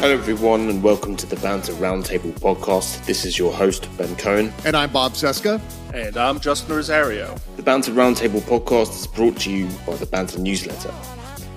Hello, 0.00 0.14
everyone, 0.14 0.70
and 0.70 0.82
welcome 0.82 1.14
to 1.14 1.26
the 1.26 1.36
Banter 1.36 1.74
Roundtable 1.74 2.32
podcast. 2.40 3.04
This 3.04 3.26
is 3.26 3.38
your 3.38 3.52
host, 3.52 3.86
Ben 3.98 4.16
Cohen. 4.16 4.50
And 4.64 4.74
I'm 4.74 4.90
Bob 4.90 5.12
Cesca. 5.12 5.60
And 5.92 6.16
I'm 6.16 6.40
Justin 6.40 6.74
Rosario. 6.74 7.36
The 7.56 7.62
Banter 7.62 7.92
Roundtable 7.92 8.40
podcast 8.40 8.98
is 8.98 9.06
brought 9.06 9.36
to 9.40 9.50
you 9.50 9.68
by 9.86 9.96
the 9.96 10.06
Banter 10.06 10.38
newsletter. 10.38 10.90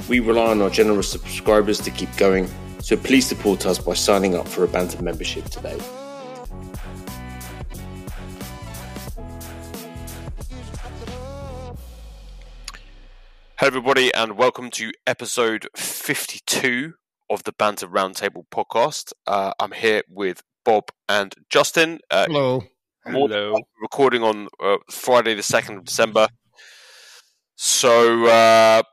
We 0.09 0.19
rely 0.19 0.51
on 0.51 0.61
our 0.61 0.69
generous 0.69 1.09
subscribers 1.09 1.79
to 1.79 1.89
keep 1.89 2.13
going, 2.17 2.49
so 2.79 2.97
please 2.97 3.25
support 3.25 3.65
us 3.65 3.79
by 3.79 3.93
signing 3.93 4.35
up 4.35 4.45
for 4.45 4.65
a 4.65 4.67
Banter 4.67 5.01
membership 5.01 5.45
today. 5.45 5.79
Hello, 13.55 13.67
everybody, 13.67 14.13
and 14.13 14.37
welcome 14.37 14.69
to 14.71 14.91
episode 15.07 15.69
52 15.77 16.95
of 17.33 17.43
the 17.43 17.51
Banter 17.51 17.87
Roundtable 17.87 18.45
podcast. 18.51 19.11
Uh, 19.25 19.53
I'm 19.59 19.71
here 19.71 20.03
with 20.07 20.43
Bob 20.63 20.89
and 21.09 21.33
Justin. 21.49 21.99
Uh, 22.11 22.27
Hello. 22.27 22.63
Hello. 23.05 23.57
Recording 23.81 24.21
on 24.21 24.47
uh, 24.63 24.77
Friday, 24.91 25.33
the 25.33 25.41
2nd 25.41 25.79
of 25.79 25.85
December. 25.85 26.27
So 27.55 28.25
uh, 28.27 28.83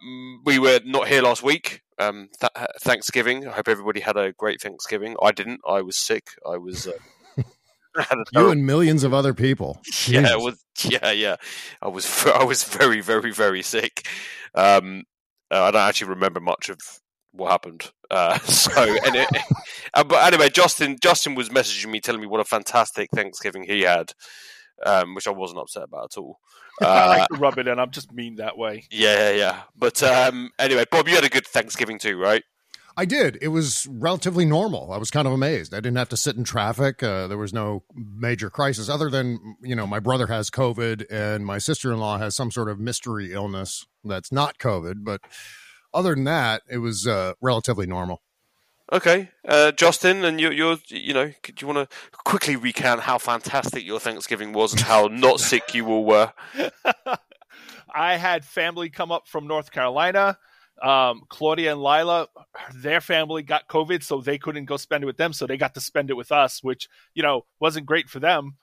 we 0.45 0.59
were 0.59 0.81
not 0.87 1.07
here 1.07 1.23
last 1.23 1.43
week. 1.43 1.83
Um, 1.99 2.31
th- 2.41 2.53
Thanksgiving. 2.81 3.47
I 3.47 3.53
hope 3.53 3.69
everybody 3.69 4.01
had 4.01 4.17
a 4.17 4.33
great 4.33 4.63
Thanksgiving. 4.63 5.17
I 5.23 5.33
didn't. 5.33 5.61
I 5.69 5.83
was 5.83 5.99
sick. 5.99 6.29
I 6.51 6.57
was. 6.57 6.87
Uh, 6.87 7.43
you 8.33 8.51
and 8.51 8.65
millions 8.65 9.05
of 9.05 9.13
other 9.13 9.35
people. 9.35 9.83
Yeah, 10.07 10.37
was, 10.37 10.65
yeah, 10.83 11.11
yeah. 11.11 11.37
I 11.83 11.89
was. 11.89 12.27
I 12.35 12.45
was 12.45 12.65
very, 12.65 13.03
very, 13.03 13.33
very 13.33 13.63
sick. 13.63 14.07
Um, 14.55 15.05
uh, 15.51 15.65
I 15.65 15.71
don't 15.73 15.83
actually 15.83 16.09
remember 16.09 16.41
much 16.41 16.71
of 16.71 16.79
what 17.33 17.51
happened. 17.51 17.91
Uh, 18.11 18.39
so, 18.41 18.83
anyway, 18.83 19.27
uh, 19.95 20.05
but 20.05 20.25
anyway, 20.33 20.49
Justin 20.49 20.97
Justin 21.01 21.35
was 21.35 21.49
messaging 21.49 21.91
me 21.91 22.01
telling 22.01 22.21
me 22.21 22.27
what 22.27 22.41
a 22.41 22.45
fantastic 22.45 23.11
Thanksgiving 23.15 23.65
he 23.65 23.83
had, 23.83 24.13
um, 24.85 25.15
which 25.15 25.27
I 25.27 25.31
wasn't 25.31 25.61
upset 25.61 25.85
about 25.85 26.17
at 26.17 26.19
all. 26.19 26.39
Uh, 26.81 26.87
I 26.89 27.07
like 27.07 27.29
to 27.29 27.39
rub 27.39 27.59
it 27.59 27.69
in. 27.69 27.79
I'm 27.79 27.91
just 27.91 28.13
mean 28.13 28.37
that 28.37 28.57
way. 28.57 28.87
Yeah, 28.91 29.31
yeah. 29.31 29.63
But 29.77 30.03
um, 30.03 30.51
anyway, 30.59 30.85
Bob, 30.91 31.09
you 31.09 31.15
had 31.15 31.25
a 31.25 31.29
good 31.29 31.47
Thanksgiving 31.47 31.99
too, 31.99 32.19
right? 32.19 32.43
I 32.97 33.05
did. 33.05 33.39
It 33.41 33.49
was 33.49 33.87
relatively 33.91 34.45
normal. 34.45 34.93
I 34.93 34.99
was 34.99 35.11
kind 35.11 35.27
of 35.27 35.33
amazed. 35.33 35.73
I 35.73 35.79
didn't 35.79 35.97
have 35.97 36.09
to 36.11 36.17
sit 36.17 36.37
in 36.37 36.45
traffic. 36.45 37.03
Uh, 37.03 37.29
there 37.29 37.39
was 37.39 37.53
no 37.53 37.85
major 37.95 38.51
crisis, 38.51 38.89
other 38.89 39.09
than 39.09 39.57
you 39.63 39.75
know 39.75 39.87
my 39.87 40.01
brother 40.01 40.27
has 40.27 40.51
COVID 40.51 41.07
and 41.11 41.47
my 41.47 41.59
sister 41.59 41.93
in 41.93 41.99
law 41.99 42.19
has 42.19 42.35
some 42.35 42.51
sort 42.51 42.69
of 42.69 42.79
mystery 42.79 43.33
illness 43.33 43.87
that's 44.05 44.33
not 44.33 44.59
COVID. 44.59 45.05
But 45.05 45.23
other 45.93 46.15
than 46.15 46.25
that, 46.25 46.63
it 46.71 46.79
was 46.79 47.07
uh, 47.07 47.35
relatively 47.41 47.87
normal. 47.87 48.23
Okay, 48.93 49.31
uh, 49.47 49.71
Justin, 49.73 50.25
and 50.25 50.41
you, 50.41 50.51
you're, 50.51 50.77
you 50.89 51.15
know, 51.15 51.27
do 51.27 51.53
you 51.61 51.67
want 51.67 51.91
to 51.91 51.97
quickly 52.25 52.57
recount 52.57 53.01
how 53.01 53.19
fantastic 53.19 53.87
your 53.87 54.01
Thanksgiving 54.01 54.53
was 54.53 54.73
and 54.73 54.83
how 54.83 55.07
not 55.07 55.39
sick 55.41 55.75
you 55.75 55.87
all 55.87 56.05
were? 56.05 56.33
I 57.95 58.17
had 58.17 58.45
family 58.45 58.91
come 58.91 59.13
up 59.13 59.29
from 59.29 59.47
North 59.47 59.71
Carolina. 59.71 60.39
Um, 60.83 61.23
Claudia 61.29 61.73
and 61.73 61.83
Lila, 61.83 62.29
their 62.75 63.01
family 63.01 63.43
got 63.43 63.69
COVID, 63.69 64.03
so 64.03 64.21
they 64.21 64.39
couldn't 64.39 64.65
go 64.65 64.77
spend 64.77 65.05
it 65.05 65.07
with 65.07 65.19
them, 65.19 65.33
so 65.33 65.47
they 65.47 65.59
got 65.59 65.75
to 65.75 65.81
spend 65.81 66.11
it 66.11 66.17
with 66.17 66.33
us, 66.33 66.63
which 66.63 66.89
you 67.15 67.23
know 67.23 67.43
wasn't 67.61 67.87
great 67.87 68.09
for 68.09 68.19
them 68.19 68.57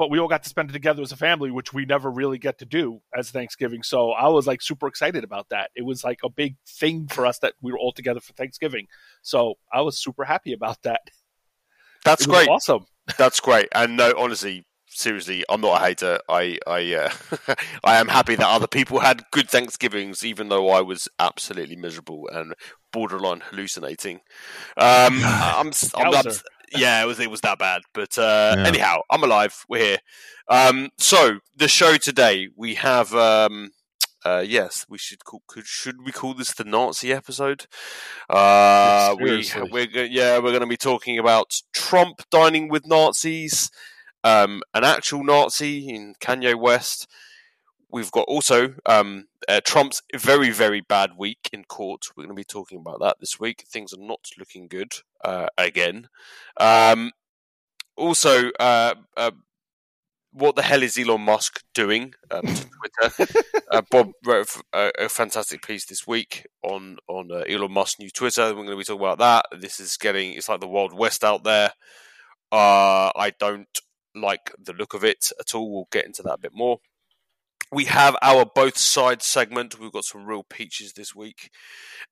but 0.00 0.10
we 0.10 0.18
all 0.18 0.28
got 0.28 0.42
to 0.42 0.48
spend 0.48 0.70
it 0.70 0.72
together 0.72 1.02
as 1.02 1.12
a 1.12 1.16
family, 1.16 1.50
which 1.50 1.74
we 1.74 1.84
never 1.84 2.10
really 2.10 2.38
get 2.38 2.56
to 2.56 2.64
do 2.64 3.02
as 3.14 3.30
Thanksgiving. 3.30 3.82
So 3.82 4.12
I 4.12 4.28
was 4.28 4.46
like 4.46 4.62
super 4.62 4.86
excited 4.86 5.24
about 5.24 5.50
that. 5.50 5.70
It 5.76 5.84
was 5.84 6.02
like 6.02 6.20
a 6.24 6.30
big 6.30 6.56
thing 6.66 7.06
for 7.06 7.26
us 7.26 7.38
that 7.40 7.52
we 7.60 7.70
were 7.70 7.78
all 7.78 7.92
together 7.92 8.18
for 8.18 8.32
Thanksgiving. 8.32 8.86
So 9.20 9.56
I 9.70 9.82
was 9.82 10.02
super 10.02 10.24
happy 10.24 10.54
about 10.54 10.80
that. 10.84 11.02
That's 12.02 12.24
great. 12.24 12.48
Awesome. 12.48 12.86
That's 13.18 13.40
great. 13.40 13.68
And 13.74 13.98
no, 13.98 14.14
honestly, 14.16 14.64
seriously, 14.90 15.44
I'm 15.48 15.60
not 15.60 15.80
a 15.80 15.84
hater. 15.84 16.20
I 16.28 16.58
I 16.66 16.94
uh, 16.94 17.54
I 17.84 17.96
am 17.96 18.08
happy 18.08 18.34
that 18.34 18.46
other 18.46 18.66
people 18.66 19.00
had 19.00 19.24
good 19.30 19.48
Thanksgivings, 19.48 20.24
even 20.24 20.48
though 20.48 20.70
I 20.70 20.80
was 20.80 21.08
absolutely 21.18 21.76
miserable 21.76 22.28
and 22.32 22.54
borderline 22.92 23.40
hallucinating. 23.40 24.16
Um, 24.76 25.20
I'm, 25.24 25.72
I'm, 25.94 26.14
I'm, 26.14 26.24
yeah, 26.76 27.02
it 27.02 27.06
was 27.06 27.18
it 27.20 27.30
was 27.30 27.40
that 27.42 27.58
bad. 27.58 27.82
But 27.94 28.18
uh, 28.18 28.54
yeah. 28.56 28.66
anyhow, 28.66 29.00
I'm 29.10 29.24
alive. 29.24 29.64
We're 29.68 29.84
here. 29.84 29.98
Um, 30.48 30.90
so 30.98 31.40
the 31.56 31.68
show 31.68 31.96
today 31.96 32.48
we 32.56 32.74
have. 32.76 33.14
Um, 33.14 33.70
uh, 34.22 34.44
yes, 34.46 34.84
we 34.88 34.98
should 34.98 35.24
call. 35.24 35.42
Could, 35.46 35.66
should 35.66 36.04
we 36.04 36.12
call 36.12 36.34
this 36.34 36.52
the 36.52 36.64
Nazi 36.64 37.10
episode? 37.10 37.66
Uh, 38.28 39.16
we 39.18 39.48
we're 39.70 39.86
yeah 40.04 40.36
we're 40.36 40.50
going 40.50 40.60
to 40.60 40.66
be 40.66 40.76
talking 40.76 41.18
about 41.18 41.62
Trump 41.72 42.20
dining 42.30 42.68
with 42.68 42.86
Nazis, 42.86 43.70
um, 44.24 44.62
an 44.74 44.84
actual 44.84 45.24
Nazi 45.24 45.88
in 45.88 46.14
Kanye 46.20 46.58
West, 46.58 47.06
We've 47.92 48.10
got 48.10 48.26
also 48.28 48.74
um, 48.86 49.26
uh, 49.48 49.60
Trump's 49.64 50.02
very, 50.14 50.50
very 50.50 50.80
bad 50.80 51.12
week 51.18 51.50
in 51.52 51.64
court. 51.64 52.06
We're 52.14 52.24
going 52.24 52.36
to 52.36 52.40
be 52.40 52.44
talking 52.44 52.78
about 52.78 53.00
that 53.00 53.16
this 53.18 53.40
week. 53.40 53.64
Things 53.68 53.92
are 53.92 54.00
not 54.00 54.20
looking 54.38 54.68
good 54.68 54.92
uh, 55.24 55.48
again. 55.58 56.08
Um, 56.58 57.12
also, 57.96 58.50
uh, 58.60 58.94
uh 59.16 59.32
what 60.32 60.54
the 60.54 60.62
hell 60.62 60.84
is 60.84 60.96
Elon 60.96 61.22
Musk 61.22 61.64
doing 61.74 62.14
um, 62.30 62.42
to 62.42 62.68
Twitter? 63.10 63.42
Uh, 63.72 63.82
Bob 63.90 64.12
wrote 64.24 64.48
a, 64.72 64.92
a, 64.96 65.08
fantastic 65.08 65.66
piece 65.66 65.86
this 65.86 66.06
week 66.06 66.46
on 66.62 66.98
on 67.08 67.32
uh, 67.32 67.42
Elon 67.48 67.72
Musk's 67.72 67.98
new 67.98 68.10
Twitter. 68.10 68.44
We're 68.44 68.54
going 68.54 68.70
to 68.70 68.76
be 68.76 68.84
talking 68.84 69.04
about 69.04 69.18
that. 69.18 69.60
This 69.60 69.80
is 69.80 69.96
getting 69.96 70.34
it's 70.34 70.48
like 70.48 70.60
the 70.60 70.68
Wild 70.68 70.92
West 70.92 71.24
out 71.24 71.42
there. 71.42 71.72
I 72.52 73.32
don't 73.40 73.66
like 74.14 74.52
the 74.62 74.72
look 74.72 74.94
of 74.94 75.04
it 75.04 75.30
at 75.38 75.54
all. 75.54 75.72
We'll 75.72 75.88
get 75.90 76.06
into 76.06 76.22
that 76.22 76.34
a 76.34 76.38
bit 76.38 76.52
more 76.54 76.78
we 77.72 77.84
have 77.84 78.16
our 78.20 78.44
both 78.44 78.76
sides 78.76 79.24
segment. 79.24 79.78
We've 79.78 79.92
got 79.92 80.04
some 80.04 80.26
real 80.26 80.42
peaches 80.42 80.92
this 80.94 81.14
week. 81.14 81.50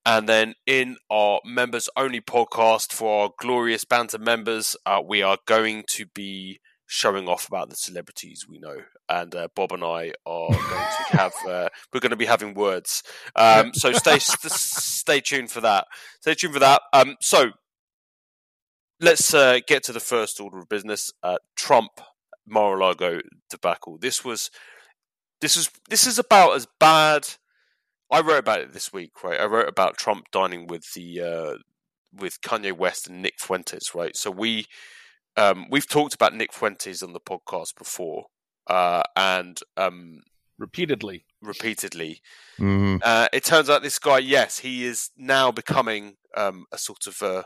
And 0.07 0.29
then 0.29 0.55
in 0.67 0.97
our 1.11 1.41
members 1.45 1.89
only 1.97 2.21
podcast 2.21 2.93
for 2.93 3.25
our 3.25 3.31
glorious 3.39 3.85
banter 3.85 4.19
members, 4.19 4.77
uh, 4.87 5.03
we 5.05 5.23
are 5.23 5.39
going 5.47 5.85
to 5.95 6.07
be 6.07 6.61
showing 6.87 7.29
off 7.29 7.49
about 7.49 7.71
the 7.71 7.77
celebrities 7.77 8.47
we 8.49 8.59
know. 8.59 8.77
And 9.09 9.35
uh, 9.35 9.49
Bob 9.55 9.73
and 9.73 9.83
I 9.83 10.13
are 10.25 10.49
going 10.49 10.59
to 10.59 11.07
have, 11.17 11.33
uh, 11.47 11.69
we're 11.93 12.01
going 12.01 12.11
to 12.11 12.17
be 12.17 12.27
having 12.27 12.55
words. 12.55 13.03
Um, 13.35 13.73
so 13.75 13.93
stay, 13.93 14.19
stay 14.21 15.21
tuned 15.21 15.51
for 15.51 15.61
that. 15.61 15.87
Stay 16.21 16.35
tuned 16.35 16.55
for 16.55 16.61
that. 16.61 16.83
Um, 16.93 17.17
so 17.21 17.51
let's 19.01 19.33
uh, 19.35 19.59
get 19.67 19.83
to 19.85 19.93
the 19.93 20.01
first 20.01 20.41
order 20.41 20.59
of 20.59 20.69
business. 20.69 21.13
Uh, 21.23 21.39
Trump 21.57 22.01
Mar-a-Lago 22.47 23.21
debacle. 23.51 23.99
This 23.99 24.25
was 24.25 24.51
this 25.41 25.57
is 25.57 25.71
this 25.89 26.07
is 26.07 26.19
about 26.19 26.57
as 26.57 26.67
bad. 26.79 27.29
I 28.11 28.21
wrote 28.21 28.39
about 28.39 28.61
it 28.61 28.73
this 28.73 28.93
week, 28.93 29.23
right? 29.23 29.41
I 29.41 29.45
wrote 29.45 29.69
about 29.69 29.99
Trump 29.99 30.31
dining 30.33 30.67
with 30.67 30.93
the 30.95 31.21
uh, 31.21 31.55
with 32.13 32.41
Kanye 32.41 32.73
West 32.73 33.09
and 33.09 33.23
Nick 33.23 33.39
Fuentes, 33.39 33.95
right? 33.95 34.17
So 34.17 34.31
we 34.31 34.67
um, 35.37 35.67
we've 35.71 35.89
talked 35.89 36.15
about 36.15 36.35
Nick 36.35 36.53
Fuentes 36.53 37.03
on 37.03 37.13
the 37.13 37.21
podcast 37.21 37.77
before, 37.77 38.27
uh, 38.67 39.03
and 39.15 39.61
um, 39.77 40.23
repeatedly, 40.59 41.25
repeatedly. 41.41 42.21
Mm-hmm. 42.59 42.97
Uh, 43.03 43.29
it 43.33 43.45
turns 43.45 43.71
out 43.71 43.83
this 43.83 43.99
guy, 43.99 44.19
yes, 44.19 44.59
he 44.59 44.85
is 44.85 45.11
now 45.17 45.53
becoming 45.53 46.17
um, 46.37 46.65
a 46.73 46.79
sort 46.79 47.07
of 47.07 47.23
a 47.23 47.45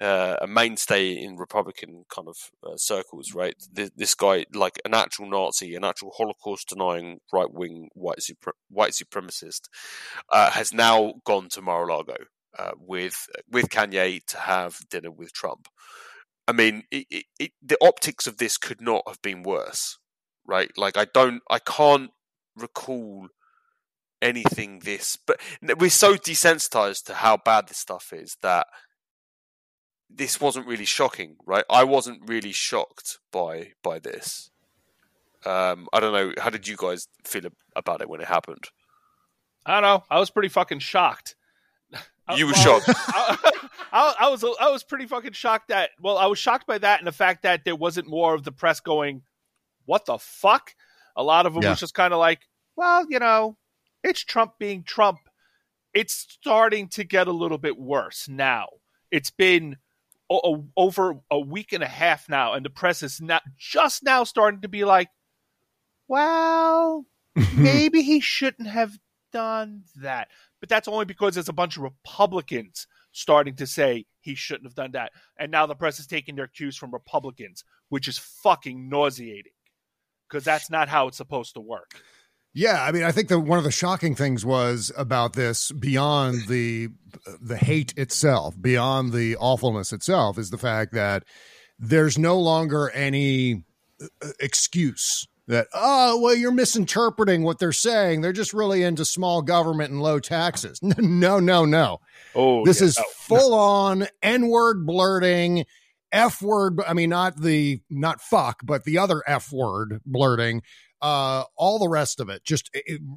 uh, 0.00 0.36
a 0.40 0.46
mainstay 0.46 1.12
in 1.12 1.36
Republican 1.36 2.04
kind 2.08 2.28
of 2.28 2.36
uh, 2.64 2.76
circles, 2.76 3.34
right? 3.34 3.54
This, 3.72 3.90
this, 3.96 4.14
guy, 4.14 4.46
like 4.54 4.80
an 4.84 4.94
actual 4.94 5.28
Nazi, 5.28 5.74
an 5.74 5.84
actual 5.84 6.12
Holocaust 6.16 6.68
denying 6.68 7.18
right 7.32 7.52
wing 7.52 7.88
white 7.94 8.18
supre- 8.18 8.52
white 8.70 8.92
supremacist, 8.92 9.62
uh, 10.32 10.50
has 10.50 10.72
now 10.72 11.14
gone 11.24 11.48
to 11.50 11.62
Mar-a-Lago 11.62 12.16
uh, 12.58 12.72
with 12.78 13.26
with 13.50 13.68
Kanye 13.70 14.24
to 14.26 14.38
have 14.38 14.78
dinner 14.90 15.10
with 15.10 15.32
Trump. 15.32 15.68
I 16.46 16.52
mean, 16.52 16.84
it, 16.90 17.06
it, 17.10 17.24
it, 17.38 17.50
the 17.62 17.76
optics 17.82 18.26
of 18.26 18.38
this 18.38 18.56
could 18.56 18.80
not 18.80 19.02
have 19.06 19.20
been 19.20 19.42
worse, 19.42 19.98
right? 20.46 20.70
Like, 20.78 20.96
I 20.96 21.06
don't, 21.12 21.42
I 21.50 21.58
can't 21.58 22.10
recall 22.56 23.28
anything 24.22 24.78
this, 24.78 25.18
but 25.26 25.38
we're 25.78 25.90
so 25.90 26.16
desensitized 26.16 27.04
to 27.04 27.14
how 27.14 27.36
bad 27.36 27.68
this 27.68 27.76
stuff 27.76 28.12
is 28.12 28.36
that 28.40 28.66
this 30.10 30.40
wasn't 30.40 30.66
really 30.66 30.84
shocking, 30.84 31.36
right? 31.46 31.64
I 31.70 31.84
wasn't 31.84 32.22
really 32.26 32.52
shocked 32.52 33.18
by 33.30 33.72
by 33.82 33.98
this. 33.98 34.50
Um, 35.44 35.88
I 35.92 36.00
don't 36.00 36.12
know. 36.12 36.32
How 36.42 36.50
did 36.50 36.66
you 36.66 36.76
guys 36.76 37.08
feel 37.24 37.44
about 37.76 38.00
it 38.00 38.08
when 38.08 38.20
it 38.20 38.26
happened? 38.26 38.64
I 39.64 39.74
don't 39.74 39.82
know. 39.82 40.04
I 40.10 40.18
was 40.18 40.30
pretty 40.30 40.48
fucking 40.48 40.80
shocked. 40.80 41.36
You 42.36 42.46
were 42.46 42.54
shocked. 42.54 42.86
I, 42.88 43.52
I, 43.92 44.14
I, 44.20 44.28
was 44.28 44.44
I 44.60 44.70
was 44.70 44.82
pretty 44.82 45.06
fucking 45.06 45.32
shocked 45.32 45.68
that. 45.68 45.90
Well, 46.00 46.18
I 46.18 46.26
was 46.26 46.38
shocked 46.38 46.66
by 46.66 46.78
that 46.78 46.98
and 46.98 47.06
the 47.06 47.12
fact 47.12 47.42
that 47.42 47.64
there 47.64 47.76
wasn't 47.76 48.08
more 48.08 48.34
of 48.34 48.44
the 48.44 48.52
press 48.52 48.80
going, 48.80 49.22
"What 49.86 50.04
the 50.06 50.18
fuck?" 50.18 50.74
A 51.16 51.22
lot 51.22 51.46
of 51.46 51.54
them 51.54 51.62
yeah. 51.62 51.70
was 51.70 51.80
just 51.80 51.94
kind 51.94 52.12
of 52.12 52.18
like, 52.18 52.40
"Well, 52.76 53.06
you 53.08 53.18
know, 53.18 53.56
it's 54.04 54.22
Trump 54.22 54.52
being 54.58 54.82
Trump." 54.82 55.20
It's 55.94 56.12
starting 56.12 56.88
to 56.90 57.04
get 57.04 57.28
a 57.28 57.32
little 57.32 57.56
bit 57.56 57.78
worse 57.78 58.28
now. 58.28 58.66
It's 59.10 59.30
been 59.30 59.78
o- 60.30 60.68
over 60.76 61.20
a 61.30 61.38
week 61.38 61.72
and 61.72 61.82
a 61.82 61.88
half 61.88 62.28
now, 62.28 62.54
and 62.54 62.64
the 62.64 62.70
press 62.70 63.02
is 63.02 63.20
not 63.20 63.42
just 63.56 64.02
now 64.02 64.24
starting 64.24 64.62
to 64.62 64.68
be 64.68 64.84
like, 64.84 65.08
well, 66.06 67.06
maybe 67.56 68.02
he 68.02 68.20
shouldn't 68.20 68.68
have 68.68 68.98
done 69.32 69.84
that. 69.96 70.28
But 70.60 70.68
that's 70.68 70.88
only 70.88 71.04
because 71.04 71.34
there's 71.34 71.48
a 71.48 71.52
bunch 71.54 71.76
of 71.76 71.82
Republicans 71.84 72.86
starting 73.12 73.56
to 73.56 73.66
say 73.66 74.06
he 74.20 74.34
shouldn't 74.34 74.66
have 74.66 74.74
done 74.74 74.92
that. 74.92 75.12
And 75.38 75.50
now 75.50 75.66
the 75.66 75.74
press 75.74 76.00
is 76.00 76.06
taking 76.06 76.36
their 76.36 76.46
cues 76.46 76.76
from 76.76 76.92
Republicans, 76.92 77.64
which 77.88 78.08
is 78.08 78.18
fucking 78.18 78.88
nauseating 78.88 79.52
because 80.28 80.44
that's 80.44 80.70
not 80.70 80.88
how 80.88 81.08
it's 81.08 81.16
supposed 81.16 81.54
to 81.54 81.60
work. 81.60 82.02
Yeah, 82.54 82.82
I 82.82 82.92
mean, 82.92 83.04
I 83.04 83.12
think 83.12 83.28
that 83.28 83.40
one 83.40 83.58
of 83.58 83.64
the 83.64 83.70
shocking 83.70 84.14
things 84.14 84.44
was 84.44 84.90
about 84.96 85.34
this 85.34 85.70
beyond 85.72 86.48
the 86.48 86.88
the 87.40 87.56
hate 87.56 87.94
itself, 87.96 88.60
beyond 88.60 89.12
the 89.12 89.36
awfulness 89.36 89.92
itself, 89.92 90.38
is 90.38 90.50
the 90.50 90.58
fact 90.58 90.92
that 90.94 91.24
there's 91.78 92.18
no 92.18 92.38
longer 92.38 92.90
any 92.90 93.64
uh, 94.02 94.28
excuse 94.40 95.26
that 95.46 95.66
oh 95.72 96.20
well 96.20 96.34
you're 96.34 96.52
misinterpreting 96.52 97.42
what 97.42 97.58
they're 97.58 97.72
saying. 97.72 98.20
They're 98.20 98.32
just 98.32 98.52
really 98.52 98.82
into 98.82 99.04
small 99.04 99.42
government 99.42 99.90
and 99.90 100.02
low 100.02 100.18
taxes. 100.18 100.80
No 100.98 101.38
no 101.40 101.64
no. 101.64 102.00
Oh 102.34 102.64
this 102.64 102.80
yeah, 102.80 102.86
is 102.86 102.98
no. 102.98 103.04
full 103.16 103.54
on 103.54 104.06
n-word 104.22 104.86
blurting 104.86 105.64
f 106.10 106.40
word 106.40 106.80
i 106.86 106.94
mean 106.94 107.10
not 107.10 107.36
the 107.38 107.80
not 107.90 108.20
fuck 108.20 108.60
but 108.64 108.84
the 108.84 108.96
other 108.96 109.22
f 109.26 109.52
word 109.52 110.00
blurting 110.06 110.62
uh 111.00 111.44
all 111.56 111.78
the 111.78 111.88
rest 111.88 112.20
of 112.20 112.28
it 112.28 112.44
just 112.44 112.70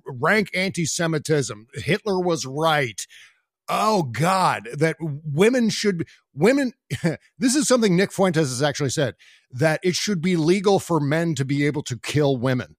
rank 0.05 0.49
anti-semitism. 0.53 1.67
Hitler 1.73 2.19
was 2.19 2.45
right. 2.45 3.05
Oh 3.69 4.03
god 4.03 4.67
that 4.73 4.97
women 4.99 5.69
should 5.69 6.07
women 6.33 6.73
this 7.37 7.55
is 7.55 7.67
something 7.67 7.95
nick 7.95 8.11
fuentes 8.11 8.49
has 8.49 8.61
actually 8.63 8.89
said 8.89 9.15
that 9.51 9.79
it 9.83 9.95
should 9.95 10.21
be 10.21 10.35
legal 10.35 10.79
for 10.79 10.99
men 10.99 11.35
to 11.35 11.45
be 11.45 11.65
able 11.65 11.83
to 11.83 11.97
kill 11.97 12.37
women. 12.37 12.75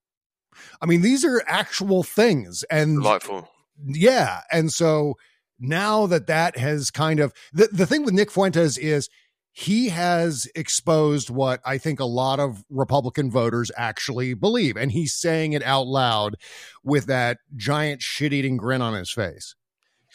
I 0.81 0.87
mean 0.87 1.01
these 1.01 1.25
are 1.25 1.43
actual 1.47 2.03
things 2.03 2.63
and 2.71 2.99
Delightful. 3.03 3.49
yeah 3.87 4.41
and 4.51 4.73
so 4.73 5.15
now 5.59 6.07
that 6.07 6.27
that 6.27 6.59
has 6.59 6.91
kind 6.91 7.21
of 7.21 7.33
the, 7.53 7.69
the 7.73 7.87
thing 7.87 8.05
with 8.05 8.13
nick 8.13 8.31
fuentes 8.31 8.77
is 8.77 9.09
he 9.53 9.91
has 9.91 10.49
exposed 10.55 11.29
what 11.31 11.61
i 11.65 11.77
think 11.77 12.01
a 12.01 12.05
lot 12.05 12.41
of 12.41 12.65
republican 12.71 13.31
voters 13.31 13.71
actually 13.77 14.35
believe 14.35 14.77
and 14.77 14.93
he's 14.93 15.15
saying 15.15 15.53
it 15.53 15.63
out 15.63 15.87
loud 15.87 16.37
with 16.83 17.07
that 17.07 17.39
giant 17.55 18.01
shit-eating 18.01 18.57
grin 18.57 18.83
on 18.83 18.95
his 18.95 19.11
face 19.11 19.55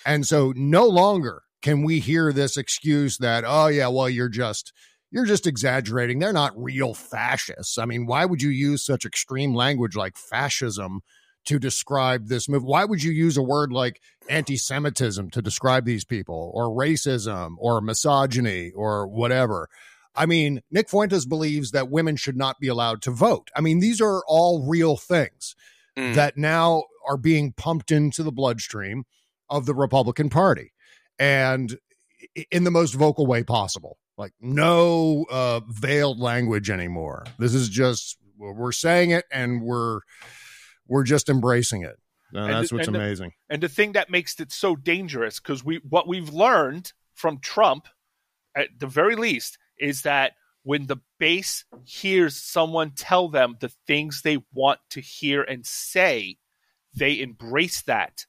and 0.06 0.26
so 0.26 0.54
no 0.56 0.86
longer 0.88 1.44
can 1.62 1.84
we 1.84 2.00
hear 2.00 2.32
this 2.32 2.58
excuse 2.58 3.18
that, 3.18 3.44
oh, 3.46 3.68
yeah, 3.68 3.88
well, 3.88 4.10
you're 4.10 4.30
just. 4.30 4.74
You're 5.10 5.26
just 5.26 5.48
exaggerating. 5.48 6.20
They're 6.20 6.34
not 6.34 6.52
real 6.62 6.94
fascists. 6.94 7.78
I 7.78 7.86
mean, 7.86 8.08
why 8.08 8.26
would 8.26 8.42
you 8.42 8.50
use 8.50 8.86
such 8.86 9.06
extreme 9.06 9.56
language 9.56 9.96
like 9.96 10.18
fascism 10.18 11.00
to 11.48 11.60
describe 11.60 12.28
this 12.28 12.48
move? 12.48 12.64
Why 12.64 12.86
would 12.86 13.04
you 13.04 13.12
use 13.12 13.36
a 13.38 13.42
word 13.44 13.72
like 13.74 14.00
anti 14.30 14.56
Semitism 14.56 15.30
to 15.32 15.42
describe 15.42 15.86
these 15.86 16.06
people 16.06 16.52
or 16.54 16.70
racism 16.70 17.56
or 17.58 17.82
misogyny 17.82 18.72
or 18.72 19.08
whatever? 19.08 19.68
I 20.16 20.26
mean, 20.26 20.62
Nick 20.72 20.90
Fuentes 20.90 21.26
believes 21.26 21.72
that 21.72 21.90
women 21.92 22.16
should 22.16 22.38
not 22.38 22.60
be 22.60 22.68
allowed 22.68 23.02
to 23.04 23.12
vote. 23.12 23.50
I 23.56 23.62
mean, 23.62 23.80
these 23.80 24.02
are 24.02 24.24
all 24.28 24.66
real 24.68 24.96
things 24.98 25.56
Mm. 25.98 26.14
that 26.14 26.38
now 26.38 26.84
are 27.10 27.18
being 27.18 27.54
pumped 27.54 27.92
into 27.92 28.22
the 28.22 28.32
bloodstream 28.32 29.06
of 29.50 29.66
the 29.66 29.74
Republican 29.74 30.30
Party 30.30 30.72
and 31.18 31.80
in 32.52 32.66
the 32.66 32.70
most 32.70 32.94
vocal 32.94 33.26
way 33.26 33.42
possible. 33.42 33.98
Like 34.16 34.34
no 34.40 35.26
uh 35.32 35.62
veiled 35.68 36.20
language 36.20 36.70
anymore. 36.70 37.26
This 37.40 37.56
is 37.56 37.68
just 37.70 38.18
we're 38.38 38.72
saying 38.72 39.10
it 39.10 39.26
and 39.32 39.64
we're 39.64 40.02
we're 40.88 41.04
just 41.04 41.30
embracing 41.30 41.84
it. 41.84 41.98
And 42.34 42.44
And 42.46 42.54
that's 42.54 42.70
the- 42.70 42.76
what's 42.76 42.88
and 42.88 42.96
the- 42.96 43.00
amazing. 43.02 43.34
And 43.50 43.62
the 43.64 43.70
thing 43.70 43.94
that 43.94 44.10
makes 44.10 44.40
it 44.40 44.52
so 44.52 44.76
dangerous, 44.76 45.40
because 45.40 45.64
we 45.64 45.78
what 45.78 46.08
we've 46.08 46.30
learned 46.30 46.92
from 47.14 47.40
Trump, 47.40 47.88
at 48.56 48.80
the 48.80 48.88
very 48.88 49.16
least, 49.16 49.58
is 49.80 50.02
that 50.04 50.34
when 50.64 50.88
the 50.88 50.98
base 51.20 51.64
hears 51.86 52.36
someone 52.36 52.92
tell 52.92 53.30
them 53.30 53.56
the 53.62 53.70
things 53.88 54.22
they 54.22 54.40
want 54.52 54.80
to 54.90 55.00
hear 55.00 55.42
and 55.42 55.66
say, 55.66 56.38
they 56.94 57.20
embrace 57.22 57.82
that 57.84 58.26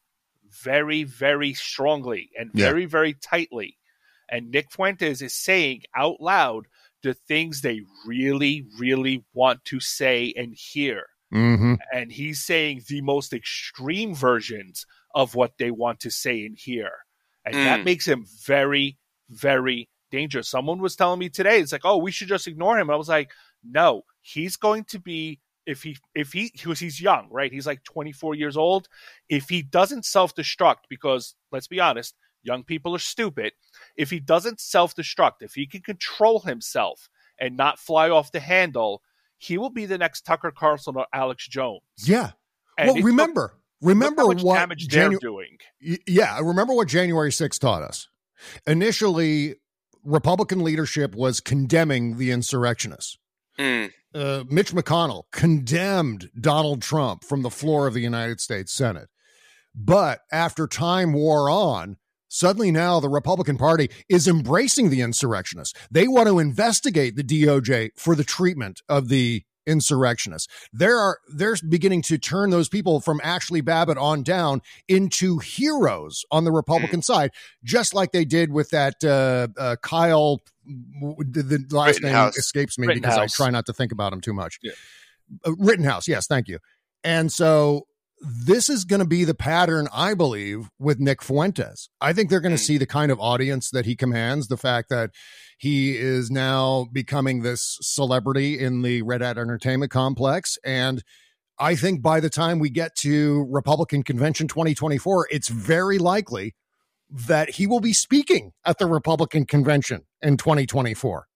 very, 0.48 1.02
very 1.02 1.52
strongly 1.52 2.30
and 2.38 2.50
Yeah. 2.54 2.66
very, 2.68 2.86
very 2.86 3.14
tightly. 3.14 3.78
And 4.28 4.50
Nick 4.50 4.70
Fuentes 4.70 5.20
is 5.22 5.34
saying 5.34 5.82
out 5.96 6.20
loud 6.20 6.66
the 7.02 7.14
things 7.14 7.60
they 7.62 7.80
really, 8.06 8.64
really 8.78 9.24
want 9.32 9.64
to 9.66 9.80
say 9.80 10.32
and 10.36 10.54
hear 10.54 11.06
hmm 11.32 11.74
and 11.92 12.12
he's 12.12 12.42
saying 12.44 12.82
the 12.88 13.00
most 13.00 13.32
extreme 13.32 14.14
versions 14.14 14.86
of 15.14 15.34
what 15.34 15.52
they 15.58 15.70
want 15.70 16.00
to 16.00 16.10
say 16.10 16.44
and 16.44 16.56
hear. 16.58 16.90
And 17.44 17.62
that 17.64 17.80
Mm. 17.80 17.84
makes 17.84 18.06
him 18.06 18.26
very, 18.44 18.98
very 19.30 19.88
dangerous. 20.10 20.48
Someone 20.48 20.80
was 20.80 20.96
telling 20.96 21.18
me 21.20 21.28
today, 21.28 21.60
it's 21.60 21.72
like, 21.72 21.84
oh, 21.84 21.96
we 21.98 22.10
should 22.10 22.28
just 22.28 22.46
ignore 22.46 22.78
him. 22.78 22.90
I 22.90 22.96
was 22.96 23.08
like, 23.08 23.30
no, 23.64 24.02
he's 24.20 24.56
going 24.56 24.84
to 24.84 24.98
be 24.98 25.40
if 25.66 25.82
he 25.82 25.96
if 26.14 26.32
he 26.32 26.50
because 26.52 26.78
he's 26.80 27.00
young, 27.00 27.28
right? 27.30 27.52
He's 27.52 27.66
like 27.66 27.84
24 27.84 28.34
years 28.34 28.56
old. 28.56 28.88
If 29.28 29.48
he 29.48 29.62
doesn't 29.62 30.04
self-destruct, 30.04 30.88
because 30.88 31.34
let's 31.52 31.68
be 31.68 31.80
honest, 31.80 32.14
young 32.42 32.64
people 32.64 32.94
are 32.94 32.98
stupid. 33.00 33.52
If 33.96 34.10
he 34.10 34.20
doesn't 34.20 34.60
self-destruct, 34.60 35.42
if 35.42 35.54
he 35.54 35.66
can 35.66 35.82
control 35.82 36.40
himself 36.40 37.08
and 37.38 37.56
not 37.56 37.78
fly 37.78 38.08
off 38.10 38.32
the 38.32 38.40
handle, 38.40 39.02
he 39.38 39.56
will 39.56 39.70
be 39.70 39.86
the 39.86 39.98
next 39.98 40.22
Tucker 40.22 40.52
Carlson 40.56 40.96
or 40.96 41.06
Alex 41.12 41.48
Jones. 41.48 41.80
Yeah. 41.98 42.32
And 42.76 42.92
well, 42.94 43.02
remember, 43.02 43.54
look 43.80 43.88
remember 43.88 44.22
how 44.22 44.28
much 44.28 44.42
what 44.42 44.54
damage 44.56 44.88
they're 44.88 45.10
doing. 45.10 45.58
Y- 45.84 45.98
yeah, 46.06 46.38
remember 46.40 46.74
what 46.74 46.88
January 46.88 47.30
6th 47.30 47.58
taught 47.58 47.82
us. 47.82 48.08
Initially, 48.66 49.56
Republican 50.04 50.62
leadership 50.62 51.14
was 51.14 51.40
condemning 51.40 52.18
the 52.18 52.30
insurrectionists. 52.30 53.18
Mm. 53.58 53.92
Uh, 54.14 54.44
Mitch 54.48 54.72
McConnell 54.72 55.24
condemned 55.32 56.30
Donald 56.40 56.82
Trump 56.82 57.24
from 57.24 57.42
the 57.42 57.50
floor 57.50 57.86
of 57.86 57.94
the 57.94 58.00
United 58.00 58.40
States 58.40 58.72
Senate. 58.72 59.08
But 59.74 60.20
after 60.32 60.66
time 60.66 61.12
wore 61.12 61.50
on, 61.50 61.96
suddenly 62.28 62.70
now 62.70 63.00
the 63.00 63.08
Republican 63.08 63.56
Party 63.56 63.90
is 64.08 64.28
embracing 64.28 64.90
the 64.90 65.00
insurrectionists. 65.00 65.78
They 65.90 66.08
want 66.08 66.28
to 66.28 66.38
investigate 66.38 67.16
the 67.16 67.24
DOJ 67.24 67.90
for 67.96 68.14
the 68.14 68.24
treatment 68.24 68.80
of 68.88 69.08
the 69.08 69.44
insurrectionists. 69.68 70.48
There 70.72 70.98
are 70.98 71.18
they're 71.28 71.56
beginning 71.68 72.02
to 72.02 72.18
turn 72.18 72.50
those 72.50 72.68
people 72.68 73.00
from 73.00 73.20
Ashley 73.22 73.60
Babbitt 73.60 73.98
on 73.98 74.22
down 74.22 74.62
into 74.88 75.38
heroes 75.38 76.24
on 76.30 76.44
the 76.44 76.52
Republican 76.52 77.02
side, 77.02 77.30
just 77.62 77.94
like 77.94 78.12
they 78.12 78.24
did 78.24 78.50
with 78.50 78.70
that 78.70 79.04
uh, 79.04 79.48
uh, 79.56 79.76
Kyle. 79.82 80.40
The, 80.64 81.42
the 81.42 81.76
last 81.76 82.02
name 82.02 82.14
escapes 82.14 82.78
me 82.78 82.88
because 82.88 83.16
I 83.16 83.26
try 83.26 83.50
not 83.50 83.66
to 83.66 83.72
think 83.72 83.92
about 83.92 84.12
him 84.12 84.20
too 84.20 84.34
much. 84.34 84.58
Yeah. 84.62 84.72
Uh, 85.46 85.52
Rittenhouse, 85.58 86.08
yes, 86.08 86.26
thank 86.26 86.48
you. 86.48 86.58
And 87.04 87.30
so 87.32 87.87
this 88.20 88.68
is 88.68 88.84
going 88.84 89.00
to 89.00 89.06
be 89.06 89.24
the 89.24 89.34
pattern, 89.34 89.88
I 89.92 90.14
believe, 90.14 90.68
with 90.78 90.98
Nick 90.98 91.22
Fuentes. 91.22 91.88
I 92.00 92.12
think 92.12 92.30
they're 92.30 92.40
going 92.40 92.56
to 92.56 92.60
Hmm. 92.62 92.66
see 92.66 92.78
the 92.78 92.86
kind 92.86 93.12
of 93.12 93.20
audience 93.20 93.70
that 93.70 93.86
he 93.86 93.94
commands, 93.96 94.48
the 94.48 94.56
fact 94.56 94.88
that 94.90 95.10
he 95.58 95.96
is 95.96 96.30
now 96.30 96.86
becoming 96.92 97.42
this 97.42 97.78
celebrity 97.80 98.58
in 98.58 98.82
the 98.82 99.02
Red 99.02 99.20
Hat 99.20 99.38
Entertainment 99.38 99.90
Complex. 99.90 100.58
And 100.64 101.02
I 101.58 101.74
think 101.74 102.02
by 102.02 102.20
the 102.20 102.30
time 102.30 102.58
we 102.60 102.70
get 102.70 102.94
to 102.96 103.46
Republican 103.50 104.02
Convention 104.04 104.46
2024, 104.48 105.28
it's 105.30 105.48
very 105.48 105.98
likely 105.98 106.54
that 107.10 107.50
he 107.50 107.66
will 107.66 107.80
be 107.80 107.92
speaking 107.92 108.52
at 108.64 108.78
the 108.78 108.86
Republican 108.86 109.46
Convention 109.46 110.02
in 110.22 110.36
2024. 110.36 111.26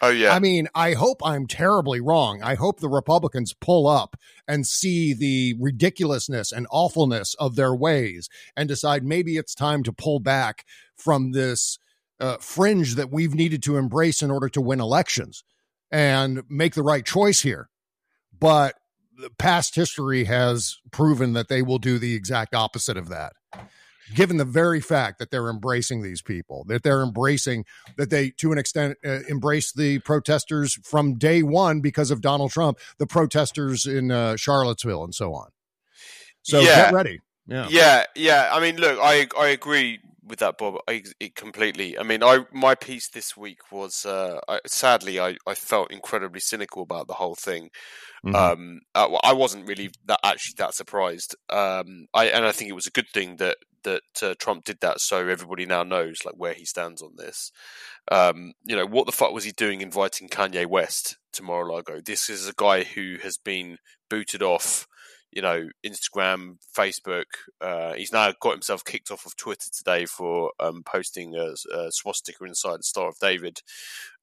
Oh 0.00 0.10
yeah. 0.10 0.32
I 0.32 0.38
mean, 0.38 0.68
I 0.74 0.94
hope 0.94 1.20
I'm 1.24 1.46
terribly 1.46 2.00
wrong. 2.00 2.40
I 2.42 2.54
hope 2.54 2.78
the 2.78 2.88
Republicans 2.88 3.52
pull 3.52 3.88
up 3.88 4.16
and 4.46 4.66
see 4.66 5.12
the 5.12 5.56
ridiculousness 5.60 6.52
and 6.52 6.66
awfulness 6.70 7.34
of 7.34 7.56
their 7.56 7.74
ways 7.74 8.28
and 8.56 8.68
decide 8.68 9.02
maybe 9.04 9.36
it's 9.36 9.54
time 9.54 9.82
to 9.82 9.92
pull 9.92 10.20
back 10.20 10.64
from 10.96 11.32
this 11.32 11.78
uh, 12.20 12.36
fringe 12.38 12.94
that 12.94 13.10
we've 13.10 13.34
needed 13.34 13.62
to 13.64 13.76
embrace 13.76 14.22
in 14.22 14.30
order 14.30 14.48
to 14.48 14.60
win 14.60 14.80
elections 14.80 15.42
and 15.90 16.42
make 16.48 16.74
the 16.74 16.82
right 16.82 17.04
choice 17.04 17.42
here. 17.42 17.68
But 18.38 18.76
past 19.38 19.74
history 19.74 20.24
has 20.24 20.78
proven 20.90 21.32
that 21.32 21.48
they 21.48 21.62
will 21.62 21.78
do 21.78 21.98
the 21.98 22.14
exact 22.14 22.54
opposite 22.54 22.96
of 22.96 23.08
that. 23.08 23.32
Given 24.14 24.36
the 24.36 24.44
very 24.44 24.80
fact 24.80 25.18
that 25.18 25.30
they're 25.30 25.48
embracing 25.48 26.02
these 26.02 26.22
people, 26.22 26.64
that 26.68 26.82
they're 26.82 27.02
embracing 27.02 27.64
that 27.96 28.10
they, 28.10 28.30
to 28.38 28.52
an 28.52 28.58
extent, 28.58 28.96
uh, 29.04 29.20
embrace 29.28 29.72
the 29.72 29.98
protesters 30.00 30.78
from 30.84 31.18
day 31.18 31.42
one 31.42 31.80
because 31.80 32.10
of 32.10 32.20
Donald 32.20 32.50
Trump, 32.50 32.78
the 32.98 33.06
protesters 33.06 33.86
in 33.86 34.10
uh, 34.10 34.36
Charlottesville 34.36 35.04
and 35.04 35.14
so 35.14 35.34
on. 35.34 35.50
So 36.42 36.60
Yeah. 36.60 36.84
get 36.86 36.94
ready. 36.94 37.20
Yeah. 37.46 37.66
Yeah, 37.70 38.04
yeah. 38.14 38.48
I 38.52 38.60
mean, 38.60 38.76
look, 38.76 38.98
I 39.00 39.26
I 39.38 39.48
agree 39.48 40.00
with 40.28 40.38
that, 40.40 40.58
Bob. 40.58 40.76
I, 40.88 41.02
it 41.20 41.34
completely. 41.34 41.98
I 41.98 42.02
mean, 42.02 42.22
I 42.22 42.44
my 42.52 42.74
piece 42.74 43.08
this 43.08 43.36
week 43.36 43.58
was 43.72 44.04
uh, 44.04 44.40
I, 44.48 44.60
sadly 44.66 45.20
I, 45.20 45.36
I 45.46 45.54
felt 45.54 45.92
incredibly 45.92 46.40
cynical 46.40 46.82
about 46.82 47.08
the 47.08 47.14
whole 47.14 47.34
thing. 47.34 47.70
Mm-hmm. 48.24 48.34
Um, 48.34 48.80
uh, 48.94 49.08
I 49.22 49.32
wasn't 49.32 49.68
really 49.68 49.90
that 50.06 50.20
actually 50.24 50.54
that 50.58 50.74
surprised. 50.74 51.36
Um, 51.50 52.06
I 52.14 52.26
and 52.26 52.44
I 52.44 52.52
think 52.52 52.70
it 52.70 52.74
was 52.74 52.86
a 52.86 52.92
good 52.92 53.08
thing 53.12 53.36
that 53.36 53.56
that 53.84 54.02
uh, 54.22 54.34
Trump 54.38 54.64
did 54.64 54.78
that, 54.80 55.00
so 55.00 55.28
everybody 55.28 55.66
now 55.66 55.82
knows 55.82 56.24
like 56.24 56.34
where 56.36 56.54
he 56.54 56.64
stands 56.64 57.02
on 57.02 57.12
this. 57.16 57.52
Um, 58.10 58.52
you 58.64 58.76
know, 58.76 58.86
what 58.86 59.06
the 59.06 59.12
fuck 59.12 59.32
was 59.32 59.44
he 59.44 59.52
doing 59.52 59.80
inviting 59.80 60.28
Kanye 60.28 60.66
West 60.66 61.16
to 61.32 61.42
Mar-a-Lago? 61.42 62.00
This 62.04 62.28
is 62.28 62.48
a 62.48 62.54
guy 62.56 62.84
who 62.84 63.16
has 63.22 63.36
been 63.36 63.78
booted 64.10 64.42
off 64.42 64.86
you 65.38 65.42
know, 65.42 65.68
Instagram, 65.86 66.56
Facebook. 66.76 67.26
Uh, 67.60 67.92
he's 67.92 68.12
now 68.12 68.32
got 68.40 68.54
himself 68.54 68.84
kicked 68.84 69.12
off 69.12 69.24
of 69.24 69.36
Twitter 69.36 69.70
today 69.72 70.04
for 70.04 70.50
um, 70.58 70.82
posting 70.84 71.36
a, 71.36 71.54
a, 71.72 71.92
swastika 71.92 72.42
inside 72.44 72.80
the 72.80 72.82
Star 72.82 73.08
of 73.08 73.20
David, 73.20 73.60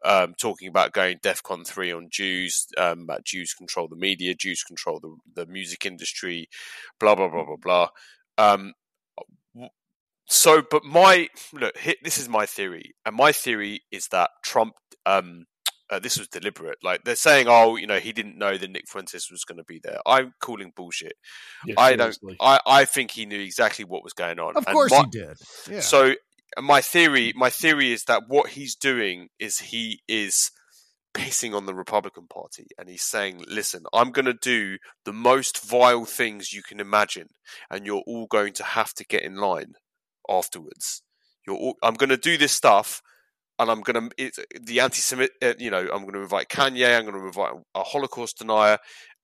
um, 0.03 0.34
talking 0.38 0.67
about 0.67 0.91
going 0.91 1.19
DEFCON 1.19 1.65
3 1.65 1.93
on 1.93 2.10
Jews, 2.12 2.67
um, 2.77 3.03
about 3.03 3.24
Jews 3.24 3.53
control 3.53 3.88
the 3.88 3.95
media, 3.95 4.36
Jews 4.36 4.62
control 4.63 5.00
the, 5.00 5.15
the 5.41 5.50
music 5.50 5.86
industry, 5.86 6.50
blah, 7.00 7.15
blah, 7.15 7.29
blah, 7.29 7.45
blah, 7.45 7.55
blah. 7.63 7.88
Um, 8.38 8.74
so, 10.27 10.63
but 10.69 10.84
my, 10.84 11.29
look, 11.53 11.75
this 12.03 12.17
is 12.17 12.27
my 12.27 12.45
theory. 12.45 12.93
And 13.05 13.15
my 13.15 13.31
theory 13.31 13.84
is 13.89 14.10
that 14.10 14.31
Trump 14.43 14.74
um, 15.05 15.45
uh, 15.89 15.99
this 15.99 16.17
was 16.17 16.27
deliberate. 16.27 16.77
Like 16.83 17.03
they're 17.03 17.15
saying, 17.15 17.47
oh, 17.47 17.75
you 17.75 17.87
know, 17.87 17.99
he 17.99 18.11
didn't 18.11 18.37
know 18.37 18.57
that 18.57 18.69
Nick 18.69 18.87
Fuentes 18.87 19.29
was 19.29 19.43
going 19.43 19.57
to 19.57 19.63
be 19.63 19.79
there. 19.83 19.99
I'm 20.05 20.33
calling 20.41 20.71
bullshit. 20.75 21.13
Yeah, 21.65 21.75
I 21.77 21.95
don't. 21.95 22.17
I, 22.39 22.59
I 22.65 22.85
think 22.85 23.11
he 23.11 23.25
knew 23.25 23.39
exactly 23.39 23.85
what 23.85 24.03
was 24.03 24.13
going 24.13 24.39
on. 24.39 24.57
Of 24.57 24.65
course, 24.65 24.91
my, 24.91 24.99
he 24.99 25.05
did. 25.09 25.37
Yeah. 25.69 25.79
So 25.81 26.15
my 26.59 26.81
theory, 26.81 27.33
my 27.35 27.49
theory 27.49 27.91
is 27.91 28.05
that 28.05 28.23
what 28.27 28.51
he's 28.51 28.75
doing 28.75 29.29
is 29.39 29.59
he 29.59 30.01
is 30.07 30.51
pissing 31.13 31.55
on 31.55 31.65
the 31.65 31.75
Republican 31.75 32.27
Party, 32.27 32.67
and 32.77 32.89
he's 32.89 33.03
saying, 33.03 33.43
"Listen, 33.47 33.83
I'm 33.93 34.11
going 34.11 34.25
to 34.25 34.33
do 34.33 34.77
the 35.05 35.13
most 35.13 35.63
vile 35.63 36.05
things 36.05 36.51
you 36.51 36.63
can 36.63 36.79
imagine, 36.79 37.29
and 37.69 37.85
you're 37.85 38.03
all 38.07 38.25
going 38.25 38.53
to 38.53 38.63
have 38.63 38.93
to 38.95 39.05
get 39.05 39.21
in 39.21 39.35
line 39.35 39.73
afterwards. 40.27 41.03
You're 41.45 41.57
all, 41.57 41.75
I'm 41.83 41.93
going 41.93 42.09
to 42.09 42.17
do 42.17 42.37
this 42.37 42.53
stuff." 42.53 43.01
And 43.59 43.71
I'm 43.71 43.81
going 43.81 44.09
to 44.09 44.31
the 44.62 44.79
anti-Semit. 44.79 45.29
Uh, 45.41 45.53
you 45.57 45.71
know, 45.71 45.81
I'm 45.81 46.01
going 46.01 46.13
to 46.13 46.21
invite 46.21 46.50
Kanye. 46.50 46.97
I'm 46.97 47.05
going 47.05 47.19
to 47.19 47.27
invite 47.27 47.53
a 47.74 47.83
Holocaust 47.83 48.39
denier, 48.39 48.77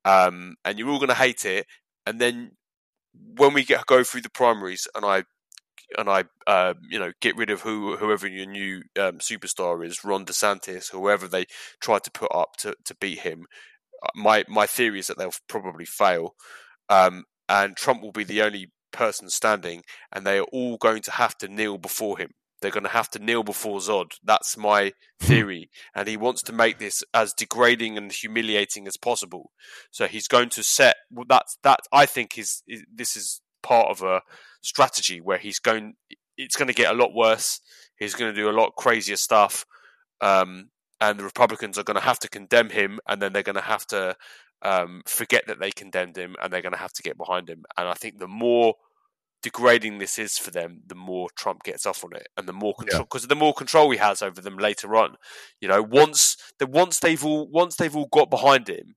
um, 0.05 0.55
and 0.63 0.79
you're 0.79 0.89
all 0.89 1.00
going 1.00 1.09
to 1.09 1.15
hate 1.15 1.45
it. 1.45 1.65
And 2.05 2.19
then 2.19 2.51
when 3.38 3.53
we 3.53 3.63
get 3.63 3.85
go 3.85 4.03
through 4.03 4.21
the 4.21 4.29
primaries, 4.29 4.88
and 4.95 5.05
I 5.05 5.23
and 5.97 6.09
I, 6.09 6.23
uh, 6.47 6.73
you 6.89 7.00
know, 7.00 7.11
get 7.21 7.35
rid 7.35 7.50
of 7.50 7.61
who 7.61 7.97
whoever 7.97 8.27
your 8.27 8.45
new 8.45 8.83
um, 9.00 9.17
superstar 9.19 9.85
is, 9.85 10.03
Ron 10.03 10.25
DeSantis, 10.25 10.91
whoever 10.91 11.27
they 11.27 11.45
try 11.81 12.00
to 12.00 12.11
put 12.11 12.33
up 12.33 12.55
to 12.59 12.75
to 12.85 12.95
beat 13.00 13.19
him. 13.19 13.45
Uh, 14.03 14.09
my 14.15 14.45
my 14.47 14.65
theory 14.65 15.00
is 15.00 15.07
that 15.07 15.17
they'll 15.17 15.33
probably 15.50 15.85
fail, 15.85 16.35
um, 16.89 17.25
and 17.50 17.75
Trump 17.75 18.01
will 18.01 18.13
be 18.13 18.23
the 18.23 18.41
only 18.41 18.71
person 18.93 19.29
standing, 19.29 19.83
and 20.11 20.25
they 20.25 20.39
are 20.39 20.47
all 20.53 20.77
going 20.77 21.01
to 21.01 21.11
have 21.11 21.38
to 21.39 21.47
kneel 21.47 21.77
before 21.77 22.17
him 22.17 22.31
they're 22.61 22.71
going 22.71 22.83
to 22.83 22.89
have 22.89 23.09
to 23.11 23.19
kneel 23.19 23.43
before 23.43 23.79
Zod. 23.79 24.13
That's 24.23 24.57
my 24.57 24.93
theory. 25.19 25.69
and 25.95 26.07
he 26.07 26.17
wants 26.17 26.41
to 26.43 26.53
make 26.53 26.79
this 26.79 27.03
as 27.13 27.33
degrading 27.33 27.97
and 27.97 28.11
humiliating 28.11 28.87
as 28.87 28.97
possible. 28.97 29.51
So 29.91 30.07
he's 30.07 30.27
going 30.27 30.49
to 30.49 30.63
set 30.63 30.95
well, 31.11 31.25
that's 31.27 31.57
that 31.63 31.79
I 31.91 32.05
think 32.05 32.37
is, 32.37 32.63
is 32.67 32.83
this 32.93 33.15
is 33.15 33.41
part 33.63 33.89
of 33.89 34.01
a 34.01 34.21
strategy 34.61 35.19
where 35.19 35.37
he's 35.37 35.59
going 35.59 35.95
it's 36.37 36.55
going 36.55 36.67
to 36.67 36.73
get 36.73 36.91
a 36.91 36.97
lot 36.97 37.13
worse. 37.13 37.59
He's 37.97 38.15
going 38.15 38.33
to 38.33 38.41
do 38.41 38.49
a 38.49 38.51
lot 38.51 38.75
crazier 38.75 39.15
stuff. 39.15 39.65
Um, 40.21 40.69
and 40.99 41.19
the 41.19 41.23
Republicans 41.23 41.77
are 41.77 41.83
going 41.83 41.97
to 41.97 42.03
have 42.03 42.19
to 42.19 42.29
condemn 42.29 42.69
him, 42.69 42.99
and 43.07 43.21
then 43.21 43.33
they're 43.33 43.43
going 43.43 43.55
to 43.55 43.61
have 43.61 43.85
to 43.87 44.15
um, 44.61 45.01
forget 45.07 45.43
that 45.47 45.59
they 45.59 45.71
condemned 45.71 46.15
him, 46.15 46.35
and 46.41 46.53
they're 46.53 46.61
going 46.61 46.73
to 46.73 46.79
have 46.79 46.93
to 46.93 47.03
get 47.03 47.17
behind 47.17 47.49
him. 47.49 47.63
And 47.77 47.87
I 47.87 47.95
think 47.95 48.19
the 48.19 48.27
more 48.27 48.75
degrading 49.41 49.98
this 49.98 50.19
is 50.19 50.38
for 50.38 50.51
them, 50.51 50.81
the 50.86 50.95
more 50.95 51.29
Trump 51.36 51.63
gets 51.63 51.86
off 51.86 52.03
on 52.03 52.15
it, 52.15 52.27
and 52.38 52.48
the 52.48 52.53
more 52.53 52.74
control 52.75 53.03
because 53.03 53.24
yeah. 53.24 53.29
the 53.29 53.36
more 53.36 53.53
control 53.53 53.89
he 53.91 53.98
has 53.98 54.21
over 54.21 54.41
them 54.41 54.57
later 54.57 54.95
on. 54.95 55.15
You 55.60 55.67
know, 55.67 55.81
once 55.81 56.38
the 56.60 56.67
once 56.67 57.00
they've 57.00 57.24
all 57.24 57.48
once 57.50 57.75
they've 57.75 57.95
all 57.95 58.07
got 58.12 58.29
behind 58.29 58.69
him, 58.69 58.95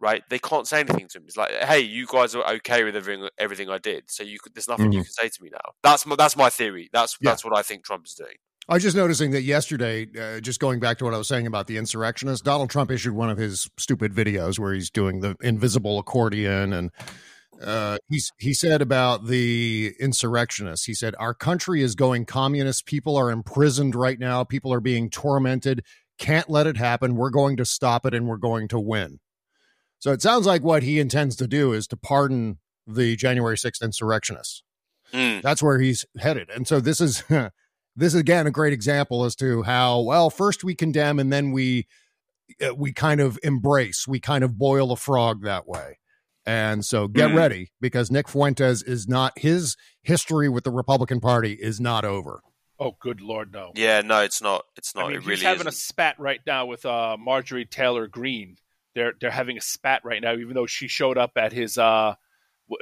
right? 0.00 0.22
They 0.28 0.38
can't 0.38 0.66
say 0.66 0.80
anything 0.80 1.08
to 1.08 1.18
him. 1.18 1.24
It's 1.26 1.36
like, 1.36 1.52
hey, 1.52 1.80
you 1.80 2.06
guys 2.06 2.34
are 2.34 2.54
okay 2.54 2.84
with 2.84 2.96
everything 2.96 3.28
everything 3.38 3.70
I 3.70 3.78
did, 3.78 4.04
so 4.08 4.22
you 4.22 4.38
could, 4.38 4.54
there's 4.54 4.68
nothing 4.68 4.86
mm-hmm. 4.86 4.98
you 4.98 5.04
can 5.04 5.12
say 5.12 5.28
to 5.28 5.42
me 5.42 5.50
now. 5.52 5.72
That's 5.82 6.06
my, 6.06 6.16
that's 6.16 6.36
my 6.36 6.50
theory. 6.50 6.90
That's 6.92 7.16
yeah. 7.20 7.30
that's 7.30 7.44
what 7.44 7.56
I 7.56 7.62
think 7.62 7.84
Trump 7.84 8.06
is 8.06 8.14
doing. 8.14 8.36
I 8.66 8.74
was 8.74 8.82
just 8.82 8.96
noticing 8.96 9.32
that 9.32 9.42
yesterday, 9.42 10.08
uh, 10.18 10.40
just 10.40 10.58
going 10.58 10.80
back 10.80 10.96
to 10.98 11.04
what 11.04 11.12
I 11.12 11.18
was 11.18 11.28
saying 11.28 11.46
about 11.46 11.66
the 11.66 11.76
insurrectionists, 11.76 12.42
Donald 12.42 12.70
Trump 12.70 12.90
issued 12.90 13.12
one 13.12 13.28
of 13.28 13.36
his 13.36 13.68
stupid 13.76 14.14
videos 14.14 14.58
where 14.58 14.72
he's 14.72 14.88
doing 14.88 15.20
the 15.20 15.36
invisible 15.42 15.98
accordion 15.98 16.72
and 16.72 16.90
uh, 17.62 17.98
he's, 18.08 18.32
he 18.38 18.54
said 18.54 18.82
about 18.82 19.26
the 19.26 19.94
insurrectionists, 20.00 20.86
he 20.86 20.94
said, 20.94 21.14
Our 21.18 21.34
country 21.34 21.82
is 21.82 21.94
going 21.94 22.26
communist. 22.26 22.86
People 22.86 23.16
are 23.16 23.30
imprisoned 23.30 23.94
right 23.94 24.18
now. 24.18 24.44
People 24.44 24.72
are 24.72 24.80
being 24.80 25.10
tormented. 25.10 25.84
Can't 26.18 26.48
let 26.48 26.66
it 26.66 26.76
happen. 26.76 27.16
We're 27.16 27.30
going 27.30 27.56
to 27.56 27.64
stop 27.64 28.06
it 28.06 28.14
and 28.14 28.26
we're 28.26 28.36
going 28.36 28.68
to 28.68 28.80
win. 28.80 29.20
So 29.98 30.12
it 30.12 30.22
sounds 30.22 30.46
like 30.46 30.62
what 30.62 30.82
he 30.82 31.00
intends 31.00 31.34
to 31.36 31.46
do 31.46 31.72
is 31.72 31.86
to 31.88 31.96
pardon 31.96 32.58
the 32.86 33.16
January 33.16 33.56
6th 33.56 33.82
insurrectionists. 33.82 34.62
Mm. 35.12 35.42
That's 35.42 35.62
where 35.62 35.78
he's 35.78 36.04
headed. 36.18 36.50
And 36.50 36.68
so 36.68 36.80
this 36.80 37.00
is 37.00 37.22
this 37.96 38.14
is 38.14 38.16
again 38.16 38.46
a 38.46 38.50
great 38.50 38.72
example 38.72 39.24
as 39.24 39.36
to 39.36 39.62
how 39.62 40.00
well 40.00 40.30
first 40.30 40.64
we 40.64 40.74
condemn 40.74 41.18
and 41.18 41.32
then 41.32 41.52
we 41.52 41.86
uh, 42.64 42.74
we 42.74 42.92
kind 42.92 43.20
of 43.20 43.38
embrace, 43.42 44.06
we 44.06 44.20
kind 44.20 44.44
of 44.44 44.58
boil 44.58 44.92
a 44.92 44.96
frog 44.96 45.42
that 45.42 45.66
way. 45.66 45.98
And 46.46 46.84
so 46.84 47.08
get 47.08 47.28
mm-hmm. 47.28 47.38
ready 47.38 47.72
because 47.80 48.10
Nick 48.10 48.28
Fuentes 48.28 48.82
is 48.82 49.08
not 49.08 49.38
his 49.38 49.76
history 50.02 50.48
with 50.48 50.64
the 50.64 50.70
Republican 50.70 51.20
Party 51.20 51.52
is 51.52 51.80
not 51.80 52.04
over. 52.04 52.42
Oh, 52.78 52.96
good 53.00 53.20
lord, 53.20 53.52
no. 53.52 53.72
Yeah, 53.74 54.00
no, 54.02 54.20
it's 54.20 54.42
not. 54.42 54.64
It's 54.76 54.94
not. 54.94 55.04
I 55.04 55.08
mean, 55.08 55.16
it 55.16 55.20
he's 55.20 55.28
really 55.28 55.44
having 55.44 55.60
isn't. 55.60 55.68
a 55.68 55.72
spat 55.72 56.18
right 56.18 56.40
now 56.46 56.66
with 56.66 56.84
uh, 56.84 57.16
Marjorie 57.18 57.64
Taylor 57.64 58.08
Greene. 58.08 58.56
They're 58.94 59.14
they're 59.20 59.30
having 59.30 59.56
a 59.56 59.60
spat 59.60 60.02
right 60.04 60.20
now, 60.20 60.34
even 60.34 60.54
though 60.54 60.66
she 60.66 60.88
showed 60.88 61.16
up 61.16 61.32
at 61.36 61.52
his 61.52 61.78
uh, 61.78 62.14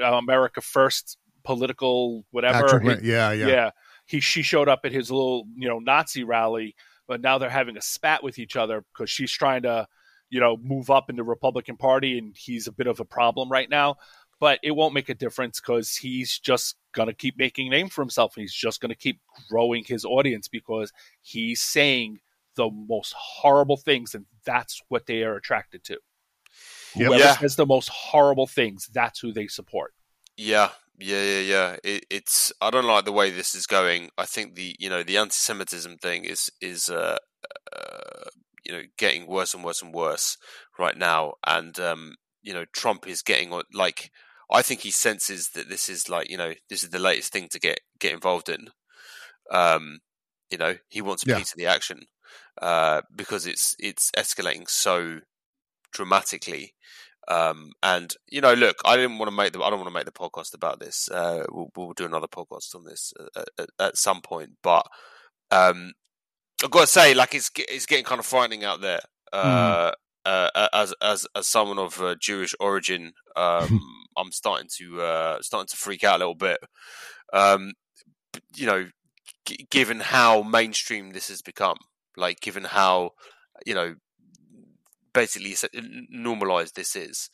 uh 0.03 0.05
America 0.05 0.61
First 0.61 1.19
political 1.45 2.25
whatever. 2.31 2.65
Actual, 2.65 3.05
yeah, 3.05 3.33
yeah, 3.33 3.47
yeah. 3.47 3.71
He 4.07 4.21
she 4.21 4.43
showed 4.43 4.69
up 4.69 4.81
at 4.85 4.93
his 4.93 5.11
little 5.11 5.45
you 5.57 5.69
know 5.69 5.79
Nazi 5.79 6.25
rally, 6.25 6.75
but 7.07 7.21
now 7.21 7.39
they're 7.39 7.51
having 7.51 7.77
a 7.77 7.83
spat 7.83 8.23
with 8.23 8.39
each 8.39 8.57
other 8.57 8.85
because 8.93 9.11
she's 9.11 9.31
trying 9.31 9.63
to 9.63 9.87
you 10.33 10.41
know, 10.41 10.57
move 10.57 10.89
up 10.89 11.11
in 11.11 11.17
the 11.17 11.23
Republican 11.23 11.77
Party, 11.77 12.17
and 12.17 12.35
he's 12.35 12.67
a 12.67 12.73
bit 12.73 12.87
of 12.87 12.99
a 13.01 13.05
problem 13.05 13.51
right 13.53 13.69
now. 13.69 13.97
But 14.41 14.59
it 14.63 14.71
won't 14.73 14.95
make 14.95 15.11
a 15.11 15.15
difference 15.15 15.61
because 15.61 15.95
he's 15.95 16.39
just 16.39 16.77
going 16.93 17.09
to 17.09 17.15
keep 17.15 17.37
making 17.37 17.69
name 17.71 17.91
for 17.91 18.01
himself. 18.01 18.35
And 18.35 18.41
he's 18.41 18.55
just 18.55 18.81
going 18.81 18.89
to 18.89 18.97
keep 18.97 19.21
growing 19.51 19.85
his 19.87 20.07
audience 20.07 20.49
because 20.49 20.91
he's 21.21 21.61
saying 21.61 22.21
the 22.57 22.71
most 22.71 23.13
horrible 23.13 23.77
things, 23.77 24.15
and 24.15 24.25
that's 24.45 24.81
what 24.89 25.05
they 25.05 25.23
are 25.23 25.37
attracted 25.37 25.85
to. 25.85 25.99
Yep. 26.97 27.09
Whoever 27.09 27.25
yeah. 27.25 27.37
says 27.37 27.57
the 27.57 27.67
most 27.67 27.91
horrible 27.91 28.47
things, 28.47 28.89
that's 28.93 29.21
who 29.21 29.33
they 29.33 29.49
support. 29.49 29.93
Yeah, 30.39 30.71
yeah, 30.99 31.23
yeah, 31.23 31.41
yeah. 31.41 31.77
It, 31.85 32.07
it's 32.11 32.53
I 32.63 32.71
don't 32.71 32.87
like 32.87 33.05
the 33.05 33.13
way 33.13 33.31
this 33.31 33.55
is 33.55 33.67
going. 33.67 34.09
I 34.17 34.25
think 34.25 34.55
the 34.55 34.75
you 34.79 34.89
know 34.89 35.03
the 35.03 35.19
anti-Semitism 35.19 35.99
thing 35.99 36.25
is 36.25 36.51
is 36.63 36.89
uh, 36.89 37.19
uh, 37.77 38.31
you 38.65 38.73
know 38.73 38.83
getting 38.99 39.27
worse 39.27 39.55
and 39.55 39.65
worse 39.65 39.83
and 39.83 39.95
worse 39.95 40.37
right 40.79 40.97
now, 40.97 41.35
and 41.47 41.79
um, 41.79 42.17
you 42.43 42.53
know 42.53 42.65
Trump 42.73 43.07
is 43.07 43.23
getting 43.23 43.53
like 43.73 44.11
I 44.51 44.63
think 44.63 44.81
he 44.81 44.91
senses 44.91 45.51
that 45.55 45.69
this 45.69 45.89
is 45.89 46.09
like 46.09 46.31
you 46.31 46.37
know 46.37 46.53
this 46.69 46.83
is 46.83 46.91
the 46.91 46.99
latest 46.99 47.33
thing 47.33 47.49
to 47.51 47.59
get 47.59 47.81
get 47.99 48.15
involved 48.15 48.49
in. 48.49 48.69
Um, 49.51 50.01
you 50.51 50.59
know 50.59 50.77
he 50.89 51.01
wants 51.01 51.27
a 51.27 51.31
yeah. 51.31 51.39
piece 51.39 51.53
of 51.53 51.59
the 51.59 51.67
action 51.67 52.07
uh, 52.61 53.03
because 53.15 53.47
it's 53.47 53.75
it's 53.79 54.11
escalating 54.17 54.69
so 54.69 55.21
dramatically. 55.93 56.75
Um, 57.29 57.71
and 57.83 58.13
you 58.29 58.41
know, 58.41 58.55
look, 58.55 58.77
I 58.85 58.97
didn't 58.97 59.19
want 59.19 59.31
to 59.31 59.37
make 59.37 59.53
the 59.53 59.63
I 59.63 59.71
don't 59.71 59.79
want 59.79 59.89
to 59.89 59.95
make 59.95 60.07
the 60.07 60.13
podcast 60.13 60.55
about 60.55 60.81
this. 60.81 61.09
Uh, 61.09 61.45
we'll, 61.51 61.71
we'll 61.77 61.93
do 61.93 62.05
another 62.05 62.27
podcast 62.27 62.75
on 62.75 62.85
this 62.85 63.13
at, 63.37 63.49
at, 63.59 63.69
at 63.79 63.97
some 63.97 64.21
point, 64.23 64.51
but 64.63 64.87
um, 65.51 65.93
I've 66.63 66.71
got 66.71 66.83
to 66.83 66.87
say, 66.87 67.15
like 67.15 67.35
it's 67.35 67.51
it's 67.57 67.87
getting 67.87 68.05
kind 68.05 68.19
of 68.19 68.27
frightening 68.27 68.65
out 68.65 68.81
there. 68.81 69.01
Uh, 69.33 69.91
mm. 69.91 69.93
uh, 70.25 70.69
as 70.73 70.95
as 71.03 71.27
as 71.35 71.47
someone 71.47 71.79
of 71.79 72.01
uh, 72.01 72.15
Jewish 72.21 72.55
origin, 72.61 73.13
um, 73.37 73.81
I'm 74.17 74.33
starting 74.33 74.69
to 74.79 75.03
uh, 75.03 75.43
starting 75.43 75.69
to 75.69 75.77
freak 75.77 76.05
out 76.05 76.17
a 76.17 76.19
little 76.19 76.35
bit. 76.35 76.59
Um, 77.33 77.73
you 78.55 78.67
know, 78.67 78.89
g- 79.47 79.67
given 79.71 80.01
how 80.01 80.43
mainstream 80.43 81.11
this 81.11 81.29
has 81.29 81.43
become, 81.43 81.79
like 82.17 82.41
given 82.41 82.65
how 82.65 83.11
you 83.67 83.75
know 83.75 83.95
basically 85.15 85.55
normalized 86.11 86.77
this 86.77 86.95
is, 86.95 87.29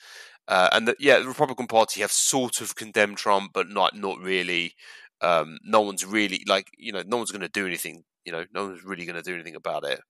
uh, 0.46 0.68
and 0.72 0.88
that 0.88 0.96
yeah, 1.00 1.18
the 1.18 1.28
Republican 1.28 1.66
Party 1.66 2.00
have 2.00 2.12
sort 2.12 2.60
of 2.60 2.76
condemned 2.76 3.18
Trump, 3.18 3.50
but 3.52 3.68
not 3.68 3.94
not 3.96 4.18
really. 4.18 4.74
Um, 5.20 5.58
no 5.64 5.80
one's 5.80 6.04
really 6.04 6.42
like 6.46 6.70
you 6.78 6.92
know, 6.92 7.02
no 7.06 7.16
one's 7.16 7.30
going 7.32 7.42
to 7.42 7.48
do 7.48 7.66
anything. 7.66 8.04
You 8.24 8.32
know, 8.32 8.44
no 8.52 8.66
one's 8.66 8.84
really 8.84 9.04
going 9.06 9.16
to 9.16 9.22
do 9.22 9.34
anything 9.34 9.56
about 9.56 9.84
it. 9.84 10.00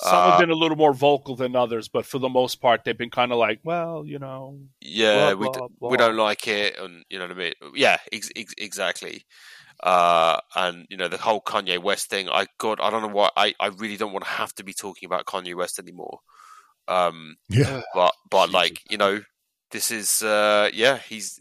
Some 0.00 0.18
Uh, 0.18 0.30
have 0.30 0.40
been 0.40 0.50
a 0.50 0.54
little 0.54 0.76
more 0.76 0.94
vocal 0.94 1.36
than 1.36 1.54
others, 1.54 1.88
but 1.88 2.06
for 2.06 2.18
the 2.18 2.28
most 2.28 2.60
part, 2.60 2.82
they've 2.84 2.96
been 2.96 3.10
kind 3.10 3.30
of 3.30 3.38
like, 3.38 3.60
well, 3.62 4.04
you 4.06 4.18
know, 4.18 4.58
Yeah, 4.80 5.34
blah, 5.34 5.34
we 5.34 5.46
d- 5.52 5.74
blah, 5.78 5.90
we 5.90 5.96
don't 5.98 6.16
like 6.16 6.48
it, 6.48 6.78
and 6.78 7.04
you 7.10 7.18
know 7.18 7.26
what 7.26 7.36
I 7.36 7.38
mean. 7.38 7.52
Yeah, 7.74 7.98
ex- 8.10 8.30
ex- 8.34 8.54
exactly. 8.56 9.26
Uh, 9.82 10.38
and 10.56 10.86
you 10.88 10.96
know 10.96 11.08
the 11.08 11.18
whole 11.18 11.40
Kanye 11.42 11.78
West 11.82 12.08
thing. 12.08 12.28
I 12.28 12.46
God, 12.58 12.80
I 12.80 12.90
don't 12.90 13.02
know 13.02 13.08
why. 13.08 13.30
I, 13.36 13.54
I 13.60 13.66
really 13.68 13.96
don't 13.96 14.12
want 14.12 14.24
to 14.24 14.30
have 14.30 14.54
to 14.54 14.64
be 14.64 14.72
talking 14.74 15.06
about 15.06 15.26
Kanye 15.26 15.54
West 15.54 15.78
anymore. 15.78 16.20
Um, 16.88 17.36
Yeah. 17.48 17.82
but 17.94 18.14
but 18.30 18.50
like 18.50 18.80
you 18.90 18.96
know, 18.98 19.20
this 19.72 19.90
is 19.90 20.22
uh, 20.22 20.70
yeah, 20.72 20.98
he's 20.98 21.38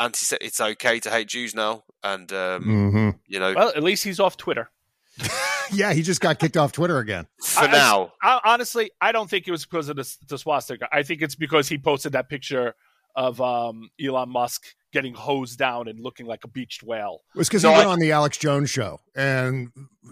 anti. 0.00 0.36
It's 0.40 0.60
okay 0.60 0.98
to 1.00 1.10
hate 1.10 1.28
Jews 1.28 1.54
now, 1.54 1.84
and 2.02 2.32
um, 2.32 2.62
hmm 2.64 3.10
you 3.28 3.38
know, 3.38 3.54
well, 3.54 3.68
at 3.74 3.82
least 3.82 4.04
he's 4.04 4.20
off 4.20 4.36
Twitter. 4.36 4.70
Yeah, 5.72 5.92
he 5.92 6.02
just 6.02 6.20
got 6.20 6.40
kicked 6.40 6.56
off 6.56 6.72
Twitter 6.72 6.98
again. 6.98 7.28
for 7.44 7.60
I- 7.62 7.66
I- 7.68 7.70
now, 7.70 8.12
I, 8.20 8.40
honestly, 8.44 8.90
I 9.00 9.12
don't 9.12 9.30
think 9.30 9.46
it 9.46 9.52
was 9.52 9.64
because 9.64 9.88
of 9.88 9.94
the, 9.94 10.16
the 10.28 10.36
swastika. 10.36 10.88
I 10.90 11.04
think 11.04 11.22
it's 11.22 11.36
because 11.36 11.68
he 11.68 11.78
posted 11.78 12.10
that 12.14 12.28
picture 12.28 12.74
of 13.14 13.40
um, 13.40 13.88
Elon 14.04 14.30
Musk 14.30 14.64
getting 14.92 15.14
hosed 15.14 15.60
down 15.60 15.86
and 15.86 16.00
looking 16.00 16.26
like 16.26 16.42
a 16.42 16.48
beached 16.48 16.82
whale. 16.82 17.20
It 17.36 17.38
was 17.38 17.48
because 17.48 17.62
No, 17.62 17.70
he 17.70 17.76
went 17.76 17.88
I- 17.88 17.92
on 17.92 17.98
the 18.00 18.10
Alex 18.10 18.36
Jones 18.36 18.68
show, 18.68 18.98
and 19.14 19.68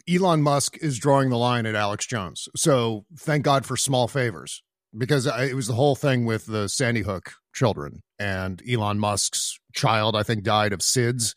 Elon 0.09 0.43
Musk 0.43 0.79
is 0.81 0.97
drawing 0.97 1.29
the 1.31 1.39
line 1.39 1.67
at 1.67 1.75
Alex 1.75 2.07
Jones. 2.07 2.49
So 2.55 3.05
thank 3.19 3.43
God 3.43 3.67
for 3.67 3.77
small 3.77 4.07
favors, 4.07 4.63
because 4.97 5.27
it 5.27 5.55
was 5.57 5.67
the 5.67 5.75
whole 5.75 5.97
thing 5.97 6.25
with 6.25 6.47
the 6.47 6.69
Sandy 6.69 7.03
Hook 7.03 7.33
children, 7.53 8.05
and 8.19 8.63
Elon 8.69 8.99
Musk's 8.99 9.59
child, 9.75 10.17
I 10.17 10.23
think, 10.23 10.43
died 10.43 10.73
of 10.73 10.81
SIDS, 10.81 11.35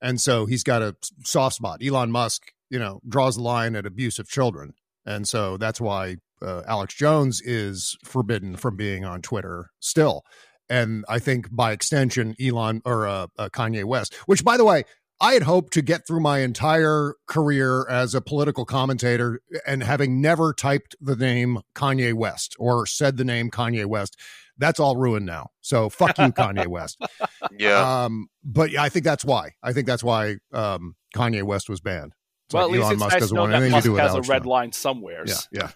and 0.00 0.20
so 0.20 0.46
he's 0.46 0.64
got 0.64 0.82
a 0.82 0.96
soft 1.24 1.56
spot. 1.56 1.80
Elon 1.84 2.10
Musk, 2.10 2.52
you 2.70 2.78
know, 2.78 3.00
draws 3.08 3.36
the 3.36 3.42
line 3.42 3.76
at 3.76 3.86
abuse 3.86 4.18
of 4.18 4.28
children, 4.28 4.74
and 5.06 5.28
so 5.28 5.56
that's 5.56 5.80
why 5.80 6.16
uh, 6.42 6.62
Alex 6.66 6.94
Jones 6.94 7.40
is 7.40 7.96
forbidden 8.04 8.56
from 8.56 8.76
being 8.76 9.04
on 9.04 9.22
Twitter 9.22 9.70
still. 9.80 10.24
And 10.68 11.04
I 11.08 11.18
think 11.18 11.54
by 11.54 11.72
extension, 11.72 12.34
Elon 12.40 12.82
or 12.84 13.06
uh, 13.06 13.26
uh, 13.38 13.48
Kanye 13.50 13.84
West, 13.84 14.14
which 14.26 14.44
by 14.44 14.56
the 14.56 14.64
way, 14.64 14.84
I 15.20 15.34
had 15.34 15.44
hoped 15.44 15.72
to 15.74 15.82
get 15.82 16.04
through 16.04 16.20
my 16.20 16.40
entire 16.40 17.14
career 17.28 17.86
as 17.88 18.12
a 18.12 18.20
political 18.20 18.64
commentator 18.64 19.40
and 19.64 19.82
having 19.82 20.20
never 20.20 20.52
typed 20.52 20.96
the 21.00 21.14
name 21.14 21.60
Kanye 21.76 22.12
West 22.12 22.56
or 22.58 22.86
said 22.86 23.16
the 23.16 23.24
name 23.24 23.48
Kanye 23.48 23.86
West. 23.86 24.18
That's 24.58 24.78
all 24.80 24.96
ruined 24.96 25.26
now. 25.26 25.50
So 25.60 25.88
fuck 25.88 26.18
you, 26.18 26.24
Kanye 26.32 26.66
West. 26.66 26.98
yeah, 27.58 28.04
Um, 28.04 28.28
but 28.44 28.70
yeah, 28.70 28.82
I 28.82 28.88
think 28.88 29.04
that's 29.04 29.24
why. 29.24 29.52
I 29.62 29.72
think 29.72 29.86
that's 29.86 30.04
why 30.04 30.36
um, 30.52 30.94
Kanye 31.14 31.42
West 31.42 31.68
was 31.68 31.80
banned. 31.80 32.12
It's 32.46 32.54
well, 32.54 32.68
like 32.68 32.74
at 32.74 32.80
least 32.80 32.82
Elon 32.84 32.92
it's 32.92 33.00
Musk 33.00 33.12
nice 33.12 33.14
to 33.14 33.20
doesn't 33.20 33.34
know 33.34 33.40
want 33.42 33.52
that 33.52 33.56
anything 33.56 33.70
to 33.70 33.76
Musk 33.76 33.84
do 33.86 33.92
with 33.92 34.00
has 34.02 34.14
a 34.14 34.20
red 34.32 34.42
Jones. 34.42 34.46
line 34.46 34.72
somewhere. 34.72 35.24
Yeah, 35.26 35.34
yeah. 35.52 35.70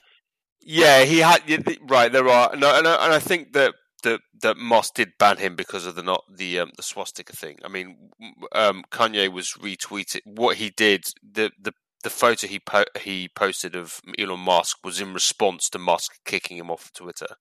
yeah, 0.60 1.04
he 1.04 1.18
had 1.18 1.42
right. 1.88 2.12
There 2.12 2.28
are 2.28 2.54
no, 2.56 2.76
and 2.76 2.86
I, 2.86 3.04
and 3.04 3.14
I 3.14 3.18
think 3.18 3.52
that 3.54 3.74
that 4.02 4.20
that 4.42 4.56
Moss 4.56 4.90
did 4.90 5.12
ban 5.18 5.38
him 5.38 5.56
because 5.56 5.86
of 5.86 5.94
the 5.94 6.02
not 6.02 6.24
the 6.32 6.60
um, 6.60 6.70
the 6.76 6.82
swastika 6.82 7.34
thing. 7.34 7.58
I 7.64 7.68
mean, 7.68 8.10
um, 8.52 8.84
Kanye 8.90 9.32
was 9.32 9.54
retweeted 9.58 10.20
what 10.24 10.56
he 10.56 10.70
did. 10.70 11.06
The 11.22 11.50
the 11.60 11.72
the 12.02 12.10
photo 12.10 12.46
he 12.46 12.58
po- 12.58 12.84
he 13.00 13.28
posted 13.34 13.74
of 13.74 14.00
Elon 14.18 14.40
Musk 14.40 14.78
was 14.84 15.00
in 15.00 15.12
response 15.14 15.68
to 15.70 15.78
Musk 15.78 16.12
kicking 16.24 16.56
him 16.56 16.70
off 16.70 16.92
Twitter. 16.92 17.36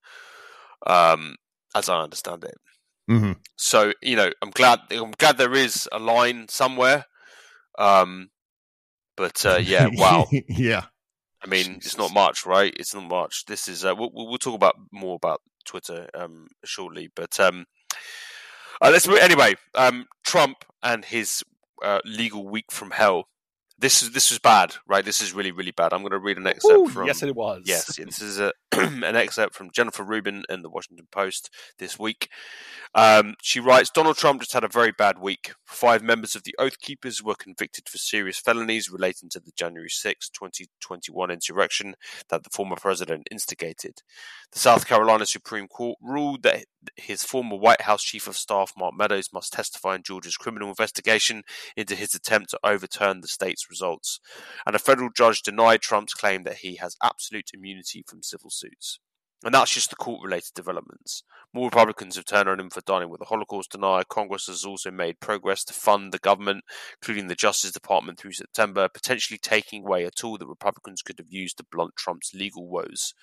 Um, 0.86 1.36
as 1.76 1.90
I 1.90 2.02
understand 2.02 2.44
it. 2.44 2.56
hmm 3.08 3.34
So 3.58 3.94
you 4.02 4.16
know, 4.16 4.32
I'm 4.42 4.52
glad 4.52 4.80
I'm 4.92 5.12
glad 5.12 5.38
there 5.38 5.54
is 5.54 5.88
a 5.92 6.00
line 6.00 6.48
somewhere. 6.50 7.06
Um, 7.78 8.30
but 9.18 9.46
uh, 9.46 9.60
yeah, 9.62 9.88
wow. 9.94 10.28
yeah. 10.48 10.86
I 11.44 11.48
mean, 11.48 11.76
it's 11.76 11.98
not 11.98 12.14
much, 12.14 12.46
right? 12.46 12.74
It's 12.76 12.96
not 12.96 13.04
much. 13.08 13.46
This 13.46 13.68
is 13.68 13.86
uh, 13.86 13.94
we'll, 13.96 14.10
we'll 14.14 14.28
we'll 14.28 14.38
talk 14.38 14.56
about 14.56 14.76
more 14.92 15.16
about 15.16 15.42
Twitter 15.66 16.10
um, 16.16 16.48
shortly, 16.64 17.10
but 17.16 17.40
um, 17.40 17.66
uh, 18.82 18.90
let's 18.92 19.08
anyway. 19.08 19.56
Um, 19.76 20.06
Trump 20.26 20.66
and 20.82 21.06
his 21.06 21.44
uh, 21.84 22.00
legal 22.06 22.48
week 22.48 22.72
from 22.72 22.92
hell. 22.92 23.28
This 23.78 24.02
is 24.02 24.12
this 24.12 24.30
was 24.32 24.40
bad, 24.40 24.76
right? 24.88 25.04
This 25.04 25.22
is 25.22 25.34
really 25.34 25.52
really 25.52 25.72
bad. 25.72 25.92
I'm 25.92 26.02
going 26.02 26.12
to 26.12 26.20
read 26.20 26.38
an 26.38 26.48
excerpt 26.48 26.80
Ooh, 26.80 26.88
from 26.88 27.08
yes, 27.08 27.22
it 27.22 27.36
was. 27.36 27.64
Yes, 27.66 27.98
this 27.98 28.22
is 28.22 28.40
a, 28.40 28.54
an 28.72 29.16
excerpt 29.16 29.54
from 29.54 29.72
Jennifer 29.72 30.04
Rubin 30.04 30.44
in 30.50 30.62
the 30.62 30.70
Washington 30.70 31.08
Post 31.12 31.50
this 31.78 32.00
week. 32.00 32.30
Um, 32.94 33.36
she 33.42 33.60
writes 33.60 33.90
Donald 33.90 34.16
Trump 34.16 34.42
just 34.42 34.54
had 34.54 34.64
a 34.64 34.70
very 34.70 34.94
bad 34.94 35.20
week. 35.20 35.54
Five 35.66 36.02
members 36.02 36.36
of 36.36 36.44
the 36.44 36.56
Oath 36.58 36.80
Keepers 36.80 37.22
were 37.22 37.36
convicted 37.36 37.90
for 37.90 37.98
serious 37.98 38.40
felonies 38.40 38.90
relating 38.90 39.30
to 39.32 39.40
the 39.42 39.52
January 39.58 39.90
6, 39.90 40.30
2021 40.30 41.30
insurrection 41.30 41.96
that 42.30 42.44
the 42.44 42.50
former 42.50 42.78
president 42.78 43.28
instigated. 43.30 44.02
The 44.54 44.60
South 44.60 44.88
Carolina 44.88 45.26
Supreme 45.26 45.68
Court 45.68 45.98
ruled 46.02 46.44
that 46.44 46.66
his 46.96 47.24
former 47.24 47.56
White 47.56 47.82
House 47.82 48.04
Chief 48.04 48.28
of 48.28 48.38
Staff, 48.38 48.74
Mark 48.78 48.94
Meadows, 48.98 49.30
must 49.34 49.54
testify 49.54 49.96
in 49.96 50.04
Georgia's 50.04 50.38
criminal 50.38 50.70
investigation 50.70 51.44
into 51.76 51.96
his 51.96 52.14
attempt 52.14 52.52
to 52.52 52.60
overturn 52.64 53.22
the 53.22 53.28
state's 53.28 53.70
results 53.70 54.20
and 54.66 54.76
a 54.76 54.80
federal 54.80 55.10
judge 55.16 55.42
denied 55.42 55.82
Trump's 55.82 56.14
claim 56.14 56.44
that 56.44 56.58
he 56.58 56.76
has 56.76 56.98
absolute 57.02 57.52
immunity 57.54 58.04
from 58.08 58.24
civil 58.24 58.50
suits. 58.50 59.00
And 59.44 59.54
that's 59.54 59.74
just 59.74 59.92
the 59.92 59.96
court 59.96 60.24
related 60.24 60.54
developments. 60.56 61.22
More 61.54 61.66
Republicans 61.66 62.16
have 62.16 62.26
turned 62.26 62.50
on 62.50 62.60
him 62.60 62.72
for 62.72 62.82
dining 62.82 63.10
with 63.10 63.22
a 63.22 63.26
Holocaust 63.26 63.72
denier. 63.72 64.04
Congress 64.10 64.48
has 64.48 64.66
also 64.66 64.90
made 64.90 65.20
progress 65.20 65.64
to 65.66 65.74
fund 65.74 66.12
the 66.12 66.18
government, 66.18 66.64
including 67.00 67.28
the 67.28 67.36
Justice 67.36 67.72
Department 67.72 68.18
through 68.18 68.32
September, 68.32 68.90
potentially 68.92 69.38
taking 69.38 69.84
away 69.84 70.04
a 70.04 70.10
tool 70.10 70.38
that 70.40 70.48
Republicans 70.48 71.04
could 71.04 71.20
have 71.20 71.30
used 71.30 71.58
to 71.58 71.66
blunt 71.72 71.96
Trump's 71.96 72.34
legal 72.34 72.68
woes. 72.68 73.14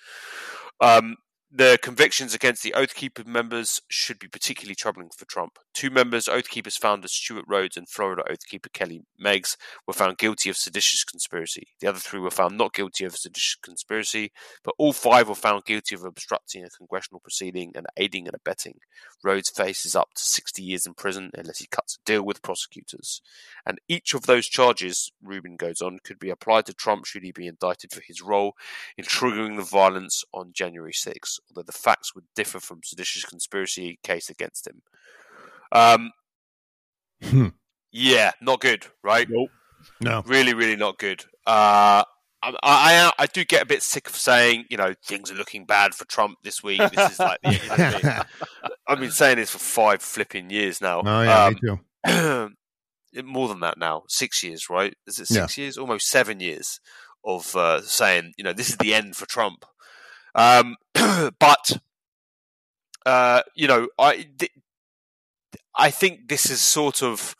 Um, 0.79 1.17
the 1.55 1.77
convictions 1.83 2.33
against 2.33 2.63
the 2.63 2.73
Oath 2.73 2.95
Keeper 2.95 3.23
members 3.27 3.79
should 3.87 4.17
be 4.17 4.27
particularly 4.27 4.73
troubling 4.73 5.09
for 5.15 5.25
Trump. 5.25 5.59
Two 5.75 5.91
members, 5.91 6.27
Oath 6.27 6.49
Keepers 6.49 6.77
founder 6.77 7.07
Stewart 7.07 7.45
Rhodes 7.47 7.77
and 7.77 7.87
Florida 7.87 8.23
Oath 8.27 8.47
Keeper 8.47 8.69
Kelly 8.69 9.03
Meggs, 9.19 9.55
were 9.85 9.93
found 9.93 10.17
guilty 10.17 10.49
of 10.49 10.57
seditious 10.57 11.03
conspiracy. 11.03 11.67
The 11.79 11.85
other 11.85 11.99
three 11.99 12.19
were 12.19 12.31
found 12.31 12.57
not 12.57 12.73
guilty 12.73 13.05
of 13.05 13.15
seditious 13.15 13.55
conspiracy, 13.61 14.31
but 14.63 14.73
all 14.79 14.93
five 14.93 15.29
were 15.29 15.35
found 15.35 15.65
guilty 15.65 15.93
of 15.93 16.03
obstructing 16.03 16.63
a 16.63 16.69
congressional 16.71 17.19
proceeding 17.19 17.71
and 17.75 17.85
aiding 17.97 18.25
and 18.25 18.35
abetting. 18.35 18.79
Rhodes 19.23 19.51
faces 19.51 19.95
up 19.95 20.09
to 20.15 20.23
60 20.23 20.63
years 20.63 20.87
in 20.87 20.95
prison 20.95 21.29
unless 21.35 21.59
he 21.59 21.67
cuts 21.67 21.97
a 21.97 22.03
deal 22.03 22.23
with 22.23 22.41
prosecutors. 22.41 23.21
And 23.63 23.79
each 23.87 24.15
of 24.15 24.25
those 24.25 24.47
charges, 24.47 25.11
Rubin 25.21 25.55
goes 25.55 25.81
on, 25.81 25.99
could 26.03 26.17
be 26.17 26.31
applied 26.31 26.65
to 26.65 26.73
Trump 26.73 27.05
should 27.05 27.23
he 27.23 27.31
be 27.31 27.45
indicted 27.45 27.91
for 27.91 28.01
his 28.01 28.23
role 28.23 28.55
in 28.97 29.05
triggering 29.05 29.55
the 29.57 29.63
violence 29.63 30.23
on 30.33 30.51
January 30.51 30.93
6, 30.93 31.39
although 31.49 31.65
the 31.65 31.71
facts 31.71 32.13
would 32.15 32.25
differ 32.35 32.59
from 32.59 32.81
seditious 32.83 33.25
conspiracy 33.25 33.99
case 34.03 34.29
against 34.29 34.67
him. 34.67 34.81
Um, 35.71 36.11
Hmm. 37.23 37.47
yeah, 37.91 38.31
not 38.41 38.59
good, 38.59 38.85
right? 39.03 39.27
Nope. 39.29 39.49
No. 40.01 40.23
Really, 40.25 40.53
really 40.53 40.75
not 40.75 40.97
good. 40.97 41.23
Uh, 41.45 42.03
I, 42.41 42.53
I, 42.61 43.11
I 43.17 43.25
do 43.27 43.45
get 43.45 43.63
a 43.63 43.65
bit 43.65 43.81
sick 43.81 44.09
of 44.09 44.15
saying, 44.15 44.65
you 44.69 44.75
know, 44.75 44.93
things 45.05 45.31
are 45.31 45.35
looking 45.35 45.65
bad 45.65 45.93
for 45.93 46.05
Trump 46.05 46.39
this 46.43 46.61
week. 46.61 46.81
This 46.91 47.13
is 47.13 47.19
like, 47.19 47.39
you 47.43 47.51
know 47.51 47.57
I 47.69 47.91
mean? 47.91 48.71
I've 48.87 48.99
been 48.99 49.11
saying 49.11 49.37
this 49.37 49.51
for 49.51 49.59
five 49.59 50.01
flipping 50.01 50.49
years 50.49 50.81
now. 50.81 51.01
Oh 51.05 51.21
yeah, 51.21 51.45
Um, 51.45 51.53
me 51.53 51.59
too. 51.61 53.23
more 53.23 53.47
than 53.47 53.61
that 53.61 53.77
now, 53.77 54.03
six 54.09 54.43
years, 54.43 54.69
right? 54.69 54.93
Is 55.07 55.19
it 55.19 55.27
six 55.27 55.57
years? 55.57 55.77
Almost 55.77 56.09
seven 56.09 56.41
years 56.41 56.81
of 57.23 57.55
uh, 57.55 57.81
saying, 57.81 58.33
you 58.37 58.43
know, 58.43 58.51
this 58.53 58.69
is 58.69 58.77
the 58.77 58.93
end 58.93 59.15
for 59.15 59.25
Trump. 59.25 59.63
Um, 60.35 60.75
but 60.93 61.77
uh, 63.05 63.41
you 63.55 63.67
know, 63.67 63.87
I 63.99 64.27
th- 64.37 64.51
I 65.75 65.91
think 65.91 66.27
this 66.29 66.49
is 66.49 66.61
sort 66.61 67.01
of 67.03 67.35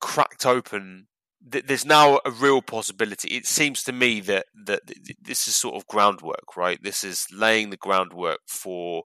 cracked 0.00 0.46
open. 0.46 1.06
Th- 1.50 1.64
There's 1.64 1.84
now 1.86 2.20
a 2.24 2.30
real 2.30 2.62
possibility. 2.62 3.28
It 3.36 3.46
seems 3.46 3.82
to 3.84 3.92
me 3.92 4.20
that 4.20 4.46
that 4.66 4.82
this 5.20 5.48
is 5.48 5.56
sort 5.56 5.76
of 5.76 5.86
groundwork, 5.86 6.56
right? 6.56 6.82
This 6.82 7.04
is 7.04 7.26
laying 7.32 7.70
the 7.70 7.76
groundwork 7.76 8.40
for, 8.46 9.04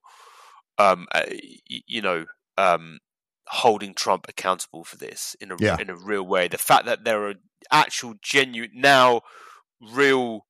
um, 0.77 1.07
uh, 1.13 1.23
you 1.67 2.01
know, 2.01 2.25
um, 2.57 2.99
holding 3.47 3.93
Trump 3.93 4.25
accountable 4.27 4.83
for 4.83 4.97
this 4.97 5.35
in 5.39 5.51
a 5.51 5.55
Yeah. 5.59 5.77
in 5.79 5.89
a 5.89 5.95
real 5.95 6.23
way. 6.23 6.47
The 6.47 6.57
fact 6.57 6.85
that 6.85 7.03
there 7.03 7.27
are 7.27 7.35
actual 7.71 8.15
genuine 8.21 8.71
now 8.73 9.21
real 9.81 10.45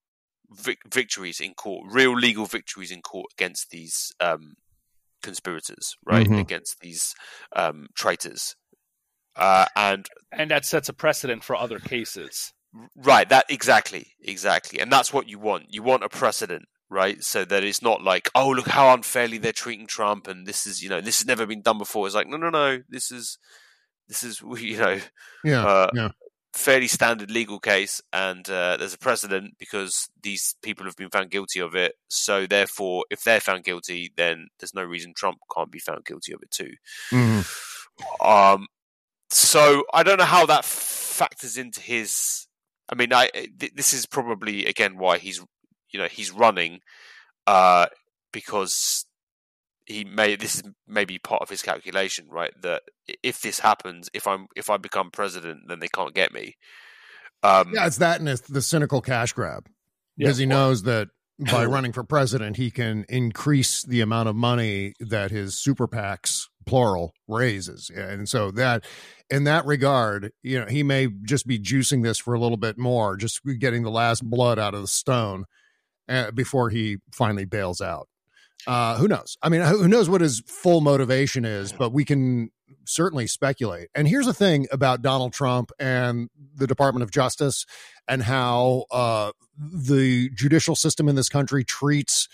vic- 0.53 0.81
victories 0.91 1.39
in 1.39 1.53
court, 1.53 1.85
real 1.91 2.13
legal 2.15 2.45
victories 2.45 2.91
in 2.91 3.01
court 3.01 3.27
against 3.37 3.69
these 3.71 4.11
um, 4.19 4.53
conspirators, 5.21 5.95
right? 6.05 6.27
Mhm. 6.27 6.39
Against 6.39 6.79
these 6.81 7.13
um, 7.55 7.87
traitors, 7.95 8.55
uh, 9.35 9.65
and 9.75 10.07
And 10.31 10.51
that 10.51 10.65
sets 10.65 10.89
a 10.89 10.93
precedent 10.93 11.43
for 11.43 11.55
other 11.55 11.79
cases. 11.79 12.53
right 12.95 13.29
that 13.29 13.45
exactly, 13.49 14.13
exactly, 14.23 14.79
and 14.79 14.91
that's 14.91 15.13
what 15.13 15.27
you 15.27 15.39
want. 15.39 15.65
You 15.69 15.83
want 15.83 16.03
a 16.03 16.09
precedent. 16.09 16.65
Right, 16.89 17.23
so 17.23 17.43
that 17.45 17.63
it's 17.63 17.81
not 17.81 18.03
like, 18.03 18.29
oh, 18.35 18.49
look 18.49 18.67
how 18.67 18.93
unfairly 18.93 19.39
they're 19.39 19.51
treating 19.51 19.87
Trump, 19.87 20.27
and 20.27 20.45
this 20.45 20.67
is, 20.67 20.83
you 20.83 20.89
know, 20.89 21.01
this 21.01 21.17
has 21.19 21.25
never 21.25 21.47
been 21.47 21.63
done 21.63 21.79
before. 21.79 22.05
It's 22.05 22.13
like, 22.15 22.27
no, 22.27 22.37
no, 22.37 22.51
no, 22.51 22.83
this 22.87 23.09
is, 23.09 23.39
this 24.07 24.21
is 24.21 24.41
you 24.59 24.77
know 24.77 24.99
Yeah, 25.43 25.65
uh, 25.65 25.89
yeah. 25.95 26.09
Fairly 26.53 26.87
standard 26.87 27.31
legal 27.31 27.59
case, 27.59 28.01
and 28.11 28.47
uh, 28.49 28.77
there's 28.77 28.93
a 28.93 28.99
precedent 28.99 29.55
because 29.57 30.07
these 30.21 30.55
people 30.61 30.85
have 30.85 30.95
been 30.95 31.09
found 31.09 31.31
guilty 31.31 31.59
of 31.59 31.75
it. 31.75 31.95
So 32.07 32.45
therefore, 32.45 33.05
if 33.09 33.23
they're 33.23 33.39
found 33.39 33.63
guilty, 33.63 34.11
then 34.15 34.47
there's 34.59 34.73
no 34.75 34.83
reason 34.83 35.13
Trump 35.15 35.39
can't 35.55 35.71
be 35.71 35.79
found 35.79 36.05
guilty 36.05 36.33
of 36.33 36.41
it 36.43 36.51
too. 36.51 36.73
Mhm. 37.11 37.45
Um, 38.21 38.67
so 39.29 39.83
I 39.93 40.03
don't 40.03 40.17
know 40.19 40.25
how 40.25 40.45
that 40.45 40.65
factors 40.65 41.57
into 41.57 41.81
his. 41.81 42.47
I 42.89 42.95
mean, 42.95 43.13
I 43.13 43.29
th- 43.29 43.73
this 43.75 43.93
is 43.93 44.05
probably 44.05 44.65
again 44.65 44.97
why 44.97 45.17
he's 45.17 45.39
you 45.91 45.99
know 45.99 46.07
he's 46.07 46.31
running 46.31 46.79
uh, 47.47 47.87
because 48.31 49.05
he 49.85 50.03
may 50.05 50.35
this 50.35 50.55
is 50.55 50.63
maybe 50.87 51.19
part 51.19 51.41
of 51.41 51.49
his 51.49 51.61
calculation, 51.61 52.27
right? 52.29 52.53
That 52.61 52.83
if 53.21 53.41
this 53.41 53.59
happens, 53.59 54.09
if 54.13 54.27
I'm 54.27 54.47
if 54.55 54.69
I 54.69 54.77
become 54.77 55.11
president, 55.11 55.61
then 55.67 55.79
they 55.79 55.87
can't 55.89 56.13
get 56.13 56.33
me. 56.33 56.55
Um, 57.43 57.71
Yeah, 57.73 57.87
it's 57.87 57.97
that 57.97 58.19
and 58.19 58.29
it's 58.29 58.41
the 58.41 58.61
cynical 58.61 59.01
cash 59.01 59.33
grab 59.33 59.67
Yeah, 60.17 60.27
because 60.27 60.37
he 60.37 60.45
well- 60.47 60.57
knows 60.69 60.83
that 60.83 61.09
by 61.51 61.65
running 61.65 61.91
for 61.91 62.03
president, 62.03 62.57
he 62.57 62.69
can 62.71 63.05
increase 63.09 63.83
the 63.83 64.01
amount 64.01 64.29
of 64.29 64.35
money 64.35 64.93
that 64.99 65.31
his 65.31 65.57
super 65.59 65.87
PACs, 65.87 66.43
plural, 66.67 67.11
raises. 67.27 67.89
And 67.89 68.29
so 68.29 68.51
that, 68.51 68.85
in 69.31 69.43
that 69.45 69.65
regard, 69.65 70.31
you 70.43 70.59
know, 70.59 70.67
he 70.67 70.83
may 70.83 71.07
just 71.23 71.47
be 71.47 71.57
juicing 71.57 72.03
this 72.03 72.19
for 72.19 72.35
a 72.35 72.39
little 72.39 72.55
bit 72.55 72.77
more, 72.77 73.17
just 73.17 73.41
getting 73.59 73.81
the 73.81 73.89
last 73.89 74.23
blood 74.23 74.59
out 74.59 74.75
of 74.75 74.81
the 74.81 74.87
stone 74.87 75.45
uh, 76.07 76.29
before 76.31 76.69
he 76.69 76.97
finally 77.11 77.45
bails 77.45 77.81
out. 77.81 78.07
Uh, 78.67 78.97
who 78.97 79.07
knows? 79.07 79.37
I 79.41 79.49
mean, 79.49 79.61
who 79.61 79.87
knows 79.87 80.09
what 80.09 80.21
his 80.21 80.41
full 80.47 80.81
motivation 80.81 81.45
is, 81.45 81.71
but 81.71 81.91
we 81.91 82.05
can 82.05 82.49
certainly 82.85 83.27
speculate. 83.27 83.89
And 83.95 84.07
here's 84.07 84.25
the 84.25 84.33
thing 84.33 84.67
about 84.71 85.01
Donald 85.01 85.33
Trump 85.33 85.71
and 85.79 86.29
the 86.55 86.67
Department 86.67 87.03
of 87.03 87.11
Justice 87.11 87.65
and 88.07 88.23
how 88.23 88.85
uh, 88.91 89.31
the 89.57 90.29
judicial 90.33 90.75
system 90.75 91.07
in 91.07 91.15
this 91.15 91.29
country 91.29 91.63
treats 91.63 92.27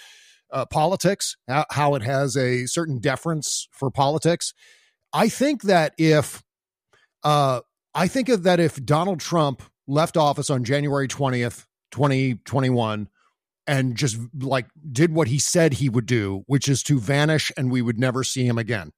uh, 0.52 0.66
politics, 0.66 1.36
how, 1.48 1.94
it 1.94 2.02
has 2.02 2.36
a 2.36 2.66
certain 2.66 2.98
deference 3.00 3.68
for 3.72 3.92
politics. 3.92 4.54
I 5.14 5.30
think 5.30 5.64
that 5.64 5.94
if 5.98 6.44
uh, 7.24 7.62
I 7.94 8.08
think 8.08 8.30
that 8.30 8.60
if 8.60 8.84
Donald 8.84 9.20
Trump 9.20 9.62
left 9.88 10.18
office 10.18 10.50
on 10.50 10.64
January 10.64 11.08
20th, 11.08 11.66
2021 11.92 13.10
and 13.70 13.96
just 13.96 14.18
like 14.42 14.66
did 14.92 15.14
what 15.14 15.28
he 15.28 15.38
said 15.38 15.74
he 15.74 15.90
would 15.90 16.08
do, 16.08 16.44
which 16.48 16.68
is 16.68 16.82
to 16.82 17.00
vanish 17.00 17.52
and 17.56 17.72
we 17.72 17.84
would 17.84 18.00
never 18.00 18.24
see 18.24 18.44
him 18.44 18.58
again. 18.58 18.92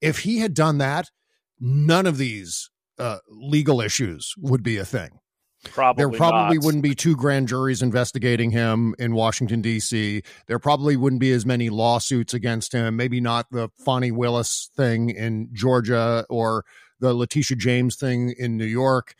If 0.00 0.20
he 0.20 0.38
had 0.38 0.54
done 0.54 0.78
that, 0.78 1.10
none 1.58 2.06
of 2.06 2.16
these 2.16 2.70
uh, 3.00 3.18
legal 3.28 3.80
issues 3.80 4.34
would 4.38 4.62
be 4.62 4.76
a 4.76 4.84
thing. 4.84 5.18
Probably 5.64 6.04
there 6.04 6.16
probably 6.16 6.58
not. 6.58 6.64
wouldn't 6.64 6.84
be 6.84 6.94
two 6.94 7.16
grand 7.16 7.48
juries 7.48 7.82
investigating 7.82 8.52
him 8.52 8.94
in 9.00 9.14
Washington 9.14 9.60
D.C. 9.60 10.22
There 10.46 10.60
probably 10.60 10.96
wouldn't 10.96 11.18
be 11.18 11.32
as 11.32 11.44
many 11.44 11.68
lawsuits 11.68 12.32
against 12.32 12.72
him. 12.72 12.94
Maybe 12.94 13.20
not 13.20 13.46
the 13.50 13.68
Fani 13.84 14.12
Willis 14.12 14.70
thing 14.76 15.10
in 15.10 15.48
Georgia 15.52 16.24
or 16.30 16.64
the 17.00 17.12
Letitia 17.12 17.56
James 17.56 17.96
thing 17.96 18.32
in 18.38 18.56
New 18.56 18.64
York. 18.64 19.14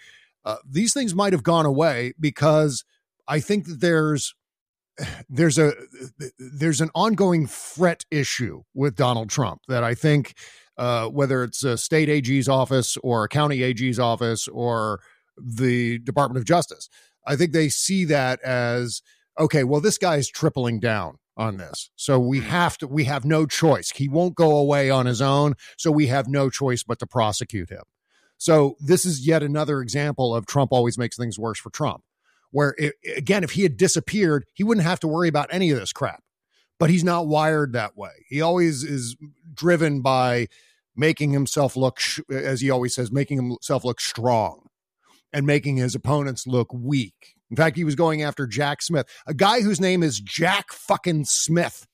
Uh, 0.45 0.57
these 0.65 0.95
things 0.95 1.17
might 1.17 1.33
have 1.33 1.43
gone 1.43 1.67
away 1.67 2.13
because 2.21 2.85
I 3.27 3.41
think 3.41 3.67
that 3.67 3.81
there's 3.81 4.37
there's 5.29 5.59
a 5.59 5.73
there's 6.39 6.81
an 6.81 6.91
ongoing 6.95 7.47
threat 7.47 8.05
issue 8.11 8.63
with 8.75 8.97
Donald 8.97 9.31
Trump 9.31 9.63
that 9.69 9.85
I 9.85 9.95
think 9.95 10.35
uh, 10.77 11.09
whether 11.09 11.43
it's 11.43 11.65
a 11.65 11.77
state 11.79 12.09
AG's 12.09 12.49
office 12.49 12.97
or 13.03 13.25
a 13.25 13.29
county 13.29 13.63
AG's 13.63 13.99
office 13.99 14.49
or 14.49 15.01
the 15.37 15.99
Department 16.01 16.39
of 16.39 16.45
Justice, 16.45 16.89
I 17.27 17.37
think 17.37 17.53
they 17.53 17.69
see 17.69 18.05
that 18.07 18.41
as 18.43 19.03
okay. 19.39 19.65
Well, 19.65 19.81
this 19.81 19.99
guy's 19.99 20.29
tripling 20.29 20.81
down 20.81 21.19
on 21.37 21.57
this, 21.57 21.91
so 21.97 22.19
we 22.19 22.41
have 22.41 22.79
to. 22.79 22.89
We 22.89 23.05
have 23.05 23.25
no 23.25 23.47
choice. 23.47 23.91
He 23.91 24.09
won't 24.09 24.35
go 24.35 24.57
away 24.57 24.91
on 24.91 25.07
his 25.07 25.23
own, 25.23 25.55
so 25.77 25.91
we 25.91 26.09
have 26.09 26.29
no 26.29 26.51
choice 26.51 26.83
but 26.83 26.99
to 27.01 27.07
prosecute 27.07 27.71
him. 27.71 27.85
So 28.39 28.77
this 28.81 29.05
is 29.05 29.27
yet 29.27 29.43
another 29.43 29.81
example 29.81 30.35
of 30.35 30.47
Trump 30.47 30.73
always 30.73 30.97
makes 30.97 31.17
things 31.17 31.39
worse 31.39 31.59
for 31.59 31.71
Trump 31.71 32.03
where 32.51 32.75
it, 32.79 32.95
again, 33.17 33.45
if 33.45 33.51
he 33.53 33.63
had 33.63 33.77
disappeared, 33.77 34.45
he 34.55 34.65
wouldn't 34.65 34.87
have 34.87 35.01
to 35.01 35.09
worry 35.09 35.29
about 35.29 35.49
any 35.53 35.71
of 35.71 35.79
this 35.79 35.93
crap. 35.93 36.23
But 36.79 36.91
he's 36.91 37.05
not 37.05 37.27
wired 37.27 37.73
that 37.73 37.97
way. 37.97 38.25
He 38.29 38.41
always 38.41 38.85
is 38.85 39.17
driven 39.53 40.01
by 40.01 40.47
making 40.95 41.33
himself 41.33 41.77
look, 41.77 41.99
sh- 41.99 42.21
as 42.31 42.61
he 42.61 42.71
always 42.71 42.95
says, 42.95 43.11
making 43.11 43.37
himself 43.39 43.85
look 43.85 44.01
strong 44.01 44.69
and 45.33 45.45
making 45.47 45.77
his 45.77 45.95
opponents 45.95 46.47
look 46.47 46.73
weak. 46.73 47.35
In 47.51 47.57
fact, 47.57 47.77
he 47.77 47.85
was 47.85 47.95
going 47.95 48.23
after 48.23 48.47
Jack 48.47 48.83
Smith, 48.83 49.07
a 49.27 49.35
guy 49.35 49.61
whose 49.63 49.81
name 49.81 50.03
is 50.03 50.21
Jack 50.21 50.73
fucking 50.73 51.25
Smith. 51.25 51.87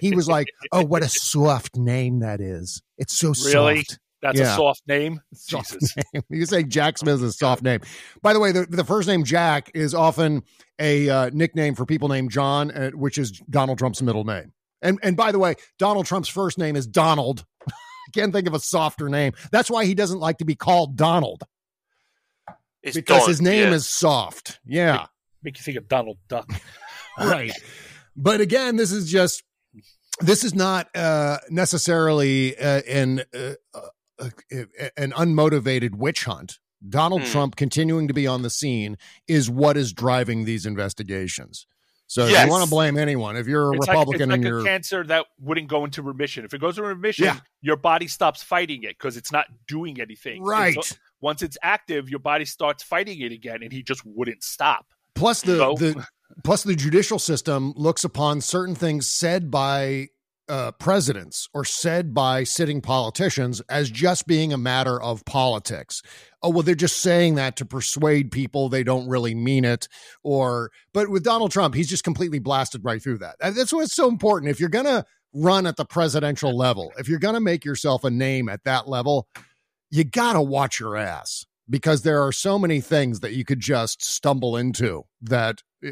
He 0.00 0.14
was 0.14 0.28
like, 0.28 0.48
"Oh, 0.70 0.84
what 0.84 1.02
a 1.02 1.08
soft 1.10 1.76
name 1.76 2.20
that 2.20 2.40
is! 2.40 2.82
It's 2.98 3.18
so 3.18 3.28
Really? 3.44 3.84
soft." 3.84 3.98
That's 4.22 4.38
Yeah. 4.38 4.52
a 4.52 4.56
soft 4.56 4.82
name. 4.86 5.20
Soft 5.32 5.72
Jesus. 5.72 5.96
name. 6.14 6.22
You 6.28 6.46
say 6.46 6.62
Jack 6.62 6.98
Smith 6.98 7.16
is 7.16 7.22
a 7.22 7.32
soft 7.32 7.62
name. 7.62 7.80
By 8.22 8.32
the 8.32 8.40
way, 8.40 8.52
the, 8.52 8.66
the 8.66 8.84
first 8.84 9.08
name 9.08 9.24
Jack 9.24 9.70
is 9.74 9.94
often 9.94 10.42
a 10.78 11.08
uh, 11.08 11.30
nickname 11.32 11.74
for 11.74 11.86
people 11.86 12.08
named 12.08 12.30
John, 12.30 12.70
uh, 12.70 12.90
which 12.90 13.18
is 13.18 13.32
Donald 13.50 13.78
Trump's 13.78 14.02
middle 14.02 14.24
name. 14.24 14.52
And 14.82 14.98
and 15.02 15.16
by 15.16 15.32
the 15.32 15.38
way, 15.38 15.56
Donald 15.78 16.06
Trump's 16.06 16.28
first 16.28 16.58
name 16.58 16.76
is 16.76 16.86
Donald. 16.86 17.44
I 17.68 18.10
can't 18.12 18.32
think 18.32 18.46
of 18.46 18.54
a 18.54 18.60
softer 18.60 19.08
name. 19.08 19.32
That's 19.52 19.70
why 19.70 19.84
he 19.84 19.94
doesn't 19.94 20.18
like 20.20 20.38
to 20.38 20.44
be 20.44 20.54
called 20.54 20.96
Donald 20.96 21.42
it's 22.82 22.96
because 22.96 23.20
Don, 23.20 23.28
his 23.28 23.42
name 23.42 23.68
yeah. 23.68 23.74
is 23.74 23.88
soft. 23.88 24.60
Yeah, 24.64 25.06
Make 25.42 25.58
you 25.58 25.64
think 25.64 25.78
of 25.78 25.88
Donald 25.88 26.18
Duck. 26.28 26.50
right. 27.18 27.52
But 28.16 28.40
again, 28.40 28.76
this 28.76 28.92
is 28.92 29.10
just 29.10 29.42
this 30.20 30.44
is 30.44 30.54
not 30.54 30.94
uh, 30.94 31.38
necessarily 31.48 32.56
uh, 32.58 32.82
an 32.82 33.22
uh, 33.34 33.52
an 34.96 35.12
unmotivated 35.12 35.94
witch 35.94 36.24
hunt. 36.24 36.58
Donald 36.88 37.22
Hmm. 37.22 37.28
Trump 37.28 37.56
continuing 37.56 38.08
to 38.08 38.14
be 38.14 38.26
on 38.26 38.42
the 38.42 38.50
scene 38.50 38.96
is 39.28 39.50
what 39.50 39.76
is 39.76 39.92
driving 39.92 40.44
these 40.44 40.64
investigations. 40.66 41.66
So 42.06 42.26
if 42.26 42.30
you 42.44 42.50
want 42.50 42.64
to 42.64 42.70
blame 42.70 42.98
anyone, 42.98 43.36
if 43.36 43.46
you're 43.46 43.72
a 43.72 43.76
It's 43.76 43.86
Republican 43.86 44.30
like, 44.30 44.38
it's 44.38 44.44
like 44.44 44.48
you're 44.48 44.60
a 44.60 44.64
cancer 44.64 45.04
that 45.04 45.26
wouldn't 45.38 45.68
go 45.68 45.84
into 45.84 46.02
remission. 46.02 46.44
If 46.44 46.52
it 46.54 46.60
goes 46.60 46.76
into 46.76 46.88
remission, 46.88 47.26
Yeah. 47.26 47.38
your 47.60 47.76
body 47.76 48.08
stops 48.08 48.42
fighting 48.42 48.82
it 48.82 48.98
because 48.98 49.16
it's 49.16 49.30
not 49.30 49.46
doing 49.68 50.00
anything. 50.00 50.42
Right, 50.42 50.74
so 50.82 50.96
once 51.20 51.42
it's 51.42 51.56
active, 51.62 52.08
your 52.10 52.18
body 52.18 52.44
starts 52.46 52.82
fighting 52.82 53.20
it 53.20 53.30
again, 53.30 53.62
and 53.62 53.72
he 53.72 53.82
just 53.82 54.02
wouldn't 54.04 54.42
stop. 54.42 54.86
plus 55.14 55.42
the 55.42 55.56
So- 55.58 55.74
the 55.74 56.06
plus 56.44 56.62
the 56.62 56.74
judicial 56.74 57.18
system 57.18 57.72
looks 57.76 58.04
upon 58.04 58.40
certain 58.40 58.74
things 58.74 59.06
said 59.08 59.50
by 59.50 60.08
uh, 60.50 60.72
presidents 60.72 61.48
or 61.54 61.64
said 61.64 62.12
by 62.12 62.42
sitting 62.42 62.80
politicians 62.80 63.62
as 63.68 63.88
just 63.88 64.26
being 64.26 64.52
a 64.52 64.58
matter 64.58 65.00
of 65.00 65.24
politics. 65.24 66.02
Oh 66.42 66.50
well, 66.50 66.62
they're 66.62 66.74
just 66.74 66.98
saying 66.98 67.36
that 67.36 67.56
to 67.56 67.64
persuade 67.64 68.32
people. 68.32 68.68
They 68.68 68.82
don't 68.82 69.08
really 69.08 69.34
mean 69.34 69.64
it. 69.64 69.86
Or, 70.24 70.72
but 70.92 71.08
with 71.08 71.22
Donald 71.22 71.52
Trump, 71.52 71.76
he's 71.76 71.88
just 71.88 72.02
completely 72.02 72.40
blasted 72.40 72.84
right 72.84 73.00
through 73.00 73.18
that. 73.18 73.36
That's 73.38 73.72
what's 73.72 73.94
so 73.94 74.08
important. 74.08 74.50
If 74.50 74.58
you're 74.58 74.68
gonna 74.68 75.04
run 75.32 75.66
at 75.66 75.76
the 75.76 75.84
presidential 75.84 76.56
level, 76.56 76.92
if 76.98 77.08
you're 77.08 77.20
gonna 77.20 77.40
make 77.40 77.64
yourself 77.64 78.02
a 78.02 78.10
name 78.10 78.48
at 78.48 78.64
that 78.64 78.88
level, 78.88 79.28
you 79.88 80.02
gotta 80.02 80.42
watch 80.42 80.80
your 80.80 80.96
ass 80.96 81.46
because 81.68 82.02
there 82.02 82.26
are 82.26 82.32
so 82.32 82.58
many 82.58 82.80
things 82.80 83.20
that 83.20 83.32
you 83.32 83.44
could 83.44 83.60
just 83.60 84.02
stumble 84.04 84.56
into 84.56 85.04
that 85.22 85.62
uh, 85.86 85.90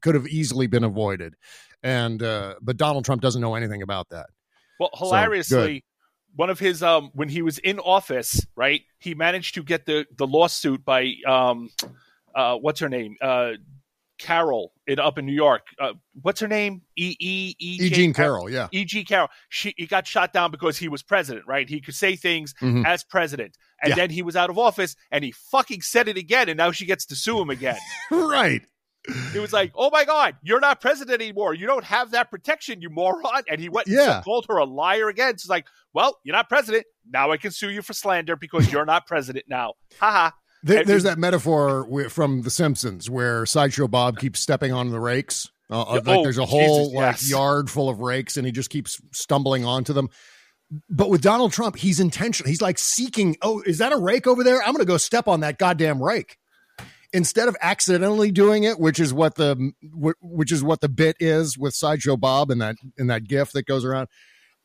could 0.00 0.14
have 0.14 0.28
easily 0.28 0.68
been 0.68 0.84
avoided. 0.84 1.34
And 1.82 2.22
uh, 2.22 2.54
but 2.60 2.76
Donald 2.76 3.04
Trump 3.04 3.22
doesn't 3.22 3.40
know 3.40 3.54
anything 3.54 3.82
about 3.82 4.08
that. 4.10 4.26
Well, 4.78 4.90
So, 4.98 5.06
hilariously, 5.06 5.84
one 6.36 6.50
of 6.50 6.58
his 6.58 6.82
um 6.82 7.10
when 7.14 7.28
he 7.28 7.42
was 7.42 7.58
in 7.58 7.78
office, 7.78 8.46
right? 8.54 8.82
He 8.98 9.14
managed 9.14 9.54
to 9.54 9.62
get 9.62 9.86
the 9.86 10.06
the 10.16 10.26
lawsuit 10.26 10.84
by 10.84 11.12
um 11.26 11.70
uh 12.34 12.56
what's 12.56 12.80
her 12.80 12.88
name? 12.88 13.16
Uh 13.20 13.52
Carol 14.18 14.74
in 14.86 14.98
up 14.98 15.16
in 15.16 15.24
New 15.24 15.32
York. 15.32 15.62
Uh, 15.80 15.94
what's 16.20 16.40
her 16.40 16.48
name? 16.48 16.82
E 16.94 17.16
E 17.18 17.54
E 17.58 17.78
E. 17.80 17.88
Jean 17.88 18.12
Carroll, 18.12 18.50
yeah, 18.50 18.68
E. 18.70 18.84
G. 18.84 19.02
Carroll. 19.02 19.28
She 19.48 19.72
he 19.78 19.86
got 19.86 20.06
shot 20.06 20.34
down 20.34 20.50
because 20.50 20.76
he 20.76 20.88
was 20.88 21.02
president, 21.02 21.46
right? 21.46 21.66
He 21.66 21.80
could 21.80 21.94
say 21.94 22.16
things 22.16 22.52
Mhm. 22.60 22.84
as 22.86 23.02
president, 23.02 23.56
and 23.82 23.88
Yeah. 23.90 23.94
then 23.94 24.10
he 24.10 24.20
was 24.20 24.36
out 24.36 24.50
of 24.50 24.58
office, 24.58 24.94
and 25.10 25.24
he 25.24 25.32
fucking 25.32 25.80
said 25.80 26.06
it 26.06 26.18
again, 26.18 26.50
and 26.50 26.58
now 26.58 26.70
she 26.70 26.84
gets 26.84 27.06
to 27.06 27.16
sue 27.16 27.40
him 27.40 27.48
again. 27.48 27.78
right. 28.10 28.60
It 29.34 29.40
was 29.40 29.52
like, 29.52 29.72
oh 29.74 29.90
my 29.90 30.04
god, 30.04 30.36
you're 30.42 30.60
not 30.60 30.80
president 30.80 31.20
anymore. 31.20 31.54
You 31.54 31.66
don't 31.66 31.84
have 31.84 32.10
that 32.12 32.30
protection, 32.30 32.80
you 32.82 32.90
moron. 32.90 33.42
And 33.48 33.60
he 33.60 33.68
went 33.68 33.86
and 33.86 33.96
Yeah. 33.96 34.22
called 34.24 34.46
her 34.48 34.56
a 34.58 34.64
liar 34.64 35.08
again. 35.08 35.36
She's 35.36 35.48
like, 35.48 35.66
well, 35.92 36.18
you're 36.24 36.34
not 36.34 36.48
president. 36.48 36.84
Now 37.10 37.30
I 37.32 37.36
can 37.36 37.50
sue 37.50 37.70
you 37.70 37.82
for 37.82 37.92
slander 37.92 38.36
because 38.36 38.70
you're 38.72 38.84
not 38.84 39.06
president 39.06 39.46
now. 39.48 39.74
Haha. 39.98 40.30
There, 40.62 40.84
there's 40.84 41.04
that 41.04 41.18
metaphor 41.18 41.86
from 42.10 42.42
The 42.42 42.50
Simpsons 42.50 43.08
where 43.08 43.46
Sideshow 43.46 43.88
Bob 43.88 44.18
keeps 44.18 44.40
stepping 44.40 44.72
on 44.72 44.90
the 44.90 45.00
rakes. 45.00 45.48
Uh, 45.70 45.82
uh, 45.82 45.84
Yeah, 46.04 46.10
like 46.10 46.18
oh, 46.18 46.22
there's 46.22 46.38
a 46.38 46.44
whole 46.44 46.86
Jesus, 46.88 46.94
like 46.94 47.12
yes. 47.12 47.30
yard 47.30 47.70
full 47.70 47.88
of 47.88 48.00
rakes, 48.00 48.36
and 48.36 48.44
he 48.44 48.52
just 48.52 48.70
keeps 48.70 49.00
stumbling 49.12 49.64
onto 49.64 49.92
them. 49.92 50.10
But 50.88 51.08
with 51.10 51.22
Donald 51.22 51.52
Trump, 51.52 51.76
he's 51.76 51.98
intentional. 51.98 52.48
He's 52.48 52.60
like 52.60 52.78
seeking, 52.78 53.36
oh, 53.42 53.62
is 53.64 53.78
that 53.78 53.92
a 53.92 53.96
rake 53.96 54.26
over 54.26 54.44
there? 54.44 54.60
I'm 54.60 54.72
going 54.72 54.78
to 54.78 54.84
go 54.84 54.98
step 54.98 55.26
on 55.28 55.40
that 55.40 55.58
goddamn 55.58 56.02
rake. 56.02 56.36
Instead 57.12 57.48
of 57.48 57.56
accidentally 57.60 58.30
doing 58.30 58.62
it, 58.64 58.78
which 58.78 59.00
is 59.00 59.12
what 59.12 59.34
the 59.34 59.72
which 60.20 60.52
is 60.52 60.62
what 60.62 60.80
the 60.80 60.88
bit 60.88 61.16
is 61.18 61.58
with 61.58 61.74
sideshow 61.74 62.16
Bob 62.16 62.50
and 62.50 62.60
that 62.60 62.76
in 62.96 63.08
that 63.08 63.24
gif 63.24 63.50
that 63.52 63.66
goes 63.66 63.84
around. 63.84 64.08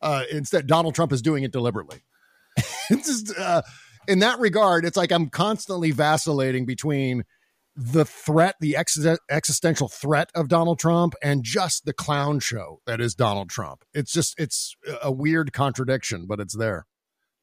Uh, 0.01 0.23
instead, 0.31 0.67
Donald 0.67 0.93
Trump 0.93 1.11
is 1.11 1.21
doing 1.21 1.43
it 1.43 1.51
deliberately. 1.51 2.03
it's 2.89 3.07
just 3.07 3.37
uh, 3.39 3.63
in 4.07 4.19
that 4.19 4.39
regard, 4.39 4.85
it's 4.85 4.97
like 4.97 5.11
I'm 5.11 5.29
constantly 5.29 5.91
vacillating 5.91 6.65
between 6.65 7.23
the 7.75 8.05
threat, 8.05 8.55
the 8.59 8.77
ex- 8.77 9.05
existential 9.29 9.87
threat 9.87 10.29
of 10.33 10.47
Donald 10.47 10.79
Trump, 10.79 11.13
and 11.21 11.43
just 11.43 11.85
the 11.85 11.93
clown 11.93 12.39
show 12.39 12.81
that 12.85 13.01
is 13.01 13.15
Donald 13.15 13.49
Trump. 13.49 13.83
It's 13.93 14.11
just 14.11 14.39
it's 14.39 14.75
a 15.01 15.11
weird 15.11 15.51
contradiction, 15.51 16.25
but 16.27 16.39
it's 16.39 16.55
there. 16.55 16.85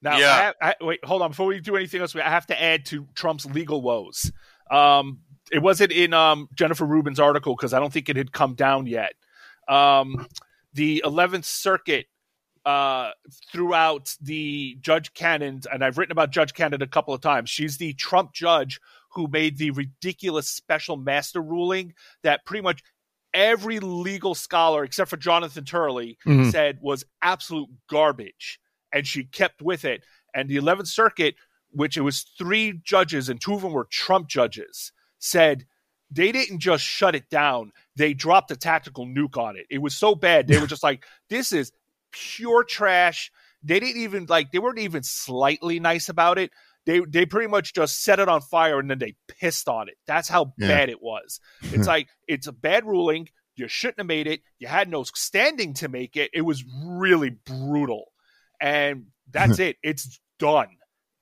Now, 0.01 0.17
yeah. 0.17 0.51
I, 0.61 0.69
I, 0.69 0.75
wait, 0.81 1.05
hold 1.05 1.21
on. 1.21 1.31
Before 1.31 1.45
we 1.45 1.61
do 1.61 1.77
anything 1.77 2.01
else, 2.01 2.15
I 2.15 2.21
have 2.21 2.47
to 2.47 2.61
add 2.61 2.85
to 2.87 3.07
Trump's 3.15 3.45
legal 3.45 3.81
woes. 3.81 4.31
Um, 4.73 5.19
it 5.51 5.59
wasn't 5.59 5.91
in 5.91 6.13
um, 6.13 6.49
Jennifer 6.55 6.85
Rubin's 6.85 7.19
article 7.19 7.55
because 7.55 7.73
I 7.73 7.79
don't 7.79 7.93
think 7.93 8.09
it 8.09 8.15
had 8.15 8.31
come 8.31 8.55
down 8.55 8.87
yet. 8.87 9.13
Um, 9.67 10.27
the 10.73 11.03
11th 11.05 11.45
Circuit 11.45 12.07
uh, 12.65 13.11
throughout 13.51 14.15
the 14.21 14.77
Judge 14.81 15.13
Cannon, 15.13 15.61
and 15.71 15.83
I've 15.83 15.97
written 15.97 16.11
about 16.11 16.31
Judge 16.31 16.53
Cannon 16.53 16.81
a 16.81 16.87
couple 16.87 17.13
of 17.13 17.21
times. 17.21 17.49
She's 17.49 17.77
the 17.77 17.93
Trump 17.93 18.33
judge 18.33 18.79
who 19.11 19.27
made 19.27 19.57
the 19.57 19.71
ridiculous 19.71 20.49
special 20.49 20.97
master 20.97 21.41
ruling 21.41 21.93
that 22.23 22.45
pretty 22.45 22.63
much 22.63 22.81
every 23.33 23.79
legal 23.79 24.33
scholar, 24.33 24.83
except 24.83 25.09
for 25.09 25.17
Jonathan 25.17 25.65
Turley, 25.65 26.17
mm-hmm. 26.25 26.49
said 26.49 26.79
was 26.81 27.03
absolute 27.21 27.69
garbage. 27.89 28.59
And 28.91 29.05
she 29.05 29.23
kept 29.25 29.61
with 29.61 29.85
it. 29.85 30.03
And 30.33 30.49
the 30.49 30.57
11th 30.57 30.87
Circuit, 30.87 31.35
which 31.73 31.97
it 31.97 32.01
was 32.01 32.25
three 32.37 32.79
judges 32.83 33.29
and 33.29 33.39
two 33.41 33.53
of 33.53 33.61
them 33.61 33.73
were 33.73 33.87
Trump 33.89 34.27
judges, 34.27 34.91
said 35.19 35.65
they 36.11 36.31
didn't 36.31 36.59
just 36.59 36.83
shut 36.83 37.15
it 37.15 37.29
down. 37.29 37.71
They 37.95 38.13
dropped 38.13 38.51
a 38.51 38.55
tactical 38.55 39.05
nuke 39.05 39.37
on 39.37 39.57
it. 39.57 39.65
It 39.69 39.79
was 39.79 39.95
so 39.95 40.15
bad. 40.15 40.47
They 40.47 40.59
were 40.59 40.67
just 40.67 40.83
like, 40.83 41.05
this 41.29 41.51
is 41.51 41.71
pure 42.11 42.63
trash. 42.63 43.31
They 43.63 43.79
didn't 43.79 44.01
even 44.01 44.25
like, 44.27 44.51
they 44.51 44.59
weren't 44.59 44.79
even 44.79 45.03
slightly 45.03 45.79
nice 45.79 46.09
about 46.09 46.37
it 46.37 46.51
they 46.85 47.01
they 47.07 47.25
pretty 47.25 47.47
much 47.47 47.73
just 47.73 48.03
set 48.03 48.19
it 48.19 48.27
on 48.27 48.41
fire 48.41 48.79
and 48.79 48.89
then 48.89 48.99
they 48.99 49.15
pissed 49.27 49.67
on 49.67 49.87
it. 49.87 49.95
That's 50.05 50.27
how 50.27 50.53
yeah. 50.57 50.67
bad 50.67 50.89
it 50.89 51.01
was. 51.01 51.39
It's 51.61 51.87
like 51.87 52.09
it's 52.27 52.47
a 52.47 52.51
bad 52.51 52.85
ruling. 52.85 53.29
You 53.55 53.67
shouldn't 53.67 53.99
have 53.99 54.07
made 54.07 54.27
it. 54.27 54.41
You 54.59 54.67
had 54.67 54.89
no 54.89 55.03
standing 55.03 55.73
to 55.75 55.87
make 55.87 56.15
it. 56.15 56.31
It 56.33 56.41
was 56.41 56.63
really 56.85 57.29
brutal, 57.29 58.11
and 58.59 59.07
that's 59.29 59.59
it. 59.59 59.77
It's 59.83 60.19
done. 60.39 60.69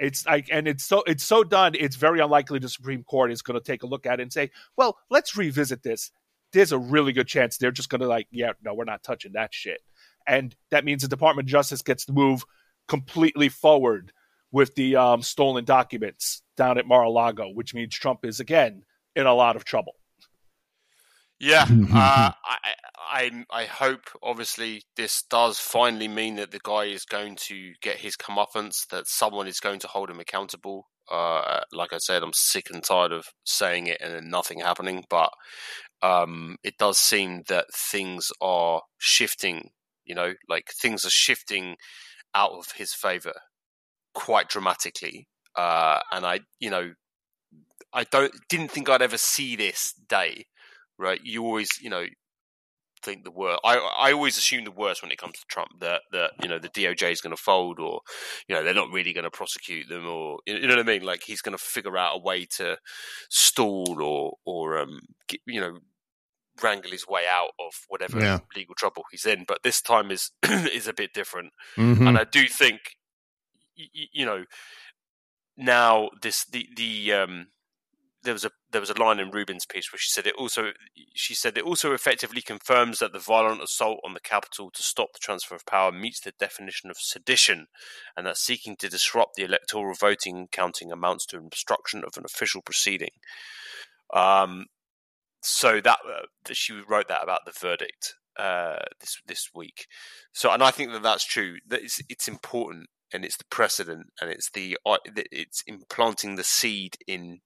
It's 0.02 0.26
like, 0.26 0.48
and 0.52 0.68
it's 0.68 0.84
so 0.84 1.04
it's 1.06 1.24
so 1.24 1.44
done. 1.44 1.74
It's 1.78 1.96
very 1.96 2.20
unlikely 2.20 2.58
the 2.58 2.70
Supreme 2.70 3.04
Court 3.04 3.32
is 3.32 3.44
going 3.44 3.60
to 3.60 3.64
take 3.64 3.84
a 3.84 3.88
look 3.88 4.08
at 4.08 4.20
it 4.20 4.24
and 4.24 4.34
say, 4.34 4.50
"Well, 4.76 4.98
let's 5.12 5.38
revisit 5.38 5.84
this." 5.84 6.12
There's 6.54 6.72
a 6.72 6.80
really 6.80 7.14
good 7.14 7.28
chance 7.28 7.56
they're 7.56 7.72
just 7.72 7.90
going 7.90 8.02
to 8.02 8.08
like, 8.08 8.28
"Yeah, 8.32 8.54
no, 8.64 8.74
we're 8.74 8.84
not 8.84 9.04
touching 9.04 9.34
that 9.34 9.54
shit," 9.54 9.80
and 10.26 10.56
that 10.72 10.86
means 10.86 11.04
the 11.04 11.08
Department 11.08 11.46
of 11.48 11.52
Justice 11.52 11.84
gets 11.84 12.06
to 12.06 12.14
move 12.14 12.44
completely 12.88 13.48
forward 13.48 14.12
with 14.52 14.74
the 14.74 14.96
um, 14.96 15.22
stolen 15.22 15.66
documents 15.66 16.42
down 16.58 16.80
at 16.80 16.88
Mar-a-Lago, 16.88 17.50
which 17.54 17.76
means 17.76 17.96
Trump 17.96 18.26
is 18.26 18.40
again 18.40 18.84
in 19.16 19.28
a 19.28 19.36
lot 19.36 19.56
of 19.56 19.66
trouble. 19.66 19.94
Yeah, 21.42 21.66
uh, 21.94 22.32
I, 22.46 22.58
I, 23.10 23.46
I 23.50 23.66
hope 23.66 24.02
obviously 24.22 24.84
this 24.96 25.24
does 25.28 25.58
finally 25.58 26.08
mean 26.08 26.36
that 26.36 26.52
the 26.52 26.60
guy 26.64 26.84
is 26.84 27.04
going 27.04 27.36
to 27.48 27.74
get 27.82 27.98
his 27.98 28.16
comeuppance, 28.16 28.88
that 28.92 29.08
someone 29.08 29.48
is 29.48 29.60
going 29.60 29.80
to 29.80 29.88
hold 29.88 30.12
him 30.12 30.20
accountable. 30.20 30.86
Uh, 31.10 31.62
like 31.74 31.94
I 31.94 31.98
said, 31.98 32.22
I'm 32.22 32.32
sick 32.34 32.68
and 32.72 32.84
tired 32.84 33.12
of 33.12 33.26
saying 33.44 33.88
it 33.88 33.98
and 34.02 34.14
then 34.14 34.30
nothing 34.30 34.60
happening, 34.60 35.04
but 35.10 35.32
um, 36.04 36.58
it 36.64 36.78
does 36.78 37.00
seem 37.00 37.42
that 37.48 37.66
things 37.76 38.32
are 38.40 38.84
shifting. 39.00 39.72
You 40.06 40.14
know, 40.14 40.34
like 40.48 40.70
things 40.80 41.06
are 41.06 41.10
shifting 41.10 41.76
out 42.36 42.52
of 42.52 42.74
his 42.76 42.94
favor 42.94 43.34
quite 44.14 44.48
dramatically. 44.48 45.28
Uh, 45.58 46.02
and 46.12 46.24
I, 46.24 46.42
you 46.60 46.70
know, 46.70 46.92
I 47.94 48.04
don't 48.04 48.34
didn't 48.48 48.70
think 48.70 48.90
I'd 48.90 49.02
ever 49.02 49.18
see 49.18 49.56
this 49.56 49.94
day. 50.08 50.46
Right? 51.02 51.20
You 51.24 51.44
always, 51.44 51.70
you 51.82 51.90
know, 51.90 52.06
think 53.04 53.24
the 53.24 53.32
worst. 53.32 53.60
I 53.64 53.78
I 53.78 54.12
always 54.14 54.38
assume 54.38 54.64
the 54.64 54.72
worst 54.72 55.02
when 55.02 55.12
it 55.12 55.18
comes 55.18 55.34
to 55.40 55.46
Trump. 55.50 55.72
That 55.80 56.02
that 56.12 56.32
you 56.42 56.50
know 56.50 56.60
the 56.60 56.70
DOJ 56.70 57.12
is 57.12 57.22
going 57.22 57.36
to 57.36 57.42
fold, 57.42 57.80
or 57.80 58.02
you 58.48 58.56
know 58.56 58.64
they're 58.64 58.74
not 58.74 58.92
really 58.92 59.14
going 59.14 59.24
to 59.24 59.32
prosecute 59.32 59.90
them, 59.90 60.08
or 60.08 60.40
you 60.46 60.68
know 60.68 60.76
what 60.76 60.80
I 60.80 60.84
mean. 60.84 61.04
Like 61.04 61.24
he's 61.26 61.42
going 61.42 61.58
to 61.58 61.64
figure 61.64 61.98
out 61.98 62.16
a 62.16 62.20
way 62.20 62.46
to 62.58 62.78
stall 63.30 64.02
or 64.02 64.34
or 64.46 64.78
um 64.78 65.02
get, 65.28 65.42
you 65.46 65.60
know 65.60 65.80
wrangle 66.62 66.92
his 66.92 67.08
way 67.08 67.24
out 67.28 67.52
of 67.60 67.74
whatever 67.88 68.20
yeah. 68.20 68.40
legal 68.56 68.76
trouble 68.76 69.04
he's 69.10 69.26
in. 69.26 69.46
But 69.48 69.64
this 69.64 69.82
time 69.82 70.12
is 70.12 70.32
is 70.44 70.88
a 70.88 70.94
bit 70.94 71.14
different, 71.14 71.52
mm-hmm. 71.78 72.08
and 72.08 72.18
I 72.18 72.26
do 72.26 72.48
think 72.48 72.80
you, 73.76 74.08
you 74.14 74.26
know, 74.26 74.46
now 75.58 76.10
this 76.22 76.46
the 76.46 76.68
the 76.76 77.14
um, 77.14 77.48
there 78.24 78.34
was 78.34 78.46
a 78.46 78.52
there 78.72 78.82
was 78.82 78.90
a 78.90 79.00
line 79.00 79.20
in 79.20 79.32
Rubin's 79.32 79.66
piece 79.66 79.92
where 79.92 80.00
she 80.00 80.10
said 80.10 80.28
it 80.28 80.36
also 80.38 80.72
she 81.14 81.34
said 81.34 81.58
it 81.58 81.64
also 81.64 81.94
effectively 81.94 82.42
confirms 82.42 83.00
that 83.00 83.14
the 83.14 83.20
violent 83.20 83.62
assault 83.62 84.00
on 84.04 84.14
the 84.14 84.20
Capitol 84.20 84.70
to 84.72 84.84
stop 84.84 85.14
the 85.14 85.20
transfer 85.20 85.56
of 85.56 85.66
power 85.66 85.92
meets 85.92 86.20
the 86.20 86.34
definition 86.40 86.90
of 86.90 86.98
sedition, 87.00 87.68
and 88.16 88.26
that 88.26 88.38
seeking 88.38 88.76
to 88.78 88.90
disrupt 88.90 89.36
the 89.36 89.44
electoral 89.44 89.96
voting 89.96 90.48
counting 90.52 90.92
amounts 90.92 91.26
to 91.28 91.38
an 91.38 91.46
obstruction 91.46 92.04
of 92.06 92.18
an 92.18 92.24
official 92.26 92.62
proceeding. 92.62 93.12
Um, 94.14 94.68
so 95.42 95.82
that 95.82 96.00
uh, 96.08 96.54
she 96.54 96.74
wrote 96.88 97.08
that 97.08 97.24
about 97.24 97.42
the 97.46 97.54
verdict 97.60 98.16
uh, 98.38 98.80
this 99.00 99.18
this 99.26 99.50
week. 99.54 99.88
So, 100.34 100.52
and 100.52 100.64
I 100.64 100.72
think 100.72 100.92
that 100.92 101.04
that's 101.04 101.26
true. 101.26 101.58
That 101.68 101.82
it's, 101.82 102.02
it's 102.10 102.28
important 102.28 102.88
and 103.14 103.26
it's 103.26 103.38
the 103.38 103.46
precedent 103.46 104.08
and 104.22 104.30
it's 104.30 104.50
the 104.52 104.78
uh, 104.86 104.98
it's 105.06 105.64
implanting 105.68 106.36
the 106.36 106.44
seed 106.44 106.98
in 107.08 107.40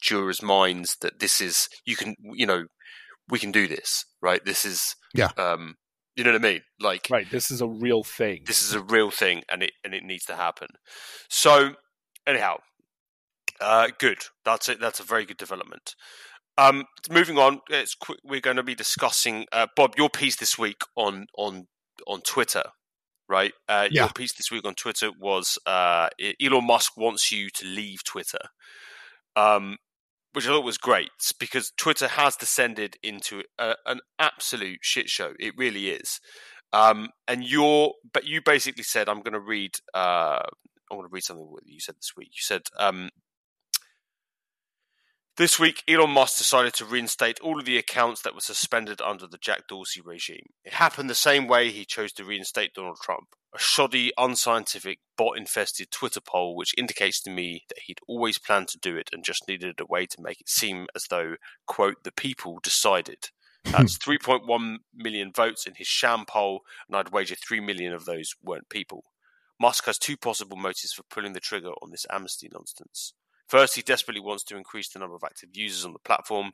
jurors' 0.00 0.42
minds 0.42 0.96
that 1.00 1.18
this 1.18 1.40
is 1.40 1.68
you 1.84 1.96
can 1.96 2.14
you 2.34 2.46
know 2.46 2.64
we 3.28 3.38
can 3.38 3.52
do 3.52 3.66
this 3.66 4.04
right? 4.22 4.44
This 4.44 4.64
is 4.64 4.94
yeah. 5.14 5.30
um 5.36 5.74
you 6.14 6.24
know 6.24 6.32
what 6.32 6.44
I 6.44 6.50
mean? 6.50 6.60
Like 6.80 7.08
right 7.10 7.30
this 7.30 7.50
is 7.50 7.60
a 7.60 7.68
real 7.68 8.02
thing. 8.02 8.42
this 8.46 8.62
is 8.62 8.72
a 8.72 8.82
real 8.82 9.10
thing 9.10 9.42
and 9.50 9.62
it 9.62 9.72
and 9.84 9.94
it 9.94 10.04
needs 10.04 10.24
to 10.26 10.36
happen. 10.36 10.68
So 11.28 11.72
anyhow 12.26 12.56
uh 13.60 13.88
good. 13.98 14.18
That's 14.44 14.68
it 14.68 14.80
that's 14.80 15.00
a 15.00 15.04
very 15.04 15.24
good 15.24 15.38
development. 15.38 15.94
Um 16.58 16.84
moving 17.10 17.38
on 17.38 17.60
it's 17.68 17.94
quick, 17.94 18.18
we're 18.24 18.40
going 18.40 18.56
to 18.56 18.62
be 18.62 18.74
discussing 18.74 19.46
uh, 19.52 19.66
Bob 19.76 19.94
your 19.98 20.08
piece 20.08 20.36
this 20.36 20.58
week 20.58 20.80
on 20.96 21.26
on 21.36 21.66
on 22.06 22.20
Twitter 22.22 22.64
right? 23.28 23.52
Uh, 23.68 23.88
yeah. 23.90 24.02
Your 24.02 24.10
piece 24.10 24.34
this 24.34 24.50
week 24.50 24.64
on 24.64 24.74
Twitter 24.74 25.10
was 25.18 25.58
uh, 25.66 26.08
Elon 26.42 26.66
Musk 26.66 26.96
wants 26.96 27.32
you 27.32 27.50
to 27.50 27.66
leave 27.66 28.04
Twitter, 28.04 28.38
um, 29.36 29.76
which 30.32 30.46
I 30.46 30.48
thought 30.48 30.64
was 30.64 30.78
great 30.78 31.10
because 31.38 31.72
Twitter 31.76 32.08
has 32.08 32.36
descended 32.36 32.96
into 33.02 33.42
a, 33.58 33.76
an 33.86 34.00
absolute 34.18 34.80
shit 34.82 35.08
show. 35.08 35.34
It 35.38 35.54
really 35.56 35.90
is. 35.90 36.20
Um, 36.72 37.10
and 37.28 37.44
you're, 37.44 37.92
but 38.12 38.24
you 38.24 38.40
basically 38.44 38.82
said, 38.82 39.08
I'm 39.08 39.22
going 39.22 39.34
to 39.34 39.40
read. 39.40 39.76
Uh, 39.94 40.42
I 40.90 40.94
want 40.94 41.08
to 41.08 41.12
read 41.12 41.24
something 41.24 41.48
you 41.64 41.80
said 41.80 41.96
this 41.96 42.12
week. 42.16 42.28
You 42.28 42.42
said 42.42 42.62
um, 42.78 43.10
this 45.36 45.58
week, 45.58 45.82
Elon 45.86 46.10
Musk 46.10 46.38
decided 46.38 46.72
to 46.74 46.84
reinstate 46.84 47.40
all 47.40 47.58
of 47.58 47.66
the 47.66 47.76
accounts 47.76 48.22
that 48.22 48.34
were 48.34 48.40
suspended 48.40 49.00
under 49.00 49.26
the 49.26 49.38
Jack 49.38 49.68
Dorsey 49.68 50.00
regime. 50.00 50.46
It 50.64 50.72
happened 50.74 51.10
the 51.10 51.14
same 51.14 51.46
way 51.46 51.70
he 51.70 51.84
chose 51.84 52.12
to 52.14 52.24
reinstate 52.24 52.74
Donald 52.74 52.98
Trump 53.02 53.28
a 53.56 53.58
shoddy, 53.58 54.12
unscientific, 54.18 54.98
bot 55.16 55.36
infested 55.36 55.90
Twitter 55.90 56.20
poll, 56.20 56.54
which 56.56 56.74
indicates 56.76 57.20
to 57.22 57.30
me 57.30 57.64
that 57.68 57.80
he'd 57.86 57.98
always 58.06 58.38
planned 58.38 58.68
to 58.68 58.78
do 58.78 58.96
it 58.96 59.10
and 59.12 59.24
just 59.24 59.48
needed 59.48 59.80
a 59.80 59.86
way 59.86 60.06
to 60.06 60.22
make 60.22 60.40
it 60.40 60.48
seem 60.48 60.86
as 60.94 61.06
though, 61.08 61.36
quote, 61.66 62.04
the 62.04 62.12
people 62.12 62.58
decided. 62.62 63.30
That's 63.64 63.98
3.1 63.98 64.76
million 64.94 65.32
votes 65.34 65.66
in 65.66 65.74
his 65.76 65.86
sham 65.86 66.24
poll, 66.26 66.60
and 66.88 66.96
I'd 66.96 67.12
wager 67.12 67.34
3 67.34 67.60
million 67.60 67.92
of 67.92 68.04
those 68.04 68.30
weren't 68.42 68.68
people. 68.68 69.04
Musk 69.58 69.86
has 69.86 69.98
two 69.98 70.16
possible 70.16 70.56
motives 70.56 70.92
for 70.94 71.02
pulling 71.10 71.32
the 71.32 71.40
trigger 71.40 71.70
on 71.82 71.90
this 71.90 72.06
amnesty 72.12 72.48
nonsense. 72.52 73.14
First, 73.48 73.76
he 73.76 73.82
desperately 73.82 74.20
wants 74.20 74.42
to 74.44 74.56
increase 74.56 74.88
the 74.88 74.98
number 74.98 75.14
of 75.14 75.24
active 75.24 75.50
users 75.52 75.84
on 75.84 75.92
the 75.92 76.00
platform. 76.00 76.52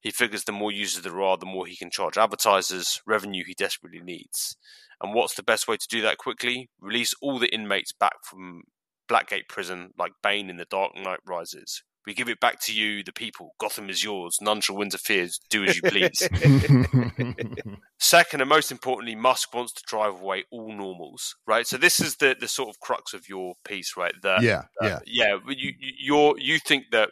He 0.00 0.10
figures 0.10 0.44
the 0.44 0.52
more 0.52 0.70
users 0.70 1.02
there 1.02 1.20
are, 1.22 1.36
the 1.36 1.46
more 1.46 1.66
he 1.66 1.76
can 1.76 1.90
charge 1.90 2.18
advertisers, 2.18 3.00
revenue 3.06 3.44
he 3.46 3.54
desperately 3.54 4.00
needs. 4.00 4.56
And 5.02 5.14
what's 5.14 5.34
the 5.34 5.42
best 5.42 5.66
way 5.66 5.76
to 5.76 5.88
do 5.88 6.02
that 6.02 6.18
quickly? 6.18 6.68
Release 6.80 7.14
all 7.20 7.38
the 7.38 7.52
inmates 7.52 7.92
back 7.92 8.24
from 8.24 8.64
Blackgate 9.08 9.48
prison 9.48 9.90
like 9.98 10.12
Bane 10.22 10.50
in 10.50 10.56
The 10.56 10.66
Dark 10.66 10.92
Knight 10.94 11.20
Rises. 11.26 11.82
We 12.06 12.14
give 12.14 12.28
it 12.28 12.38
back 12.40 12.60
to 12.62 12.72
you, 12.72 13.02
the 13.02 13.12
people. 13.12 13.54
Gotham 13.58 13.90
is 13.90 14.04
yours. 14.04 14.38
None 14.40 14.60
shall 14.60 14.80
interfere. 14.80 15.28
Do 15.50 15.64
as 15.64 15.76
you 15.76 15.82
please. 15.82 16.28
Second, 17.98 18.40
and 18.40 18.48
most 18.48 18.70
importantly, 18.70 19.16
Musk 19.16 19.52
wants 19.52 19.72
to 19.72 19.82
drive 19.86 20.20
away 20.20 20.44
all 20.52 20.72
normals, 20.72 21.34
right? 21.46 21.66
So 21.66 21.76
this 21.76 21.98
is 21.98 22.16
the 22.16 22.36
the 22.38 22.46
sort 22.46 22.68
of 22.68 22.78
crux 22.78 23.12
of 23.12 23.28
your 23.28 23.54
piece, 23.64 23.96
right? 23.96 24.14
That, 24.22 24.42
yeah, 24.42 24.62
yeah, 24.80 25.00
yeah. 25.04 25.38
You 25.48 25.72
you 25.80 26.36
you 26.38 26.58
think 26.60 26.84
that 26.92 27.10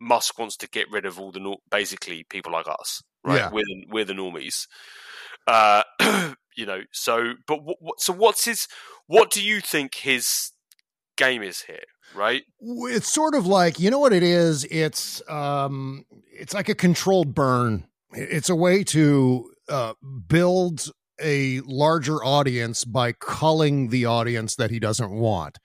Musk 0.00 0.36
wants 0.38 0.56
to 0.56 0.68
get 0.68 0.90
rid 0.90 1.06
of 1.06 1.20
all 1.20 1.30
the 1.30 1.56
basically 1.70 2.24
people 2.28 2.52
like 2.52 2.66
us, 2.66 3.02
right? 3.24 3.36
Yeah. 3.36 3.50
We're 3.52 3.64
the, 3.64 3.84
we're 3.88 4.04
the 4.04 4.14
normies. 4.14 4.66
Uh, 5.46 5.84
you 6.56 6.66
know. 6.66 6.80
So, 6.92 7.34
but 7.46 7.62
what, 7.62 7.76
what, 7.80 8.00
so 8.00 8.12
what's 8.12 8.44
his? 8.44 8.66
What 9.06 9.30
do 9.30 9.42
you 9.42 9.60
think 9.60 9.94
his 9.94 10.50
game 11.16 11.42
is 11.42 11.62
here? 11.62 11.84
Right. 12.14 12.42
It's 12.60 13.12
sort 13.12 13.34
of 13.34 13.46
like 13.46 13.80
you 13.80 13.90
know 13.90 13.98
what 13.98 14.12
it 14.12 14.22
is. 14.22 14.64
It's 14.64 15.22
um, 15.28 16.04
it's 16.32 16.54
like 16.54 16.68
a 16.68 16.74
controlled 16.74 17.34
burn. 17.34 17.86
It's 18.12 18.48
a 18.50 18.56
way 18.56 18.84
to 18.84 19.50
uh, 19.68 19.94
build 20.26 20.90
a 21.20 21.60
larger 21.60 22.22
audience 22.24 22.84
by 22.84 23.12
culling 23.12 23.88
the 23.88 24.04
audience 24.04 24.56
that 24.56 24.70
he 24.70 24.78
doesn't 24.78 25.10
want. 25.10 25.58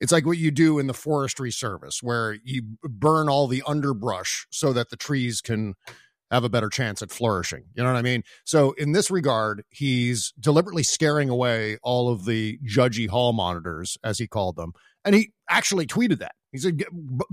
It's 0.00 0.10
like 0.10 0.26
what 0.26 0.38
you 0.38 0.50
do 0.50 0.80
in 0.80 0.88
the 0.88 0.94
forestry 0.94 1.52
service, 1.52 2.02
where 2.02 2.36
you 2.42 2.76
burn 2.82 3.28
all 3.28 3.46
the 3.46 3.62
underbrush 3.66 4.46
so 4.50 4.72
that 4.72 4.90
the 4.90 4.96
trees 4.96 5.40
can 5.40 5.74
have 6.32 6.42
a 6.44 6.48
better 6.48 6.70
chance 6.70 7.02
at 7.02 7.10
flourishing. 7.10 7.64
You 7.74 7.84
know 7.84 7.92
what 7.92 7.98
I 7.98 8.02
mean? 8.02 8.24
So 8.44 8.72
in 8.72 8.92
this 8.92 9.10
regard, 9.10 9.62
he's 9.68 10.32
deliberately 10.40 10.82
scaring 10.82 11.28
away 11.28 11.76
all 11.82 12.10
of 12.10 12.24
the 12.24 12.58
judgy 12.66 13.08
hall 13.08 13.32
monitors, 13.32 13.98
as 14.02 14.18
he 14.18 14.26
called 14.26 14.56
them. 14.56 14.72
And 15.04 15.14
he 15.14 15.32
actually 15.48 15.86
tweeted 15.86 16.18
that. 16.20 16.32
He 16.52 16.58
said, 16.58 16.84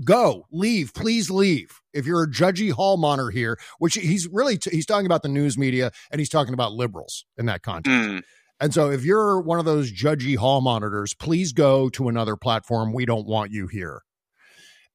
"Go, 0.04 0.46
leave, 0.50 0.94
please 0.94 1.30
leave. 1.30 1.80
If 1.92 2.06
you're 2.06 2.22
a 2.22 2.30
judgy 2.30 2.72
hall 2.72 2.96
monitor 2.96 3.30
here, 3.30 3.58
which 3.78 3.94
he's 3.94 4.26
really 4.28 4.56
t- 4.56 4.70
he's 4.70 4.86
talking 4.86 5.06
about 5.06 5.22
the 5.22 5.28
news 5.28 5.58
media 5.58 5.92
and 6.10 6.20
he's 6.20 6.30
talking 6.30 6.54
about 6.54 6.72
liberals 6.72 7.26
in 7.36 7.46
that 7.46 7.62
context. 7.62 7.90
Mm. 7.92 8.22
And 8.60 8.74
so, 8.74 8.90
if 8.90 9.04
you're 9.04 9.40
one 9.40 9.58
of 9.58 9.66
those 9.66 9.92
judgy 9.92 10.36
hall 10.36 10.62
monitors, 10.62 11.14
please 11.14 11.52
go 11.52 11.90
to 11.90 12.08
another 12.08 12.36
platform. 12.36 12.92
We 12.92 13.04
don't 13.04 13.26
want 13.26 13.52
you 13.52 13.66
here. 13.66 14.02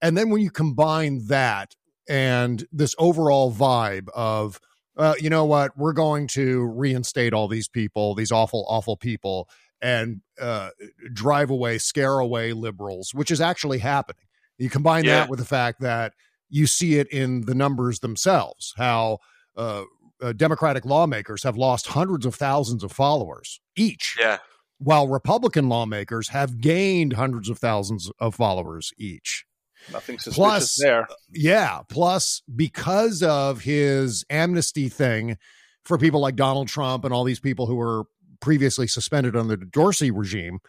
And 0.01 0.17
then 0.17 0.29
when 0.29 0.41
you 0.41 0.51
combine 0.51 1.27
that 1.27 1.75
and 2.07 2.65
this 2.71 2.95
overall 2.97 3.51
vibe 3.53 4.09
of 4.13 4.59
uh, 4.97 5.15
you 5.19 5.29
know 5.29 5.45
what 5.45 5.77
we're 5.77 5.93
going 5.93 6.27
to 6.27 6.63
reinstate 6.63 7.33
all 7.33 7.47
these 7.47 7.67
people 7.67 8.15
these 8.15 8.31
awful 8.31 8.65
awful 8.69 8.95
people 8.95 9.49
and 9.81 10.21
uh, 10.39 10.69
drive 11.13 11.49
away 11.49 11.77
scare 11.77 12.19
away 12.19 12.53
liberals 12.53 13.13
which 13.13 13.31
is 13.31 13.41
actually 13.41 13.79
happening 13.79 14.23
you 14.57 14.69
combine 14.69 15.03
Yeah. 15.03 15.19
that 15.21 15.29
with 15.29 15.39
the 15.39 15.45
fact 15.45 15.81
that 15.81 16.13
you 16.49 16.67
see 16.67 16.95
it 16.99 17.07
in 17.11 17.41
the 17.41 17.55
numbers 17.55 17.99
themselves 17.99 18.73
how 18.77 19.19
uh, 19.57 19.83
uh, 20.21 20.33
democratic 20.33 20.85
lawmakers 20.85 21.43
have 21.43 21.57
lost 21.57 21.87
hundreds 21.87 22.25
of 22.25 22.35
thousands 22.35 22.83
of 22.83 22.91
followers 22.91 23.59
each 23.75 24.15
Yeah. 24.19 24.37
while 24.77 25.07
republican 25.07 25.67
lawmakers 25.69 26.29
have 26.29 26.59
gained 26.61 27.13
hundreds 27.13 27.49
of 27.49 27.59
thousands 27.59 28.09
of 28.19 28.35
followers 28.35 28.91
each 28.97 29.45
Nothing 29.91 30.17
suspicious 30.17 30.35
Plus- 30.35 30.75
there. 30.77 31.07
yeah. 31.31 31.81
Plus, 31.89 32.41
because 32.55 33.21
of 33.21 33.61
his 33.61 34.25
amnesty 34.31 34.89
thing 34.89 35.37
for 35.83 35.99
people 35.99 36.19
like 36.19 36.35
Donald 36.35 36.67
Trump 36.69 37.05
and 37.05 37.13
all 37.13 37.23
these 37.23 37.39
people 37.39 37.67
who 37.67 37.75
were 37.75 38.05
previously 38.45 38.85
suspended 38.85 39.35
under 39.35 39.55
the 39.55 39.65
Dorsey 39.65 40.11
regime, 40.11 40.59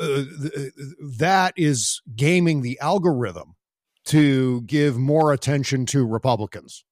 uh, 0.00 0.24
th- 0.42 0.72
that 1.18 1.54
is 1.56 2.02
gaming 2.16 2.62
the 2.62 2.76
algorithm 2.80 3.54
to 4.06 4.62
give 4.62 4.98
more 4.98 5.32
attention 5.32 5.86
to 5.86 6.04
Republicans. 6.04 6.84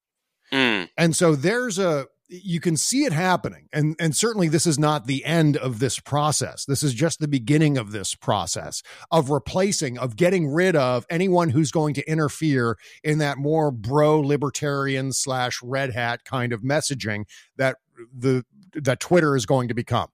Mm. 0.52 0.88
And 0.96 1.16
so 1.16 1.34
there's 1.34 1.80
a 1.80 2.06
you 2.28 2.60
can 2.60 2.76
see 2.76 3.04
it 3.04 3.12
happening 3.12 3.68
and 3.72 3.94
and 4.00 4.16
certainly 4.16 4.48
this 4.48 4.66
is 4.66 4.80
not 4.80 5.06
the 5.06 5.24
end 5.24 5.56
of 5.56 5.78
this 5.78 6.00
process 6.00 6.64
this 6.64 6.82
is 6.82 6.92
just 6.92 7.20
the 7.20 7.28
beginning 7.28 7.78
of 7.78 7.92
this 7.92 8.16
process 8.16 8.82
of 9.12 9.30
replacing 9.30 9.96
of 9.96 10.16
getting 10.16 10.48
rid 10.48 10.74
of 10.74 11.06
anyone 11.08 11.50
who's 11.50 11.70
going 11.70 11.94
to 11.94 12.10
interfere 12.10 12.76
in 13.04 13.18
that 13.18 13.38
more 13.38 13.70
bro 13.70 14.18
libertarian 14.18 15.12
slash 15.12 15.60
red 15.62 15.92
hat 15.92 16.24
kind 16.24 16.52
of 16.52 16.62
messaging 16.62 17.26
that 17.56 17.76
the 18.12 18.44
that 18.76 19.00
twitter 19.00 19.34
is 19.36 19.46
going 19.46 19.68
to 19.68 19.74
become 19.74 20.08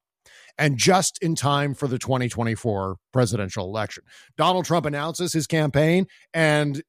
and 0.58 0.76
just 0.76 1.18
in 1.22 1.34
time 1.34 1.74
for 1.74 1.88
the 1.88 1.98
2024 1.98 2.96
presidential 3.12 3.64
election. 3.64 4.04
Donald 4.36 4.66
Trump 4.66 4.84
announces 4.84 5.32
his 5.32 5.46
campaign, 5.46 6.06
and 6.34 6.82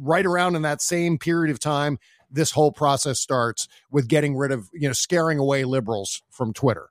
right 0.00 0.26
around 0.26 0.56
in 0.56 0.62
that 0.62 0.82
same 0.82 1.18
period 1.18 1.50
of 1.50 1.58
time, 1.58 1.98
this 2.30 2.50
whole 2.50 2.70
process 2.70 3.18
starts 3.18 3.66
with 3.90 4.08
getting 4.08 4.36
rid 4.36 4.52
of, 4.52 4.68
you 4.74 4.88
know, 4.88 4.92
scaring 4.92 5.38
away 5.38 5.64
liberals 5.64 6.22
from 6.30 6.52
Twitter. 6.52 6.88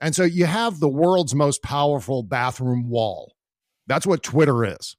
And 0.00 0.14
so 0.14 0.24
you 0.24 0.46
have 0.46 0.80
the 0.80 0.88
world's 0.88 1.34
most 1.34 1.62
powerful 1.62 2.22
bathroom 2.22 2.88
wall. 2.88 3.34
That's 3.86 4.06
what 4.06 4.22
Twitter 4.22 4.64
is. 4.64 4.96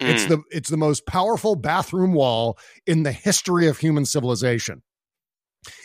It's 0.00 0.24
Mm. 0.24 0.28
the 0.28 0.42
it's 0.50 0.68
the 0.68 0.76
most 0.76 1.06
powerful 1.06 1.56
bathroom 1.56 2.12
wall 2.12 2.58
in 2.86 3.02
the 3.04 3.12
history 3.12 3.66
of 3.68 3.78
human 3.78 4.04
civilization. 4.04 4.82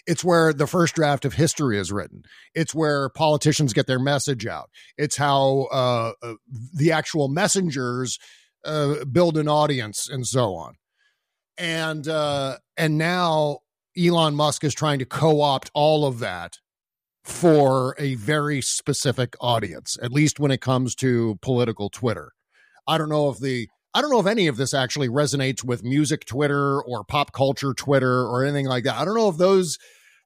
It's 0.07 0.23
where 0.23 0.53
the 0.53 0.67
first 0.67 0.95
draft 0.95 1.25
of 1.25 1.33
history 1.33 1.77
is 1.77 1.91
written. 1.91 2.23
It's 2.53 2.73
where 2.73 3.09
politicians 3.09 3.73
get 3.73 3.87
their 3.87 3.99
message 3.99 4.45
out. 4.45 4.69
It's 4.97 5.17
how 5.17 5.67
uh, 5.71 6.13
uh, 6.23 6.33
the 6.73 6.91
actual 6.91 7.27
messengers 7.27 8.17
uh, 8.63 9.05
build 9.05 9.37
an 9.37 9.47
audience 9.47 10.09
and 10.09 10.25
so 10.25 10.55
on. 10.55 10.75
And 11.57 12.07
uh, 12.07 12.57
and 12.77 12.97
now 12.97 13.59
Elon 13.97 14.35
Musk 14.35 14.63
is 14.63 14.73
trying 14.73 14.99
to 14.99 15.05
co-opt 15.05 15.71
all 15.73 16.05
of 16.05 16.19
that 16.19 16.57
for 17.23 17.95
a 17.97 18.15
very 18.15 18.61
specific 18.61 19.35
audience, 19.41 19.97
at 20.01 20.11
least 20.11 20.39
when 20.39 20.51
it 20.51 20.61
comes 20.61 20.93
to 20.95 21.39
political 21.41 21.89
Twitter. 21.89 22.31
I 22.87 22.97
don't 22.97 23.09
know 23.09 23.29
if 23.29 23.39
the 23.39 23.67
I 23.95 24.01
don't 24.01 24.11
know 24.11 24.19
if 24.19 24.27
any 24.27 24.47
of 24.47 24.57
this 24.57 24.73
actually 24.73 25.07
resonates 25.07 25.63
with 25.63 25.81
music 25.81 26.25
Twitter 26.25 26.81
or 26.81 27.05
pop 27.05 27.31
culture 27.31 27.73
Twitter 27.73 28.23
or 28.23 28.43
anything 28.43 28.65
like 28.65 28.83
that. 28.83 28.97
I 28.97 29.05
don't 29.05 29.15
know 29.15 29.29
if 29.29 29.37
those 29.37 29.79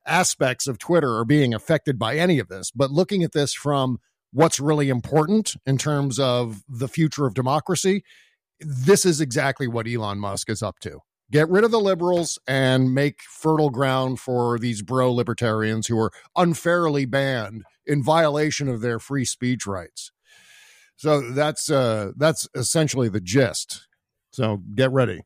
aspects 0.08 0.66
of 0.66 0.80
Twitter 0.80 1.16
are 1.18 1.24
being 1.24 1.54
affected 1.54 2.00
by 2.00 2.18
any 2.18 2.40
of 2.40 2.48
this, 2.48 2.72
but 2.72 2.90
looking 2.90 3.22
at 3.22 3.34
this 3.34 3.54
from 3.54 4.00
what's 4.34 4.60
really 4.60 4.90
important 4.90 5.56
in 5.68 5.78
terms 5.78 6.18
of 6.18 6.64
the 6.68 6.88
future 6.88 7.28
of 7.28 7.36
democracy, 7.36 8.04
this 8.60 9.06
is 9.06 9.22
exactly 9.22 9.68
what 9.68 9.88
Elon 9.88 10.18
Musk 10.18 10.50
is 10.50 10.64
up 10.64 10.80
to. 10.80 11.02
Get 11.30 11.48
rid 11.48 11.64
of 11.64 11.70
the 11.70 11.80
liberals 11.80 12.40
and 12.48 12.96
make 12.96 13.22
fertile 13.22 13.70
ground 13.70 14.20
for 14.20 14.58
these 14.58 14.82
bro 14.82 15.14
libertarians 15.14 15.86
who 15.86 16.00
are 16.00 16.12
unfairly 16.36 17.06
banned 17.06 17.66
in 17.86 18.02
violation 18.02 18.68
of 18.68 18.82
their 18.82 18.98
free 18.98 19.26
speech 19.26 19.68
rights. 19.68 20.12
So 21.00 21.32
that's 21.32 21.72
uh 21.72 22.12
that's 22.18 22.46
essentially 22.54 23.08
the 23.08 23.22
gist. 23.22 23.88
So 24.32 24.58
get 24.76 24.92
ready. 24.92 25.22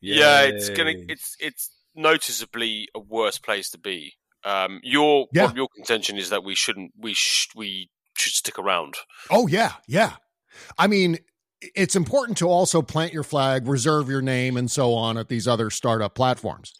Yeah, 0.00 0.42
it's 0.42 0.68
gonna 0.68 0.94
it's 1.08 1.36
it's 1.38 1.70
noticeably 1.94 2.88
a 2.92 2.98
worse 2.98 3.38
place 3.38 3.70
to 3.70 3.78
be. 3.78 4.14
Um, 4.44 4.80
your 4.82 5.28
Yeah. 5.32 5.44
well, 5.46 5.54
your 5.54 5.68
contention 5.76 6.18
is 6.18 6.30
that 6.30 6.42
we 6.42 6.56
shouldn't 6.56 6.90
we 6.98 7.14
sh- 7.14 7.50
we 7.54 7.88
should 8.16 8.32
stick 8.32 8.58
around. 8.58 8.96
Oh 9.30 9.46
yeah, 9.46 9.74
yeah. 9.86 10.14
I 10.76 10.88
mean, 10.88 11.18
it's 11.60 11.94
important 11.94 12.36
to 12.38 12.48
also 12.48 12.82
plant 12.82 13.12
your 13.12 13.22
flag, 13.22 13.68
reserve 13.68 14.08
your 14.08 14.22
name, 14.22 14.56
and 14.56 14.68
so 14.68 14.92
on 14.94 15.16
at 15.16 15.28
these 15.28 15.46
other 15.46 15.70
startup 15.70 16.16
platforms. 16.16 16.72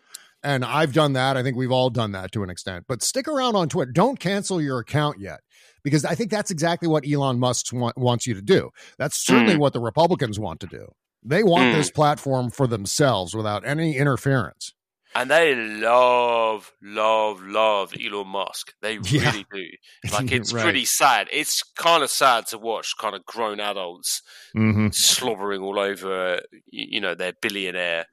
And 0.42 0.64
I've 0.64 0.92
done 0.92 1.12
that. 1.12 1.36
I 1.36 1.44
think 1.44 1.56
we've 1.56 1.70
all 1.70 1.90
done 1.90 2.10
that 2.12 2.32
to 2.32 2.42
an 2.42 2.50
extent. 2.50 2.86
But 2.88 3.04
stick 3.04 3.28
around 3.28 3.54
on 3.54 3.68
Twitter. 3.68 3.92
Don't 3.92 4.18
cancel 4.18 4.60
your 4.60 4.80
account 4.80 5.20
yet, 5.20 5.42
because 5.84 6.04
I 6.04 6.14
think 6.14 6.30
that's 6.30 6.50
exactly 6.50 6.88
what 6.88 7.04
Elon 7.06 7.38
Musk 7.38 7.66
wa- 7.72 7.92
wants 7.96 8.26
you 8.26 8.34
to 8.34 8.42
do. 8.42 8.70
That's 8.98 9.24
certainly 9.24 9.54
Mm. 9.54 9.58
what 9.58 9.72
the 9.72 9.80
Republicans 9.80 10.38
want 10.38 10.60
to 10.60 10.66
do. 10.66 10.86
They 11.24 11.42
want 11.42 11.64
Mm. 11.64 11.74
this 11.74 11.90
platform 11.90 12.50
for 12.50 12.66
themselves 12.66 13.34
without 13.34 13.66
any 13.66 13.96
interference. 13.96 14.72
And 15.14 15.30
they 15.30 15.54
love, 15.54 16.72
love, 16.82 17.42
love 17.42 17.92
Elon 18.02 18.28
Musk. 18.28 18.72
They 18.80 18.94
Yeah. 19.04 19.30
really 19.30 19.46
do. 19.52 20.10
Like 20.10 20.32
it's 20.32 20.52
Right. 20.54 20.62
pretty 20.62 20.84
sad. 20.86 21.28
It's 21.30 21.62
kind 21.76 22.02
of 22.02 22.10
sad 22.10 22.46
to 22.48 22.58
watch 22.58 22.94
kind 22.98 23.14
of 23.14 23.24
grown 23.26 23.60
adults 23.60 24.22
Mm-hmm. 24.56 24.88
slobbering 24.92 25.60
all 25.62 25.78
over, 25.78 26.40
you 26.66 27.00
know, 27.00 27.14
their 27.14 27.34
billionaire 27.40 28.06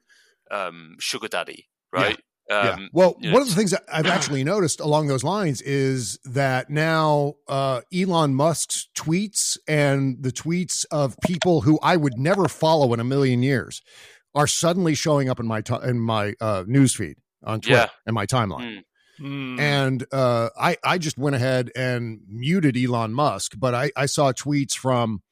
um, 0.50 0.96
sugar 1.00 1.28
daddy, 1.28 1.68
right? 1.92 2.10
yeah. 2.18 2.24
Um, 2.50 2.90
Well, 2.92 3.16
you 3.20 3.28
know, 3.28 3.34
one 3.34 3.42
of 3.42 3.48
the 3.48 3.54
things 3.54 3.70
that 3.70 3.84
I've 3.92 4.06
actually 4.06 4.42
noticed 4.54 4.80
along 4.80 5.06
those 5.06 5.22
lines 5.24 5.62
is 5.62 6.18
that 6.24 6.68
now 6.70 7.34
uh, 7.48 7.82
Elon 7.94 8.34
Musk's 8.34 8.88
tweets 8.96 9.56
and 9.68 10.22
the 10.22 10.32
tweets 10.32 10.84
of 10.90 11.16
people 11.24 11.60
who 11.62 11.78
I 11.82 11.96
would 11.96 12.18
never 12.18 12.48
follow 12.48 12.92
in 12.92 13.00
a 13.00 13.04
million 13.04 13.42
years 13.42 13.82
are 14.34 14.46
suddenly 14.46 14.94
showing 14.94 15.28
up 15.28 15.40
in 15.40 15.46
my 15.46 15.60
ti 15.60 15.74
in 15.84 16.00
my 16.00 16.34
uh, 16.40 16.64
newsfeed 16.64 17.14
on 17.44 17.60
Twitter 17.60 17.80
Yeah. 17.82 17.88
and 18.06 18.14
my 18.14 18.26
timeline. 18.26 18.82
Mm. 19.20 19.60
And 19.60 20.06
uh, 20.12 20.48
I 20.58 20.76
I 20.82 20.98
just 20.98 21.18
went 21.18 21.36
ahead 21.36 21.70
and 21.76 22.20
muted 22.28 22.76
Elon 22.76 23.12
Musk, 23.12 23.52
but 23.58 23.74
I, 23.74 23.90
I 23.96 24.06
saw 24.06 24.32
tweets 24.32 24.72
from 24.74 25.22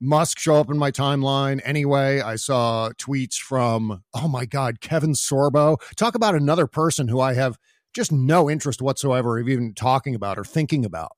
Musk 0.00 0.38
show 0.38 0.56
up 0.56 0.70
in 0.70 0.78
my 0.78 0.90
timeline 0.90 1.60
anyway. 1.64 2.20
I 2.20 2.36
saw 2.36 2.90
tweets 2.98 3.36
from, 3.36 4.02
oh 4.14 4.28
my 4.28 4.44
God, 4.44 4.80
Kevin 4.80 5.12
Sorbo. 5.12 5.78
Talk 5.96 6.14
about 6.14 6.34
another 6.34 6.66
person 6.66 7.08
who 7.08 7.20
I 7.20 7.34
have 7.34 7.58
just 7.94 8.12
no 8.12 8.50
interest 8.50 8.82
whatsoever 8.82 9.38
of 9.38 9.48
even 9.48 9.72
talking 9.74 10.14
about 10.14 10.38
or 10.38 10.44
thinking 10.44 10.84
about. 10.84 11.12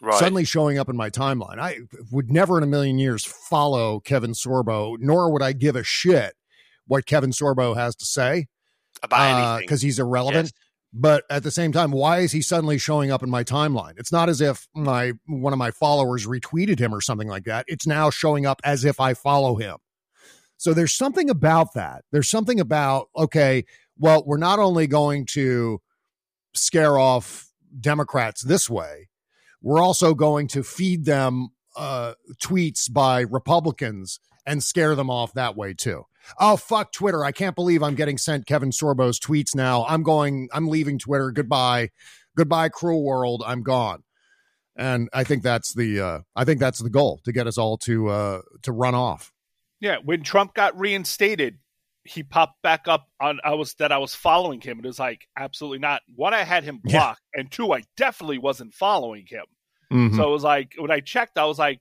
Right. 0.00 0.18
Suddenly 0.18 0.44
showing 0.44 0.78
up 0.78 0.88
in 0.88 0.96
my 0.96 1.10
timeline. 1.10 1.58
I 1.58 1.78
would 2.12 2.30
never 2.30 2.56
in 2.58 2.62
a 2.62 2.68
million 2.68 2.98
years 2.98 3.24
follow 3.24 3.98
Kevin 4.00 4.32
Sorbo, 4.32 4.96
nor 5.00 5.32
would 5.32 5.42
I 5.42 5.52
give 5.52 5.74
a 5.74 5.82
shit 5.82 6.34
what 6.86 7.06
Kevin 7.06 7.30
Sorbo 7.30 7.76
has 7.76 7.96
to 7.96 8.04
say 8.04 8.46
about 9.02 9.20
uh, 9.20 9.24
anything 9.24 9.66
because 9.66 9.82
he's 9.82 9.98
irrelevant. 9.98 10.52
Yes. 10.54 10.67
But 10.92 11.24
at 11.28 11.42
the 11.42 11.50
same 11.50 11.72
time, 11.72 11.90
why 11.90 12.20
is 12.20 12.32
he 12.32 12.40
suddenly 12.40 12.78
showing 12.78 13.10
up 13.10 13.22
in 13.22 13.28
my 13.28 13.44
timeline? 13.44 13.98
It's 13.98 14.12
not 14.12 14.28
as 14.28 14.40
if 14.40 14.68
my 14.74 15.12
one 15.26 15.52
of 15.52 15.58
my 15.58 15.70
followers 15.70 16.26
retweeted 16.26 16.78
him 16.78 16.94
or 16.94 17.00
something 17.00 17.28
like 17.28 17.44
that. 17.44 17.66
It's 17.68 17.86
now 17.86 18.10
showing 18.10 18.46
up 18.46 18.60
as 18.64 18.84
if 18.84 18.98
I 18.98 19.14
follow 19.14 19.56
him. 19.56 19.76
So 20.56 20.72
there's 20.72 20.94
something 20.94 21.28
about 21.28 21.74
that. 21.74 22.04
There's 22.10 22.30
something 22.30 22.58
about 22.58 23.08
okay, 23.16 23.64
well, 23.98 24.24
we're 24.26 24.38
not 24.38 24.58
only 24.58 24.86
going 24.86 25.26
to 25.26 25.80
scare 26.54 26.98
off 26.98 27.52
Democrats 27.78 28.42
this 28.42 28.70
way, 28.70 29.08
we're 29.60 29.82
also 29.82 30.14
going 30.14 30.48
to 30.48 30.62
feed 30.62 31.04
them 31.04 31.48
uh, 31.76 32.14
tweets 32.42 32.90
by 32.90 33.20
Republicans 33.20 34.20
and 34.46 34.62
scare 34.62 34.94
them 34.94 35.10
off 35.10 35.34
that 35.34 35.56
way 35.56 35.74
too. 35.74 36.04
Oh 36.38 36.56
fuck 36.56 36.92
Twitter! 36.92 37.24
I 37.24 37.32
can't 37.32 37.56
believe 37.56 37.82
I'm 37.82 37.94
getting 37.94 38.18
sent 38.18 38.46
Kevin 38.46 38.70
Sorbo's 38.70 39.18
tweets 39.18 39.54
now. 39.54 39.84
I'm 39.88 40.02
going. 40.02 40.48
I'm 40.52 40.68
leaving 40.68 40.98
Twitter. 40.98 41.30
Goodbye, 41.30 41.90
goodbye, 42.36 42.68
cruel 42.68 43.02
world. 43.04 43.42
I'm 43.46 43.62
gone. 43.62 44.02
And 44.76 45.08
I 45.12 45.24
think 45.24 45.42
that's 45.42 45.74
the. 45.74 46.00
Uh, 46.00 46.20
I 46.36 46.44
think 46.44 46.60
that's 46.60 46.78
the 46.78 46.90
goal 46.90 47.20
to 47.24 47.32
get 47.32 47.46
us 47.46 47.58
all 47.58 47.78
to 47.78 48.08
uh, 48.08 48.42
to 48.62 48.72
run 48.72 48.94
off. 48.94 49.32
Yeah, 49.80 49.98
when 50.04 50.22
Trump 50.22 50.54
got 50.54 50.78
reinstated, 50.78 51.58
he 52.04 52.22
popped 52.22 52.62
back 52.62 52.88
up 52.88 53.08
on 53.20 53.38
I 53.44 53.54
was 53.54 53.74
that 53.74 53.92
I 53.92 53.98
was 53.98 54.14
following 54.14 54.60
him. 54.60 54.78
It 54.78 54.86
was 54.86 54.98
like 54.98 55.26
absolutely 55.36 55.78
not. 55.78 56.02
One, 56.14 56.34
I 56.34 56.44
had 56.44 56.64
him 56.64 56.78
blocked, 56.84 57.22
yeah. 57.34 57.40
and 57.40 57.50
two, 57.50 57.72
I 57.72 57.82
definitely 57.96 58.38
wasn't 58.38 58.74
following 58.74 59.26
him. 59.26 59.44
Mm-hmm. 59.92 60.16
So 60.16 60.28
it 60.28 60.32
was 60.32 60.44
like 60.44 60.74
when 60.78 60.90
I 60.90 61.00
checked, 61.00 61.38
I 61.38 61.44
was 61.44 61.58
like, 61.58 61.80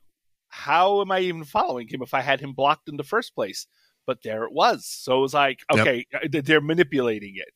how 0.49 1.01
am 1.01 1.11
I 1.11 1.19
even 1.19 1.43
following 1.43 1.87
him 1.87 2.01
if 2.01 2.13
I 2.13 2.21
had 2.21 2.39
him 2.39 2.53
blocked 2.53 2.89
in 2.89 2.97
the 2.97 3.03
first 3.03 3.35
place? 3.35 3.67
But 4.07 4.23
there 4.23 4.43
it 4.45 4.51
was. 4.51 4.87
So 4.87 5.19
it 5.19 5.21
was 5.21 5.33
like, 5.35 5.59
okay, 5.71 6.05
yep. 6.11 6.23
Uh, 6.23 6.41
they're 6.43 6.61
manipulating 6.61 7.33
it. 7.35 7.53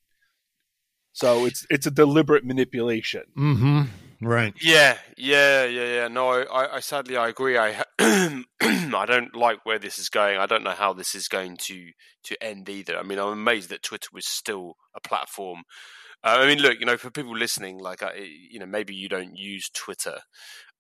So 1.14 1.46
it's 1.46 1.66
it's 1.70 1.88
a 1.88 1.92
deliberate 1.92 2.46
manipulation. 2.46 3.24
Mm-hmm. 3.38 3.82
Right. 4.22 4.54
Yeah. 4.62 4.98
Yeah. 5.18 5.66
Yeah. 5.66 5.86
Yeah. 5.86 6.08
No, 6.08 6.30
I, 6.30 6.76
I 6.76 6.80
sadly 6.80 7.18
I 7.18 7.28
agree. 7.30 7.58
I 7.58 7.84
I 8.00 9.06
don't 9.08 9.36
like 9.36 9.66
where 9.66 9.80
this 9.80 9.98
is 9.98 10.10
going. 10.10 10.38
I 10.38 10.46
don't 10.46 10.64
know 10.64 10.72
how 10.72 10.94
this 10.94 11.16
is 11.16 11.28
going 11.28 11.58
to 11.62 11.90
to 12.26 12.44
end 12.44 12.70
either. 12.70 12.98
I 12.98 13.04
mean, 13.04 13.18
I'm 13.18 13.30
amazed 13.30 13.70
that 13.70 13.82
Twitter 13.82 14.10
was 14.14 14.28
still 14.28 14.76
a 14.96 15.02
platform. 15.02 15.64
Uh, 16.24 16.38
I 16.40 16.48
mean, 16.48 16.60
look, 16.60 16.80
you 16.80 16.86
know, 16.86 16.98
for 16.98 17.10
people 17.10 17.36
listening, 17.36 17.80
like, 17.80 18.04
I, 18.04 18.14
you 18.50 18.60
know, 18.60 18.68
maybe 18.68 18.94
you 18.94 19.10
don't 19.10 19.36
use 19.36 19.72
Twitter, 19.74 20.20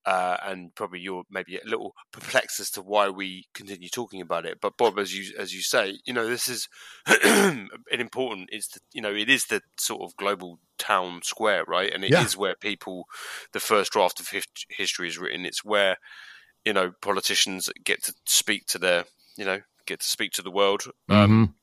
uh, 0.05 0.37
and 0.43 0.73
probably 0.73 0.99
you're 0.99 1.23
maybe 1.29 1.57
a 1.57 1.67
little 1.67 1.93
perplexed 2.11 2.59
as 2.59 2.71
to 2.71 2.81
why 2.81 3.09
we 3.09 3.45
continue 3.53 3.89
talking 3.89 4.21
about 4.21 4.45
it. 4.45 4.59
But 4.61 4.77
Bob, 4.77 4.97
as 4.97 5.15
you 5.15 5.33
as 5.37 5.53
you 5.53 5.61
say, 5.61 5.99
you 6.05 6.13
know, 6.13 6.27
this 6.27 6.47
is 6.47 6.67
an 7.23 7.69
important. 7.91 8.49
It's 8.51 8.69
the, 8.69 8.79
you 8.93 9.01
know, 9.01 9.13
it 9.13 9.29
is 9.29 9.45
the 9.45 9.61
sort 9.77 10.01
of 10.01 10.15
global 10.15 10.59
town 10.79 11.21
square, 11.23 11.63
right? 11.67 11.93
And 11.93 12.03
it 12.03 12.11
yeah. 12.11 12.23
is 12.23 12.35
where 12.35 12.55
people, 12.55 13.05
the 13.53 13.59
first 13.59 13.91
draft 13.91 14.19
of 14.19 14.29
history 14.69 15.07
is 15.07 15.19
written. 15.19 15.45
It's 15.45 15.63
where 15.63 15.97
you 16.65 16.73
know 16.73 16.91
politicians 17.01 17.69
get 17.83 18.03
to 18.03 18.13
speak 18.25 18.65
to 18.67 18.79
their, 18.79 19.05
you 19.37 19.45
know, 19.45 19.59
get 19.85 19.99
to 19.99 20.07
speak 20.07 20.31
to 20.33 20.41
the 20.41 20.51
world. 20.51 20.83
Um, 21.09 21.15
mm-hmm. 21.15 21.33
Um, 21.33 21.55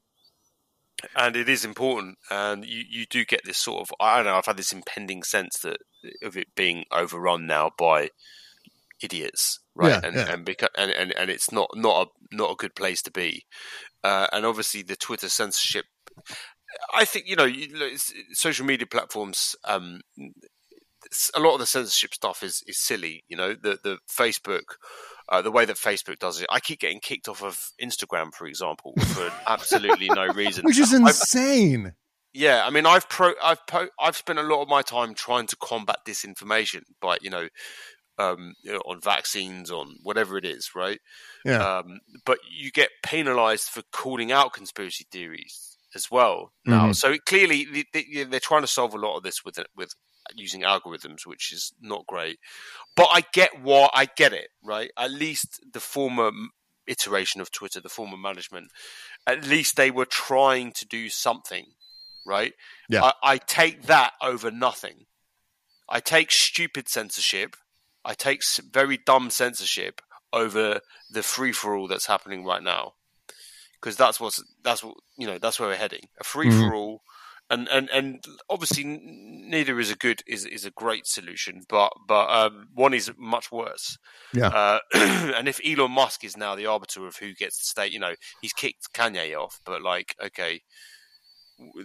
and 1.17 1.37
it 1.37 1.49
is 1.49 1.65
important, 1.65 2.19
and 2.31 2.65
you, 2.65 2.83
you 2.89 3.07
do 3.07 3.25
get 3.25 3.45
this 3.45 3.59
sort 3.59 3.81
of 3.81 3.95
I 4.01 4.17
don't 4.17 4.27
know. 4.27 4.37
I've 4.37 4.47
had 4.47 4.57
this 4.57 4.73
impending 4.73 5.23
sense 5.23 5.59
that 5.63 5.79
of 6.23 6.37
it 6.37 6.55
being 6.55 6.85
overrun 6.91 7.47
now 7.47 7.71
by 7.79 8.11
idiots, 9.03 9.61
right? 9.75 9.91
Yeah, 9.91 10.01
and, 10.05 10.17
yeah. 10.17 10.33
and, 10.33 10.47
beca- 10.47 10.69
and 10.77 10.91
and 10.91 11.13
and 11.13 11.31
it's 11.31 11.53
not 11.53 11.71
not 11.75 12.09
a 12.09 12.37
not 12.37 12.53
a 12.53 12.57
good 12.57 12.75
place 12.75 13.03
to 13.03 13.11
be. 13.11 13.45
Uh, 14.03 14.27
and 14.33 14.45
obviously, 14.45 14.83
the 14.83 14.97
Twitter 14.97 15.29
censorship. 15.29 15.87
I 16.95 17.05
think 17.05 17.27
you 17.27 17.37
know 17.37 17.49
social 18.33 18.67
media 18.67 18.87
platforms. 18.87 19.55
Um, 19.65 20.01
a 21.35 21.41
lot 21.41 21.55
of 21.55 21.61
the 21.61 21.67
censorship 21.67 22.13
stuff 22.13 22.43
is 22.43 22.63
is 22.67 22.79
silly. 22.79 23.25
You 23.29 23.37
know, 23.37 23.55
the 23.55 23.79
the 23.83 23.99
Facebook. 24.11 24.75
Uh, 25.29 25.43
the 25.43 25.51
way 25.51 25.65
that 25.65 25.77
Facebook 25.77 26.19
does 26.19 26.41
it, 26.41 26.47
I 26.51 26.59
keep 26.59 26.81
getting 26.81 27.01
kicked 27.01 27.29
off 27.29 27.43
of 27.43 27.71
Instagram, 27.83 28.33
for 28.33 28.47
example, 28.47 28.95
for 28.99 29.31
absolutely 29.47 30.09
no 30.09 30.27
reason, 30.35 30.65
which 30.65 30.79
is 30.79 30.95
insane. 30.95 31.87
I've, 31.87 31.93
yeah, 32.33 32.63
I 32.65 32.71
mean, 32.71 32.87
I've 32.87 33.09
pro, 33.09 33.33
I've 33.43 33.67
po- 33.67 33.91
I've 34.01 34.17
spent 34.17 34.39
a 34.39 34.43
lot 34.43 34.63
of 34.63 34.69
my 34.69 34.83
time 34.83 35.15
trying 35.15 35.47
to 35.49 35.57
combat 35.57 35.99
disinformation 36.07 36.83
by 37.01 37.19
you 37.21 37.31
know, 37.31 37.49
um, 38.19 38.55
you 38.63 38.73
know, 38.73 38.81
on 38.87 39.01
vaccines, 39.01 39.71
on 39.71 39.97
whatever 40.03 40.39
it 40.39 40.45
is, 40.45 40.71
right? 40.75 41.01
Yeah. 41.45 41.79
Um, 41.79 42.01
but 42.25 42.39
you 42.51 42.71
get 42.71 42.91
penalised 43.05 43.69
for 43.69 43.83
calling 43.93 44.33
out 44.33 44.53
conspiracy 44.53 45.07
theories 45.11 45.77
as 45.95 46.11
well 46.11 46.53
now. 46.67 46.85
Mm-hmm. 46.85 46.93
So 46.93 47.17
clearly, 47.27 47.67
they, 47.93 48.23
are 48.23 48.41
trying 48.41 48.63
to 48.63 48.67
solve 48.67 48.95
a 48.95 48.99
lot 48.99 49.17
of 49.17 49.23
this 49.23 49.45
with 49.45 49.59
with 49.77 49.93
using 50.35 50.63
algorithms, 50.63 51.27
which 51.27 51.53
is 51.53 51.73
not 51.81 52.07
great. 52.07 52.39
But 52.97 53.09
I 53.13 53.23
get 53.33 53.63
what 53.63 53.91
I 53.95 54.07
get 54.17 54.33
it, 54.33 54.49
right? 54.63 54.91
At 54.97 55.13
least 55.13 55.61
the 55.73 55.81
former 55.81 56.31
iteration 56.87 57.41
of 57.41 57.51
Twitter, 57.51 57.81
the 57.81 57.89
former 57.89 58.17
management, 58.17 58.71
at 59.27 59.47
least 59.47 59.77
they 59.77 59.91
were 59.91 60.07
trying 60.07 60.73
to 60.73 60.87
do 60.87 61.09
something 61.09 61.67
right? 62.29 62.53
Yeah. 62.89 63.05
I, 63.05 63.13
I 63.23 63.39
take 63.39 63.85
that 63.85 64.13
over 64.23 64.51
nothing. 64.51 65.07
I 65.89 65.99
take 65.99 66.31
stupid 66.31 66.89
censorship. 66.89 67.57
I 68.05 68.15
take 68.15 68.43
very 68.71 68.99
dumb 68.99 69.31
censorship 69.31 70.03
over 70.33 70.81
the 71.11 71.23
free 71.23 71.53
for 71.53 71.75
all 71.75 71.89
that's 71.89 72.07
happening 72.07 72.45
right 72.45 72.63
now, 72.63 72.93
because 73.81 73.97
that's 73.97 74.21
what's 74.21 74.43
that's 74.63 74.85
what 74.85 74.97
you 75.17 75.27
know 75.27 75.39
that's 75.39 75.59
where 75.59 75.71
we're 75.71 75.77
heading. 75.77 76.09
A 76.21 76.25
free 76.25 76.51
for 76.51 76.75
all, 76.75 76.97
mm-hmm. 76.97 77.18
And 77.51 77.69
and 77.69 77.89
and 77.91 78.25
obviously 78.51 78.85
neither 78.85 79.79
is 79.81 79.91
a 79.91 79.97
good 79.97 80.23
is 80.27 80.45
is 80.45 80.65
a 80.65 80.71
great 80.71 81.07
solution, 81.07 81.63
but 81.69 81.93
but 82.07 82.29
um, 82.31 82.69
one 82.75 82.95
is 82.95 83.11
much 83.19 83.51
worse. 83.51 83.97
Yeah. 84.35 84.49
Uh, 84.49 84.79
and 84.95 85.49
if 85.49 85.61
Elon 85.65 85.93
Musk 85.93 86.25
is 86.25 86.37
now 86.37 86.55
the 86.55 86.67
arbiter 86.67 87.07
of 87.07 87.17
who 87.17 87.35
gets 87.35 87.59
to 87.59 87.65
stay, 87.65 87.87
you 87.87 87.99
know, 87.99 88.15
he's 88.41 88.53
kicked 88.53 88.93
Kanye 88.95 89.35
off, 89.37 89.61
but 89.65 89.83
like 89.83 90.15
okay 90.23 90.61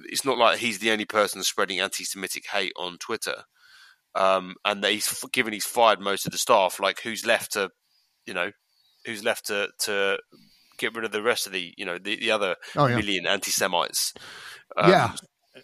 it's 0.05 0.25
not 0.25 0.37
like 0.37 0.59
he's 0.59 0.79
the 0.79 0.91
only 0.91 1.05
person 1.05 1.43
spreading 1.43 1.79
anti-Semitic 1.79 2.45
hate 2.51 2.73
on 2.77 2.97
Twitter, 2.97 3.43
um, 4.15 4.55
and 4.65 4.83
that 4.83 4.91
he's 4.91 5.23
given 5.31 5.53
he's 5.53 5.65
fired 5.65 5.99
most 5.99 6.25
of 6.25 6.31
the 6.31 6.37
staff. 6.37 6.79
Like, 6.79 7.01
who's 7.01 7.25
left 7.25 7.53
to, 7.53 7.69
you 8.25 8.33
know, 8.33 8.51
who's 9.05 9.23
left 9.23 9.47
to 9.47 9.69
to 9.81 10.17
get 10.77 10.95
rid 10.95 11.05
of 11.05 11.11
the 11.11 11.23
rest 11.23 11.47
of 11.47 11.53
the, 11.53 11.73
you 11.77 11.85
know, 11.85 11.97
the, 11.97 12.17
the 12.17 12.31
other 12.31 12.55
oh, 12.75 12.87
yeah. 12.87 12.95
million 12.95 13.25
anti-Semites? 13.25 14.13
Um, 14.77 14.89
yeah. 14.89 15.11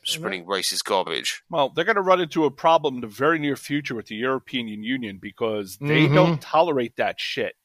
Spreading 0.04 0.46
racist 0.46 0.84
garbage. 0.86 1.42
Well, 1.50 1.70
they're 1.70 1.86
going 1.86 1.96
to 1.96 2.02
run 2.02 2.22
into 2.22 2.46
a 2.46 2.52
problem 2.52 2.96
in 2.96 3.02
the 3.02 3.08
very 3.08 3.40
near 3.40 3.56
future 3.56 3.96
with 3.96 4.08
the 4.08 4.16
European 4.16 4.68
Union 4.68 5.20
because 5.22 5.78
they 5.78 6.06
mm-hmm. 6.06 6.16
don't 6.16 6.42
tolerate 6.42 6.96
that 6.98 7.20
shit 7.20 7.56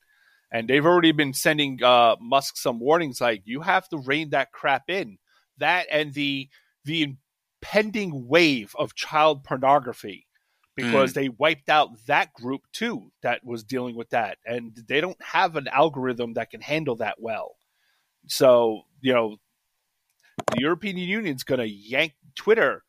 and 0.54 0.68
they've 0.68 0.86
already 0.86 1.10
been 1.12 1.34
sending 1.34 1.82
uh, 1.82 2.14
Musk 2.20 2.56
some 2.56 2.78
warnings 2.78 3.20
like 3.20 3.42
you 3.44 3.60
have 3.60 3.88
to 3.88 3.98
rein 3.98 4.30
that 4.30 4.52
crap 4.52 4.88
in 4.88 5.18
that 5.58 5.86
and 5.90 6.14
the 6.14 6.48
the 6.84 7.16
impending 7.62 8.28
wave 8.28 8.74
of 8.78 8.94
child 8.94 9.44
pornography 9.44 10.26
because 10.76 11.10
mm. 11.10 11.14
they 11.14 11.28
wiped 11.28 11.68
out 11.68 11.90
that 12.06 12.32
group 12.34 12.62
too 12.72 13.10
that 13.22 13.44
was 13.44 13.64
dealing 13.64 13.96
with 13.96 14.10
that 14.10 14.38
and 14.46 14.76
they 14.88 15.00
don't 15.00 15.20
have 15.22 15.56
an 15.56 15.68
algorithm 15.68 16.34
that 16.34 16.50
can 16.50 16.60
handle 16.60 16.96
that 16.96 17.16
well 17.18 17.56
so 18.26 18.82
you 19.00 19.12
know 19.12 19.36
the 20.52 20.60
european 20.60 20.96
union's 20.96 21.44
going 21.44 21.60
to 21.60 21.68
yank 21.68 22.12
twitter 22.34 22.82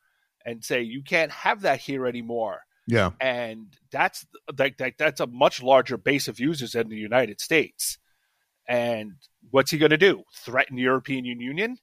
and 0.44 0.64
say 0.64 0.82
you 0.82 1.02
can't 1.02 1.32
have 1.32 1.62
that 1.62 1.80
here 1.80 2.06
anymore 2.06 2.62
yeah 2.86 3.10
and 3.20 3.74
that's 3.90 4.26
like 4.58 4.78
that, 4.78 4.94
that's 4.98 5.20
a 5.20 5.26
much 5.26 5.62
larger 5.62 5.96
base 5.96 6.28
of 6.28 6.40
users 6.40 6.72
than 6.72 6.88
the 6.88 6.96
united 6.96 7.40
states 7.40 7.98
and 8.68 9.12
what's 9.50 9.70
he 9.70 9.78
going 9.78 9.90
to 9.90 9.96
do 9.96 10.22
threaten 10.34 10.76
the 10.76 10.82
european 10.82 11.24
union 11.24 11.76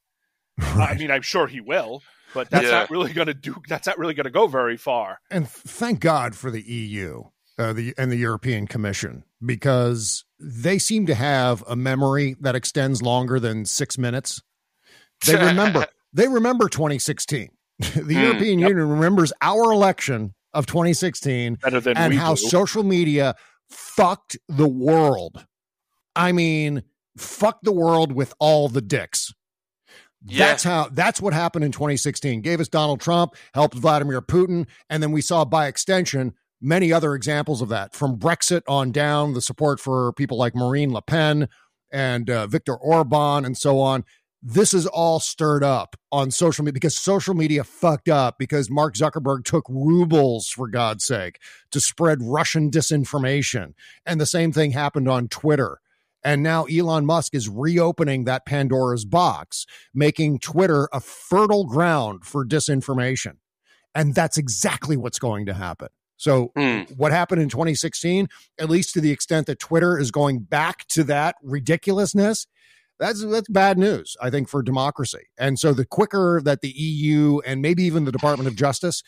Right. 0.57 0.89
I 0.91 0.95
mean, 0.95 1.11
I'm 1.11 1.22
sure 1.22 1.47
he 1.47 1.61
will, 1.61 2.01
but 2.34 2.49
that's 2.49 2.66
yeah. 2.66 2.72
not 2.72 2.89
really 2.89 3.14
going 3.14 3.28
to 3.28 3.34
do. 3.34 3.55
That's 3.68 3.88
not 3.88 3.97
really 3.97 4.14
going 4.14 4.26
to 4.26 4.32
go 4.32 4.47
very 4.47 4.78
far. 4.78 5.20
And 5.30 5.47
thank 5.49 5.99
God 5.99 6.36
for 6.36 6.51
the 6.51 6.61
EU, 6.61 7.24
uh, 7.57 7.74
the 7.74 7.93
and 7.97 8.11
the 8.11 8.18
European 8.18 8.68
Commission 8.68 9.24
because 9.43 10.26
they 10.39 10.78
seem 10.78 11.05
to 11.07 11.16
have 11.16 11.64
a 11.68 11.76
memory 11.76 12.36
that 12.39 12.55
extends 12.55 13.01
longer 13.01 13.39
than 13.39 13.66
six 13.66 13.97
minutes. 13.97 14.41
They 15.26 15.36
remember. 15.45 15.88
They 16.14 16.28
remember 16.28 16.70
2016. 16.70 17.49
the 17.80 17.86
mm, 17.86 18.22
European 18.22 18.59
yep. 18.59 18.70
Union 18.70 18.89
remembers 18.89 19.34
our 19.41 19.72
election 19.72 20.34
of 20.53 20.68
2016 20.68 21.55
Better 21.55 21.80
than 21.80 21.97
and 21.97 22.14
how 22.14 22.36
do. 22.36 22.47
social 22.47 22.84
media 22.84 23.36
fucked 23.70 24.38
the 24.47 24.68
world 24.68 25.45
I 26.16 26.32
mean, 26.32 26.84
fuck 27.18 27.59
the 27.64 27.72
world 27.72 28.11
with 28.11 28.34
all 28.39 28.70
the 28.70 28.82
dicks. 28.82 29.34
Yeah. 30.26 30.47
That's 30.47 30.64
how 30.64 30.89
that's 30.89 31.22
what 31.22 31.34
happened 31.34 31.66
in 31.66 31.72
2016. 31.72 32.41
Gave 32.41 32.61
us 32.61 32.70
Donald 32.70 33.01
Trump, 33.01 33.36
helped 33.53 33.76
Vladimir 33.76 34.22
Putin, 34.22 34.68
and 34.89 35.03
then 35.03 35.11
we 35.11 35.22
saw 35.22 35.43
by 35.43 35.68
extension 35.68 36.34
many 36.61 36.93
other 36.93 37.14
examples 37.14 37.61
of 37.61 37.68
that 37.70 37.93
from 37.93 38.18
Brexit 38.18 38.61
on 38.68 38.93
down, 38.93 39.34
the 39.34 39.41
support 39.41 39.82
for 39.82 40.14
people 40.14 40.38
like 40.38 40.55
Marine 40.55 40.93
Le 40.93 41.01
Pen 41.01 41.49
and 41.91 42.30
uh, 42.30 42.47
Viktor 42.47 42.76
Orban 42.76 43.43
and 43.43 43.57
so 43.57 43.82
on. 43.82 44.05
This 44.46 44.74
is 44.74 44.86
all 44.86 45.22
stirred 45.22 45.64
up 45.64 45.96
on 46.12 46.30
social 46.30 46.66
media 46.66 46.74
because 46.74 46.98
social 46.98 47.34
media 47.34 47.64
fucked 47.64 48.10
up 48.10 48.38
because 48.38 48.70
Mark 48.70 48.94
Zuckerberg 48.96 49.46
took 49.46 49.64
rubles, 49.70 50.50
for 50.50 50.68
God's 50.68 51.06
sake, 51.06 51.39
to 51.72 51.80
spread 51.80 52.18
Russian 52.22 52.70
disinformation. 52.70 53.74
And 54.06 54.20
the 54.20 54.26
same 54.26 54.52
thing 54.52 54.72
happened 54.72 55.08
on 55.08 55.30
Twitter. 55.30 55.80
And 56.26 56.44
now 56.44 56.66
Elon 56.66 57.06
Musk 57.06 57.34
is 57.34 57.48
reopening 57.48 58.26
that 58.26 58.46
Pandora's 58.46 59.06
box, 59.06 59.66
making 59.94 60.39
Twitter 60.39 60.89
a 60.91 61.00
fertile 61.00 61.66
ground 61.66 62.26
for 62.26 62.46
disinformation. 62.46 63.38
And 63.96 64.14
that's 64.14 64.38
exactly 64.38 64.98
what's 64.98 65.20
going 65.20 65.46
to 65.46 65.54
happen. 65.54 65.88
So, 66.18 66.52
Mm. 66.58 66.96
what 66.98 67.12
happened 67.12 67.41
in 67.41 67.50
2016, 67.50 68.28
at 68.60 68.70
least 68.70 68.94
to 68.94 69.02
the 69.02 69.12
extent 69.12 69.48
that 69.48 69.60
Twitter 69.60 69.98
is 69.98 70.12
going 70.12 70.39
back 70.39 70.86
to 70.89 71.04
that 71.06 71.36
ridiculousness, 71.41 72.48
that's 73.00 73.26
that's 73.26 73.50
bad 73.50 73.78
news, 73.78 74.16
I 74.22 74.30
think, 74.30 74.48
for 74.50 74.62
democracy. 74.64 75.28
And 75.38 75.58
so, 75.60 75.74
the 75.74 75.86
quicker 75.86 76.41
that 76.44 76.62
the 76.62 76.70
EU 76.70 77.39
and 77.46 77.62
maybe 77.62 77.84
even 77.84 78.06
the 78.06 78.12
Department 78.12 78.48
of 78.48 78.56
Justice 78.56 79.02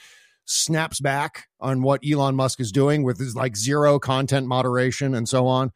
snaps 0.45 0.99
back 0.99 1.47
on 1.59 1.81
what 1.81 2.01
Elon 2.09 2.35
Musk 2.35 2.59
is 2.59 2.71
doing 2.71 3.03
with 3.03 3.17
his 3.19 3.35
like 3.35 3.55
zero 3.57 3.97
content 3.99 4.47
moderation 4.47 5.15
and 5.15 5.27
so 5.27 5.47
on, 5.47 5.71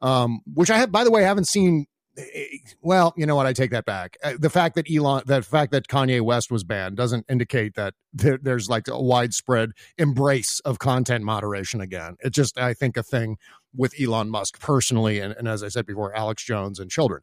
um, 0.00 0.40
which 0.52 0.70
I 0.70 0.78
have, 0.78 0.92
by 0.92 1.04
the 1.04 1.10
way, 1.10 1.24
I 1.24 1.28
haven't 1.28 1.48
seen. 1.48 1.86
eh, 2.16 2.44
Well, 2.80 3.14
you 3.16 3.26
know 3.26 3.34
what? 3.34 3.46
I 3.46 3.52
take 3.52 3.70
that 3.72 3.84
back. 3.84 4.16
Uh, 4.22 4.34
The 4.38 4.50
fact 4.50 4.74
that 4.76 4.88
Elon, 4.90 5.22
the 5.26 5.42
fact 5.42 5.72
that 5.72 5.88
Kanye 5.88 6.20
West 6.20 6.50
was 6.52 6.62
banned, 6.64 6.96
doesn't 6.96 7.26
indicate 7.28 7.74
that 7.74 7.94
there, 8.12 8.38
there's 8.40 8.68
like 8.68 8.86
a 8.88 9.00
widespread 9.00 9.70
embrace 9.98 10.60
of 10.64 10.78
content 10.78 11.24
moderation 11.24 11.80
again. 11.80 12.16
It's 12.20 12.36
just, 12.36 12.58
I 12.58 12.74
think, 12.74 12.96
a 12.96 13.02
thing 13.02 13.38
with 13.74 13.94
Elon 14.00 14.28
Musk 14.30 14.60
personally, 14.60 15.18
and, 15.18 15.34
and 15.36 15.48
as 15.48 15.62
I 15.64 15.68
said 15.68 15.86
before, 15.86 16.14
Alex 16.14 16.44
Jones 16.44 16.78
and 16.78 16.90
children. 16.90 17.22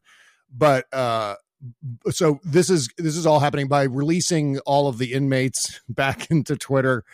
But 0.52 0.92
uh, 0.92 1.36
so 2.10 2.40
this 2.44 2.70
is 2.70 2.88
this 2.98 3.16
is 3.16 3.26
all 3.26 3.40
happening 3.40 3.68
by 3.68 3.84
releasing 3.84 4.58
all 4.60 4.88
of 4.88 4.98
the 4.98 5.12
inmates 5.12 5.80
back 5.88 6.30
into 6.30 6.56
Twitter. 6.56 7.04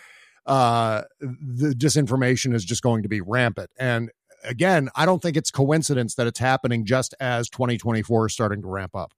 Uh, 0.46 1.02
the 1.20 1.74
disinformation 1.76 2.54
is 2.54 2.64
just 2.64 2.82
going 2.82 3.02
to 3.02 3.08
be 3.08 3.20
rampant, 3.20 3.70
and 3.78 4.10
again, 4.44 4.88
I 4.94 5.04
don't 5.04 5.20
think 5.20 5.36
it's 5.36 5.50
coincidence 5.50 6.14
that 6.14 6.26
it's 6.26 6.38
happening 6.38 6.84
just 6.84 7.14
as 7.20 7.48
2024 7.50 8.26
is 8.26 8.32
starting 8.32 8.62
to 8.62 8.68
ramp 8.68 8.94
up. 8.94 9.12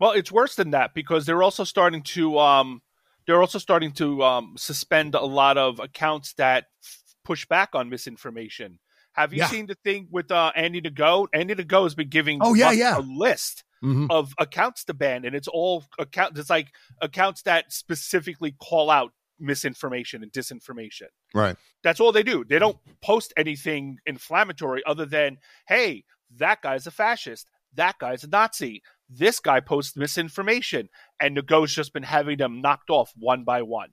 Well, 0.00 0.12
it's 0.12 0.32
worse 0.32 0.56
than 0.56 0.72
that 0.72 0.92
because 0.92 1.26
they're 1.26 1.42
also 1.42 1.64
starting 1.64 2.02
to 2.02 2.38
um, 2.38 2.82
they're 3.26 3.40
also 3.40 3.58
starting 3.58 3.92
to 3.92 4.22
um, 4.22 4.54
suspend 4.56 5.14
a 5.14 5.24
lot 5.24 5.56
of 5.56 5.78
accounts 5.78 6.34
that 6.34 6.66
f- 6.82 7.02
push 7.24 7.46
back 7.46 7.70
on 7.74 7.88
misinformation. 7.88 8.80
Have 9.14 9.32
you 9.32 9.38
Yeah. 9.40 9.48
seen 9.48 9.66
the 9.66 9.74
thing 9.76 10.08
with 10.10 10.30
uh, 10.30 10.52
Andy 10.54 10.80
Ngo? 10.80 11.28
Andy 11.32 11.54
Ngo 11.54 11.82
has 11.84 11.94
been 11.94 12.08
giving 12.08 12.38
Oh, 12.42 12.54
yeah, 12.54 12.70
yeah. 12.72 12.98
a 12.98 13.00
list 13.00 13.64
Mhm. 13.82 14.08
of 14.10 14.34
accounts 14.38 14.84
to 14.84 14.94
ban, 14.94 15.24
and 15.24 15.34
it's 15.36 15.48
all 15.48 15.84
accounts. 15.98 16.38
It's 16.38 16.50
like 16.50 16.68
accounts 17.00 17.42
that 17.42 17.72
specifically 17.72 18.52
call 18.52 18.90
out 18.90 19.12
misinformation 19.38 20.22
and 20.22 20.32
disinformation. 20.32 21.08
Right. 21.34 21.56
That's 21.82 22.00
all 22.00 22.12
they 22.12 22.22
do. 22.22 22.44
They 22.44 22.58
don't 22.58 22.78
post 23.02 23.32
anything 23.36 23.98
inflammatory 24.06 24.82
other 24.86 25.04
than, 25.06 25.38
hey, 25.68 26.04
that 26.36 26.62
guy's 26.62 26.86
a 26.86 26.90
fascist. 26.90 27.48
That 27.74 27.98
guy's 27.98 28.24
a 28.24 28.28
Nazi. 28.28 28.82
This 29.08 29.40
guy 29.40 29.60
posts 29.60 29.96
misinformation. 29.96 30.88
And 31.20 31.36
the 31.36 31.42
Ngo's 31.42 31.74
just 31.74 31.92
been 31.92 32.04
having 32.04 32.38
them 32.38 32.60
knocked 32.62 32.88
off 32.90 33.12
one 33.16 33.44
by 33.44 33.62
one 33.62 33.90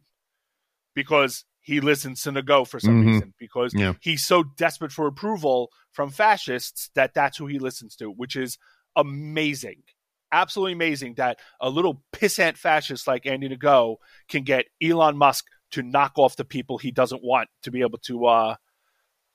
because 0.96 1.44
he 1.62 1.80
listens 1.80 2.22
to 2.24 2.32
Ngo 2.32 2.68
for 2.68 2.80
some 2.80 3.04
Mhm. 3.04 3.14
reason, 3.14 3.34
because 3.38 3.74
Yeah. 3.74 3.94
he's 4.02 4.26
so 4.26 4.44
desperate 4.44 4.92
for 4.92 5.08
approval 5.08 5.72
from 5.92 6.10
fascists 6.10 6.90
that 6.96 7.14
that's 7.14 7.38
who 7.38 7.48
he 7.48 7.60
listens 7.60 7.96
to, 7.98 8.08
which 8.10 8.36
is 8.36 8.58
amazing. 8.96 9.84
Absolutely 10.32 10.74
amazing 10.74 11.16
that 11.16 11.40
a 11.60 11.70
little 11.70 12.04
pissant 12.14 12.58
fascist 12.58 13.06
like 13.08 13.26
Andy 13.26 13.50
Ngo 13.50 13.98
can 14.30 14.44
get 14.44 14.66
Elon 14.82 15.18
Musk 15.18 15.46
to 15.72 15.84
knock 15.84 16.14
off 16.18 16.36
the 16.36 16.46
people 16.46 16.78
he 16.78 16.92
doesn't 16.92 17.24
want 17.24 17.50
to 17.64 17.72
be 17.72 17.82
able 17.82 17.98
to 18.00 18.26
uh 18.26 18.56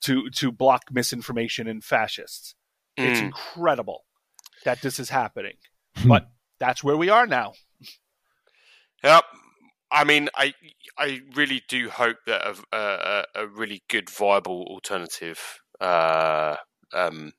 to 0.02 0.28
to 0.30 0.50
block 0.52 0.84
misinformation 0.90 1.66
and 1.68 1.82
fascists. 1.84 2.54
It's 2.96 3.20
Mm. 3.20 3.24
incredible 3.26 4.04
that 4.64 4.80
this 4.82 4.98
is 4.98 5.10
happening. 5.10 5.56
But 6.06 6.28
that's 6.58 6.82
where 6.84 6.96
we 6.96 7.08
are 7.08 7.26
now. 7.26 7.54
Yep. 9.04 9.24
I 9.90 10.04
mean, 10.04 10.28
I 10.34 10.52
I 10.98 11.20
really 11.34 11.62
do 11.68 11.88
hope 11.88 12.16
that 12.26 12.42
a, 12.72 12.76
a, 12.76 13.24
a 13.42 13.46
really 13.46 13.82
good, 13.88 14.10
viable 14.10 14.64
alternative 14.68 15.38
uh, 15.80 16.56
um, 16.92 17.32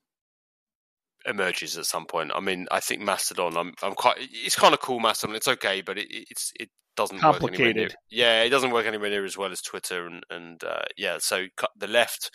emerges 1.25 1.77
at 1.77 1.85
some 1.85 2.05
point. 2.05 2.31
I 2.33 2.39
mean, 2.39 2.67
I 2.71 2.79
think 2.79 3.01
Mastodon. 3.01 3.57
I'm 3.57 3.73
I'm 3.83 3.93
quite. 3.93 4.17
It's 4.19 4.55
kind 4.55 4.73
of 4.73 4.79
cool, 4.79 4.99
Mastodon. 4.99 5.35
It's 5.35 5.47
okay, 5.47 5.81
but 5.81 5.97
it, 5.97 6.07
it's 6.09 6.51
it 6.59 6.69
doesn't 6.95 7.21
work 7.21 7.35
anywhere 7.43 7.73
near. 7.73 7.73
Complicated. 7.73 7.95
Yeah, 8.09 8.43
it 8.43 8.49
doesn't 8.49 8.71
work 8.71 8.85
anywhere 8.85 9.09
near 9.09 9.25
as 9.25 9.37
well 9.37 9.51
as 9.51 9.61
Twitter 9.61 10.07
and 10.07 10.23
and 10.29 10.63
uh, 10.63 10.85
yeah. 10.97 11.17
So 11.19 11.47
the 11.77 11.87
left 11.87 12.31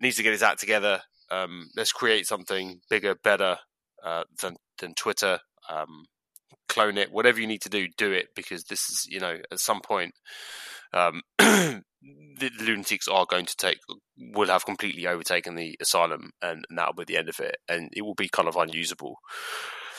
needs 0.00 0.16
to 0.16 0.22
get 0.22 0.32
his 0.32 0.42
act 0.42 0.60
together. 0.60 1.00
Um, 1.30 1.68
let's 1.76 1.92
create 1.92 2.26
something 2.26 2.80
bigger, 2.90 3.14
better 3.14 3.56
uh, 4.04 4.24
than 4.40 4.56
than 4.78 4.94
Twitter. 4.94 5.38
Um, 5.70 6.04
clone 6.68 6.98
it, 6.98 7.12
whatever 7.12 7.40
you 7.40 7.46
need 7.46 7.62
to 7.62 7.68
do, 7.68 7.88
do 7.96 8.12
it 8.12 8.28
because 8.34 8.64
this 8.64 8.88
is, 8.88 9.06
you 9.08 9.20
know, 9.20 9.38
at 9.50 9.58
some 9.58 9.80
point, 9.80 10.14
um, 10.92 11.22
the, 11.38 12.50
lunatics 12.60 13.08
are 13.08 13.26
going 13.26 13.46
to 13.46 13.56
take, 13.56 13.78
will 14.34 14.48
have 14.48 14.64
completely 14.64 15.06
overtaken 15.06 15.54
the 15.54 15.76
asylum, 15.80 16.30
and, 16.42 16.64
and 16.68 16.78
that'll 16.78 16.94
be 16.94 17.04
the 17.04 17.16
end 17.16 17.28
of 17.28 17.40
it, 17.40 17.56
and 17.68 17.90
it 17.92 18.02
will 18.02 18.14
be 18.14 18.28
kind 18.28 18.48
of 18.48 18.56
unusable. 18.56 19.16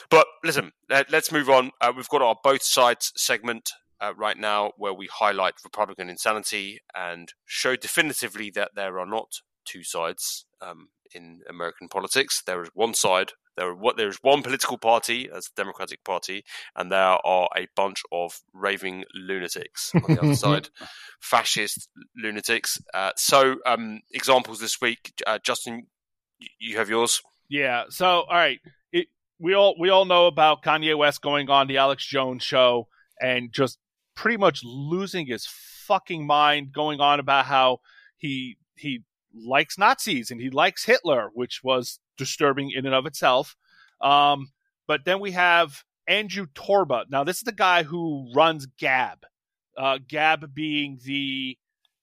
But 0.10 0.28
listen, 0.44 0.72
let, 0.90 1.14
us 1.14 1.32
move 1.32 1.50
on. 1.50 1.72
Uh, 1.82 1.94
we've 1.96 2.10
got 2.10 2.22
our 2.22 2.36
both 2.44 2.64
sides 2.64 3.12
segment 3.16 3.72
uh, 4.00 4.14
right 4.16 4.38
now 4.38 4.72
where 4.78 4.94
we 4.94 5.08
highlight 5.08 5.54
Republican 5.64 6.10
insanity 6.10 6.80
and 6.96 7.34
show 7.46 7.76
definitively 7.76 8.52
that 8.52 8.72
there 8.76 9.00
are 9.00 9.06
not 9.06 9.28
two 9.66 9.84
sides 9.84 10.46
um, 10.62 10.90
in 11.16 11.42
American 11.50 11.88
politics. 11.88 12.42
There 12.46 12.62
is 12.62 12.70
one 12.74 12.94
side. 12.94 13.32
There 13.56 13.68
are 13.70 13.76
what 13.76 13.98
there 13.98 14.08
is 14.08 14.18
one 14.22 14.42
political 14.42 14.78
party 14.78 15.30
as 15.34 15.46
the 15.46 15.64
Democratic 15.64 16.04
Party, 16.04 16.44
and 16.76 16.92
there 16.92 17.00
are 17.00 17.50
a 17.56 17.68
bunch 17.76 18.02
of 18.12 18.40
raving 18.54 19.06
lunatics 19.14 19.92
on 19.96 20.16
the 20.16 20.22
other 20.22 20.36
side, 20.48 20.70
fascist 21.22 21.90
lunatics. 22.18 22.80
Uh, 22.94 23.12
so, 23.16 23.58
um, 23.66 24.02
examples 24.12 24.60
this 24.60 24.82
week, 24.82 25.14
uh, 25.28 25.40
Justin, 25.44 25.88
you 26.60 26.78
have 26.78 26.90
yours. 26.90 27.22
Yeah. 27.50 27.84
So, 27.90 28.22
all 28.22 28.36
right, 28.36 28.60
it, 28.92 29.08
we 29.40 29.54
all 29.54 29.76
we 29.80 29.90
all 29.90 30.06
know 30.06 30.28
about 30.28 30.64
Kanye 30.64 30.98
West 30.98 31.22
going 31.22 31.50
on 31.50 31.68
the 31.68 31.78
Alex 31.78 32.06
Jones 32.06 32.44
show 32.44 32.88
and 33.22 33.52
just 33.52 33.78
pretty 34.16 34.38
much 34.38 34.62
losing 34.64 35.28
his 35.28 35.48
fucking 35.88 36.26
mind, 36.26 36.72
going 36.74 37.00
on 37.00 37.20
about 37.20 37.46
how 37.46 37.80
he 38.18 38.58
he 38.76 39.04
likes 39.34 39.78
Nazis 39.78 40.32
and 40.32 40.40
he 40.40 40.50
likes 40.50 40.86
Hitler, 40.86 41.30
which 41.34 41.62
was 41.64 42.00
disturbing 42.24 42.72
in 42.72 42.86
and 42.86 42.96
of 42.96 43.06
itself. 43.06 43.56
Um, 44.02 44.52
but 44.88 45.06
then 45.06 45.20
we 45.20 45.32
have 45.32 45.84
Andrew 46.08 46.48
Torba. 46.54 47.06
Now, 47.10 47.24
this 47.24 47.38
is 47.38 47.44
the 47.44 47.52
guy 47.52 47.84
who 47.84 48.32
runs 48.36 48.66
Gab. 48.66 49.20
Uh, 49.78 50.00
Gab 50.08 50.54
being 50.54 51.00
the 51.04 51.58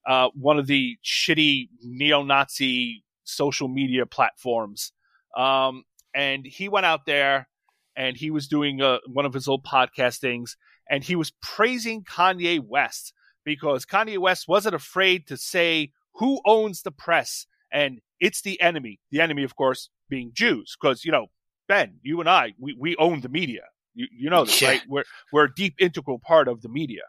uh, 0.06 0.28
one 0.34 0.58
of 0.58 0.66
the 0.66 0.96
shitty 1.04 1.68
neo-Nazi 1.82 3.04
social 3.24 3.68
media 3.68 4.06
platforms. 4.06 4.92
Um, 5.36 5.84
and 6.14 6.44
he 6.44 6.68
went 6.68 6.86
out 6.86 7.06
there 7.06 7.48
and 7.96 8.16
he 8.16 8.30
was 8.30 8.48
doing 8.48 8.80
uh, 8.80 8.98
one 9.06 9.26
of 9.26 9.34
his 9.34 9.46
old 9.46 9.64
podcast 9.64 10.18
things 10.18 10.56
and 10.88 11.04
he 11.04 11.14
was 11.14 11.32
praising 11.40 12.02
Kanye 12.02 12.60
West 12.60 13.12
because 13.44 13.86
Kanye 13.86 14.18
West 14.18 14.48
wasn't 14.48 14.74
afraid 14.74 15.26
to 15.28 15.36
say 15.36 15.92
who 16.14 16.40
owns 16.44 16.82
the 16.82 16.90
press 16.90 17.46
and 17.72 18.00
it's 18.20 18.42
the 18.42 18.60
enemy. 18.60 19.00
The 19.10 19.20
enemy, 19.20 19.42
of 19.44 19.56
course, 19.56 19.88
being 20.08 20.30
Jews 20.34 20.76
because, 20.80 21.04
you 21.04 21.12
know, 21.12 21.28
Ben, 21.68 21.94
you 22.02 22.20
and 22.20 22.28
I, 22.28 22.54
we, 22.58 22.76
we 22.78 22.96
own 22.96 23.20
the 23.20 23.28
media. 23.28 23.62
You, 23.94 24.06
you 24.12 24.30
know 24.30 24.44
this, 24.44 24.60
Yeah. 24.60 24.68
right? 24.70 24.82
We're, 24.88 25.04
we're 25.32 25.44
a 25.44 25.54
deep 25.54 25.74
integral 25.78 26.18
part 26.18 26.48
of 26.48 26.62
the 26.62 26.68
media. 26.68 27.02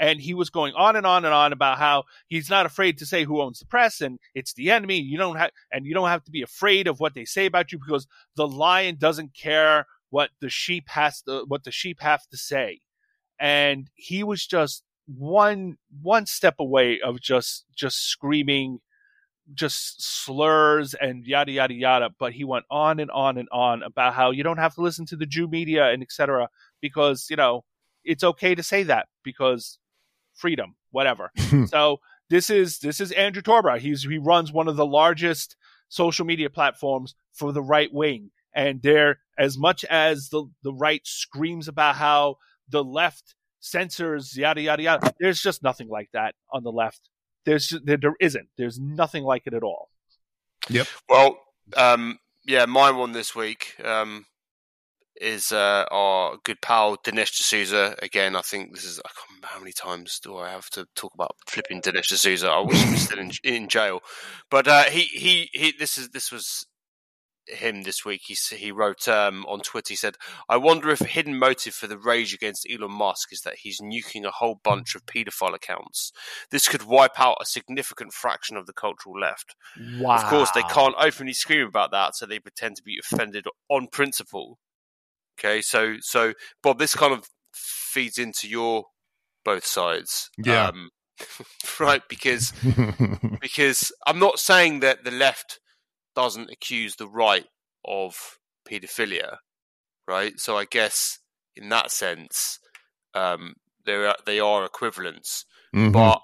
And 0.00 0.20
he 0.20 0.32
was 0.34 0.48
going 0.50 0.72
on 0.74 0.96
and 0.96 1.06
on 1.06 1.24
and 1.24 1.34
on 1.34 1.52
about 1.52 1.78
how 1.78 2.04
he's 2.28 2.48
not 2.48 2.64
afraid 2.66 2.98
to 2.98 3.06
say 3.06 3.24
who 3.24 3.42
owns 3.42 3.58
the 3.58 3.66
press 3.66 4.00
and 4.00 4.18
it's 4.34 4.54
the 4.54 4.70
enemy. 4.70 4.98
You 4.98 5.18
don't 5.18 5.36
have, 5.36 5.50
and 5.70 5.84
you 5.84 5.92
don't 5.94 6.08
have 6.08 6.24
to 6.24 6.30
be 6.30 6.42
afraid 6.42 6.86
of 6.88 6.98
what 6.98 7.14
they 7.14 7.24
say 7.26 7.46
about 7.46 7.72
you 7.72 7.78
because 7.78 8.06
the 8.36 8.48
lion 8.48 8.96
doesn't 8.98 9.34
care 9.34 9.86
what 10.10 10.30
the 10.40 10.48
sheep 10.48 10.88
has 10.88 11.22
to, 11.22 11.44
what 11.46 11.64
the 11.64 11.70
sheep 11.70 12.00
have 12.00 12.26
to 12.28 12.36
say. 12.36 12.80
And 13.38 13.90
he 13.94 14.24
was 14.24 14.46
just 14.46 14.82
one, 15.06 15.76
one 16.00 16.26
step 16.26 16.54
away 16.58 17.00
of 17.00 17.20
just, 17.20 17.66
just 17.76 18.08
screaming 18.08 18.80
just 19.54 20.02
slurs 20.02 20.94
and 20.94 21.26
yada 21.26 21.52
yada 21.52 21.74
yada. 21.74 22.10
But 22.18 22.32
he 22.32 22.44
went 22.44 22.64
on 22.70 23.00
and 23.00 23.10
on 23.10 23.38
and 23.38 23.48
on 23.50 23.82
about 23.82 24.14
how 24.14 24.30
you 24.30 24.42
don't 24.42 24.58
have 24.58 24.74
to 24.74 24.80
listen 24.82 25.06
to 25.06 25.16
the 25.16 25.26
Jew 25.26 25.48
media 25.48 25.90
and 25.90 26.02
etc. 26.02 26.48
Because 26.80 27.26
you 27.30 27.36
know 27.36 27.64
it's 28.04 28.24
okay 28.24 28.54
to 28.54 28.62
say 28.62 28.82
that 28.84 29.06
because 29.22 29.78
freedom, 30.34 30.74
whatever. 30.90 31.30
so 31.66 32.00
this 32.30 32.50
is 32.50 32.78
this 32.78 33.00
is 33.00 33.12
Andrew 33.12 33.42
Torba. 33.42 33.78
He's 33.78 34.02
he 34.02 34.18
runs 34.18 34.52
one 34.52 34.68
of 34.68 34.76
the 34.76 34.86
largest 34.86 35.56
social 35.88 36.24
media 36.24 36.50
platforms 36.50 37.14
for 37.32 37.52
the 37.52 37.62
right 37.62 37.92
wing, 37.92 38.30
and 38.54 38.82
they're 38.82 39.18
as 39.38 39.58
much 39.58 39.84
as 39.84 40.28
the 40.30 40.44
the 40.62 40.72
right 40.72 41.02
screams 41.04 41.68
about 41.68 41.96
how 41.96 42.36
the 42.68 42.82
left 42.82 43.34
censors 43.60 44.36
yada 44.36 44.60
yada 44.60 44.82
yada. 44.82 45.14
There's 45.20 45.42
just 45.42 45.62
nothing 45.62 45.88
like 45.88 46.10
that 46.12 46.34
on 46.52 46.64
the 46.64 46.72
left. 46.72 47.08
There's 47.44 47.74
there, 47.84 47.96
there 47.96 48.14
isn't. 48.20 48.48
There's 48.56 48.78
nothing 48.78 49.24
like 49.24 49.46
it 49.46 49.54
at 49.54 49.62
all. 49.62 49.88
Yep. 50.68 50.86
Well, 51.08 51.38
um, 51.76 52.18
yeah, 52.46 52.66
my 52.66 52.90
one 52.90 53.12
this 53.12 53.34
week 53.34 53.74
um, 53.84 54.26
is 55.20 55.52
uh, 55.52 55.84
our 55.90 56.36
good 56.44 56.60
pal 56.60 56.96
Dinesh 56.96 57.30
D'Souza. 57.30 57.96
Again, 58.02 58.36
I 58.36 58.42
think 58.42 58.74
this 58.74 58.84
is 58.84 58.98
I 59.00 59.08
can't 59.08 59.30
remember 59.30 59.48
how 59.48 59.58
many 59.58 59.72
times 59.72 60.20
do 60.20 60.36
I 60.36 60.50
have 60.50 60.70
to 60.70 60.86
talk 60.94 61.14
about 61.14 61.36
flipping 61.46 61.80
Dinesh 61.80 62.08
D'Souza. 62.08 62.48
I 62.48 62.60
wish 62.60 62.82
he 62.82 62.90
was 62.90 63.02
still 63.02 63.18
in, 63.18 63.32
in 63.44 63.68
jail, 63.68 64.00
but 64.50 64.68
uh, 64.68 64.84
he, 64.84 65.02
he 65.02 65.48
he 65.52 65.72
this 65.78 65.98
is 65.98 66.10
this 66.10 66.30
was 66.30 66.66
him 67.46 67.82
this 67.82 68.04
week. 68.04 68.22
He 68.26 68.36
he 68.56 68.70
wrote 68.70 69.08
um, 69.08 69.44
on 69.46 69.60
Twitter. 69.60 69.92
He 69.92 69.96
said, 69.96 70.16
"I 70.48 70.56
wonder 70.56 70.90
if 70.90 71.00
a 71.00 71.06
hidden 71.06 71.38
motive 71.38 71.74
for 71.74 71.86
the 71.86 71.98
rage 71.98 72.32
against 72.34 72.66
Elon 72.70 72.92
Musk 72.92 73.32
is 73.32 73.42
that 73.42 73.58
he's 73.62 73.80
nuking 73.80 74.24
a 74.24 74.30
whole 74.30 74.60
bunch 74.62 74.94
of 74.94 75.06
paedophile 75.06 75.54
accounts. 75.54 76.12
This 76.50 76.68
could 76.68 76.84
wipe 76.84 77.18
out 77.18 77.38
a 77.40 77.46
significant 77.46 78.12
fraction 78.12 78.56
of 78.56 78.66
the 78.66 78.72
cultural 78.72 79.18
left. 79.18 79.54
Wow. 79.98 80.16
Of 80.16 80.24
course, 80.24 80.50
they 80.52 80.62
can't 80.62 80.94
openly 80.98 81.32
scream 81.32 81.66
about 81.66 81.90
that, 81.92 82.14
so 82.14 82.26
they 82.26 82.38
pretend 82.38 82.76
to 82.76 82.82
be 82.82 82.98
offended 82.98 83.46
on 83.68 83.88
principle. 83.88 84.58
Okay, 85.38 85.60
so 85.62 85.96
so 86.00 86.34
Bob, 86.62 86.78
this 86.78 86.94
kind 86.94 87.12
of 87.12 87.28
feeds 87.52 88.18
into 88.18 88.48
your 88.48 88.84
both 89.44 89.66
sides. 89.66 90.30
Yeah. 90.38 90.68
Um, 90.68 90.90
right, 91.80 92.02
because 92.08 92.52
because 93.40 93.92
I'm 94.06 94.18
not 94.18 94.38
saying 94.38 94.80
that 94.80 95.04
the 95.04 95.10
left 95.10 95.60
doesn't 96.14 96.50
accuse 96.50 96.96
the 96.96 97.08
right 97.08 97.46
of 97.84 98.38
paedophilia, 98.68 99.36
right? 100.06 100.38
So 100.38 100.56
I 100.56 100.64
guess 100.64 101.18
in 101.56 101.68
that 101.70 101.90
sense, 101.90 102.58
um, 103.14 103.54
they 103.84 103.94
are 103.94 104.16
they 104.26 104.40
are 104.40 104.64
equivalents, 104.64 105.44
Mhm. 105.74 105.92
but 105.92 106.20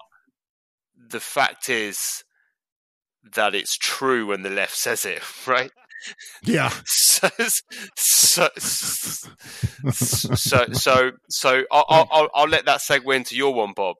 the 0.95 1.19
fact 1.19 1.69
is 1.69 2.23
that 3.35 3.53
it's 3.55 3.77
true 3.77 4.27
when 4.27 4.43
the 4.43 4.49
left 4.49 4.75
says 4.75 5.05
it, 5.05 5.21
right? 5.47 5.71
yeah. 6.43 6.71
So 6.85 7.27
so 7.97 8.49
so 9.91 10.65
so, 10.71 11.11
so 11.29 11.63
I'll, 11.71 11.85
I'll 11.89 12.07
I'll- 12.11 12.29
I'll 12.33 12.47
let 12.47 12.65
that 12.65 12.79
segue 12.79 13.13
into 13.15 13.35
your 13.35 13.53
one, 13.53 13.73
Bob. 13.75 13.97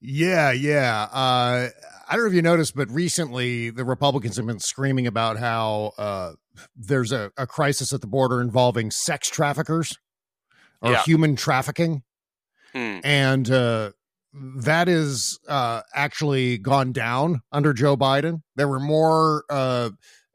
Yeah, 0.00 0.52
yeah. 0.52 1.08
Uh, 1.10 1.68
I 2.08 2.14
don't 2.14 2.24
know 2.24 2.28
if 2.28 2.34
you 2.34 2.42
noticed, 2.42 2.74
but 2.74 2.90
recently 2.90 3.70
the 3.70 3.84
Republicans 3.84 4.36
have 4.36 4.46
been 4.46 4.58
screaming 4.60 5.06
about 5.06 5.38
how 5.38 5.92
uh, 5.98 6.32
there's 6.74 7.12
a, 7.12 7.30
a 7.36 7.46
crisis 7.46 7.92
at 7.92 8.00
the 8.00 8.06
border 8.06 8.40
involving 8.40 8.90
sex 8.90 9.28
traffickers 9.28 9.96
or 10.80 10.92
Yeah. 10.92 11.02
human 11.02 11.36
trafficking. 11.36 12.02
Hmm. 12.72 13.00
And 13.04 13.50
uh, 13.50 13.90
that 14.32 14.88
is 14.88 15.38
uh, 15.48 15.82
actually 15.94 16.58
gone 16.58 16.92
down 16.92 17.42
under 17.52 17.72
Joe 17.72 17.96
Biden. 17.96 18.42
There 18.56 18.68
were 18.68 18.80
more 18.80 19.44
uh, 19.50 19.90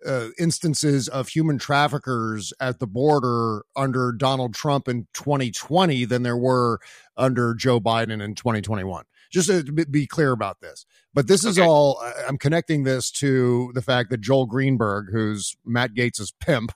uh, 0.05 0.27
instances 0.37 1.07
of 1.07 1.29
human 1.29 1.57
traffickers 1.57 2.53
at 2.59 2.79
the 2.79 2.87
border 2.87 3.63
under 3.75 4.11
Donald 4.11 4.53
Trump 4.53 4.87
in 4.87 5.07
2020 5.13 6.05
than 6.05 6.23
there 6.23 6.37
were 6.37 6.79
under 7.17 7.53
Joe 7.53 7.79
Biden 7.79 8.21
in 8.21 8.35
2021. 8.35 9.05
Just 9.33 9.47
to 9.49 9.63
be- 9.63 10.05
clear 10.07 10.31
about 10.31 10.61
this. 10.61 10.85
But 11.13 11.27
this 11.27 11.43
is 11.43 11.57
Okay. 11.57 11.67
all, 11.67 11.99
I'm 12.27 12.37
connecting 12.37 12.83
this 12.83 13.09
to 13.13 13.71
the 13.73 13.81
fact 13.81 14.11
that 14.11 14.21
Joel 14.21 14.45
Greenberg, 14.45 15.07
who's 15.11 15.55
Matt 15.65 15.95
Gaetz's 15.95 16.31
pimp, 16.39 16.71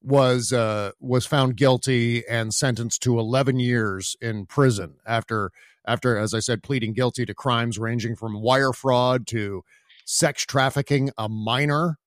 was 0.00 0.52
uh, 0.52 0.92
was 1.00 1.26
found 1.26 1.56
guilty 1.56 2.24
and 2.28 2.54
sentenced 2.54 3.02
to 3.02 3.18
11 3.18 3.58
years 3.58 4.16
in 4.20 4.46
prison 4.46 4.94
after 5.04 5.50
after 5.84 6.16
as 6.16 6.32
I 6.34 6.38
said 6.38 6.62
pleading 6.62 6.92
guilty 6.92 7.26
to 7.26 7.34
crimes 7.34 7.78
ranging 7.78 8.14
from 8.14 8.40
wire 8.40 8.72
fraud 8.72 9.26
to 9.28 9.64
sex 10.04 10.44
trafficking 10.46 11.10
a 11.18 11.28
minor. 11.28 11.98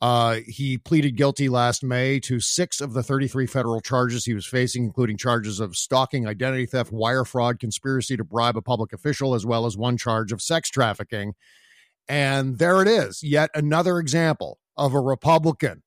Uh, 0.00 0.40
he 0.46 0.76
pleaded 0.76 1.16
guilty 1.16 1.48
last 1.48 1.82
May 1.82 2.20
to 2.20 2.40
six 2.40 2.80
of 2.80 2.92
the 2.92 3.02
33 3.02 3.46
federal 3.46 3.80
charges 3.80 4.24
he 4.24 4.34
was 4.34 4.46
facing, 4.46 4.84
including 4.84 5.16
charges 5.16 5.60
of 5.60 5.76
stalking, 5.76 6.26
identity 6.26 6.66
theft, 6.66 6.92
wire 6.92 7.24
fraud, 7.24 7.58
conspiracy 7.58 8.16
to 8.16 8.24
bribe 8.24 8.56
a 8.56 8.62
public 8.62 8.92
official, 8.92 9.34
as 9.34 9.46
well 9.46 9.66
as 9.66 9.76
one 9.76 9.96
charge 9.96 10.32
of 10.32 10.42
sex 10.42 10.68
trafficking. 10.68 11.34
And 12.08 12.58
there 12.58 12.82
it 12.82 12.88
is, 12.88 13.22
yet 13.22 13.50
another 13.54 13.98
example 13.98 14.58
of 14.76 14.92
a 14.92 15.00
Republican 15.00 15.82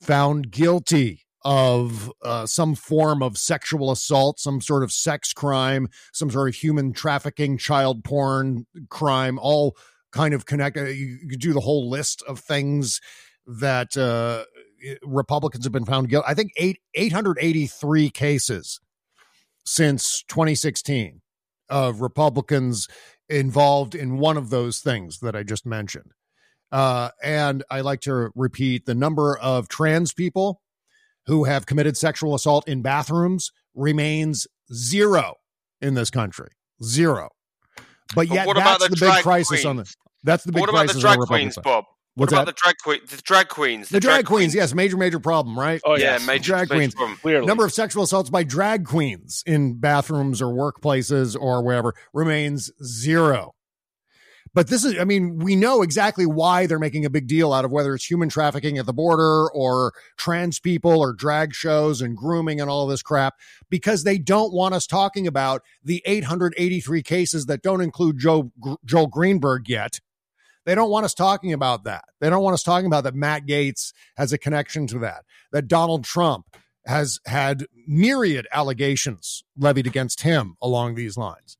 found 0.00 0.50
guilty 0.50 1.22
of 1.44 2.10
uh, 2.22 2.46
some 2.46 2.74
form 2.74 3.22
of 3.22 3.36
sexual 3.36 3.90
assault, 3.90 4.40
some 4.40 4.60
sort 4.60 4.82
of 4.82 4.92
sex 4.92 5.32
crime, 5.32 5.88
some 6.12 6.30
sort 6.30 6.48
of 6.48 6.54
human 6.54 6.92
trafficking, 6.92 7.58
child 7.58 8.02
porn 8.02 8.66
crime, 8.88 9.38
all 9.40 9.76
kind 10.10 10.32
of 10.32 10.46
connected. 10.46 10.94
You, 10.96 11.36
do 11.36 11.52
the 11.52 11.60
whole 11.60 11.88
list 11.88 12.22
of 12.26 12.40
things 12.40 13.00
that 13.46 13.96
uh, 13.96 14.44
Republicans 15.02 15.64
have 15.64 15.72
been 15.72 15.84
found 15.84 16.08
guilty. 16.08 16.26
I 16.28 16.34
think 16.34 16.52
eight, 16.56 16.78
883 16.94 18.10
cases 18.10 18.80
since 19.64 20.22
2016 20.28 21.20
of 21.68 22.00
Republicans 22.00 22.88
involved 23.28 23.94
in 23.94 24.18
one 24.18 24.36
of 24.36 24.50
those 24.50 24.80
things 24.80 25.20
that 25.20 25.34
I 25.34 25.42
just 25.42 25.64
mentioned. 25.64 26.12
Uh, 26.70 27.10
and 27.22 27.62
I 27.70 27.80
like 27.80 28.00
to 28.02 28.30
repeat 28.34 28.84
the 28.84 28.94
number 28.94 29.38
of 29.38 29.68
trans 29.68 30.12
people 30.12 30.60
who 31.26 31.44
have 31.44 31.66
committed 31.66 31.96
sexual 31.96 32.34
assault 32.34 32.68
in 32.68 32.82
bathrooms 32.82 33.50
remains 33.74 34.46
zero 34.72 35.34
in 35.80 35.94
this 35.94 36.10
country. 36.10 36.48
Zero. 36.82 37.30
But 38.14 38.28
But 38.28 38.28
yet 38.28 38.46
what 38.46 38.56
about 38.56 38.80
that's 38.80 38.90
the 38.90 38.96
the, 38.96 39.12
big 39.12 39.22
crisis 39.22 39.64
on 39.64 39.76
the 39.76 39.94
that's 40.22 40.44
the 40.44 40.52
big 40.52 40.60
What 40.60 40.70
about 40.70 40.86
crisis 40.86 41.02
the 41.02 41.08
on 41.08 41.16
drag 41.16 41.28
queens. 41.28 41.58
Bob? 41.62 41.84
What's 42.16 42.32
what 42.32 42.42
about 42.42 42.46
that? 42.46 42.56
the 42.56 42.60
drag 42.62 42.78
queen? 42.78 43.00
The 43.08 43.22
drag 43.22 43.48
queens. 43.48 43.88
The 43.88 43.98
drag 43.98 44.26
queens, 44.26 44.54
yes, 44.54 44.72
major 44.72 44.96
major 44.96 45.18
problem, 45.18 45.58
right? 45.58 45.80
Oh 45.84 45.96
Yeah, 45.96 46.12
yes, 46.12 46.26
major, 46.26 46.44
drag 46.44 46.70
major 46.70 46.78
queens. 46.78 46.94
problem. 46.94 47.18
clearly. 47.18 47.46
Number 47.46 47.64
of 47.64 47.72
sexual 47.72 48.04
assaults 48.04 48.30
by 48.30 48.44
drag 48.44 48.84
queens 48.84 49.42
in 49.46 49.80
bathrooms 49.80 50.40
or 50.40 50.46
workplaces 50.46 51.36
or 51.38 51.62
wherever 51.64 51.94
remains 52.12 52.70
zero. 52.84 53.54
But 54.54 54.68
this 54.68 54.84
is, 54.84 54.96
I 55.00 55.04
mean, 55.04 55.38
we 55.40 55.56
know 55.56 55.82
exactly 55.82 56.26
why 56.26 56.66
they're 56.66 56.78
making 56.78 57.04
a 57.04 57.10
big 57.10 57.26
deal 57.26 57.52
out 57.52 57.64
of 57.64 57.72
whether 57.72 57.92
it's 57.92 58.08
human 58.08 58.28
trafficking 58.28 58.78
at 58.78 58.86
the 58.86 58.92
border 58.92 59.50
or 59.50 59.92
trans 60.16 60.60
people 60.60 61.00
or 61.00 61.12
drag 61.12 61.52
shows 61.52 62.00
and 62.00 62.16
grooming 62.16 62.60
and 62.60 62.70
all 62.70 62.86
this 62.86 63.02
crap 63.02 63.34
because 63.68 64.04
they 64.04 64.16
don't 64.16 64.52
want 64.52 64.72
us 64.72 64.86
talking 64.86 65.26
about 65.26 65.62
the 65.82 66.00
883 66.06 67.02
cases 67.02 67.46
that 67.46 67.62
don't 67.62 67.80
include 67.80 68.18
Joe, 68.20 68.52
Joel 68.84 69.08
Greenberg 69.08 69.68
yet. 69.68 69.98
They 70.64 70.74
don't 70.74 70.90
want 70.90 71.04
us 71.04 71.14
talking 71.14 71.52
about 71.52 71.84
that. 71.84 72.04
They 72.20 72.30
don't 72.30 72.42
want 72.42 72.54
us 72.54 72.62
talking 72.62 72.86
about 72.86 73.04
that 73.04 73.14
Matt 73.14 73.46
Gaetz 73.46 73.92
has 74.16 74.32
a 74.32 74.38
connection 74.38 74.86
to 74.88 74.98
that, 75.00 75.24
that 75.52 75.68
Donald 75.68 76.04
Trump 76.04 76.46
has 76.86 77.18
had 77.26 77.66
myriad 77.86 78.46
allegations 78.52 79.44
levied 79.56 79.86
against 79.86 80.22
him 80.22 80.56
along 80.60 80.94
these 80.94 81.16
lines. 81.16 81.56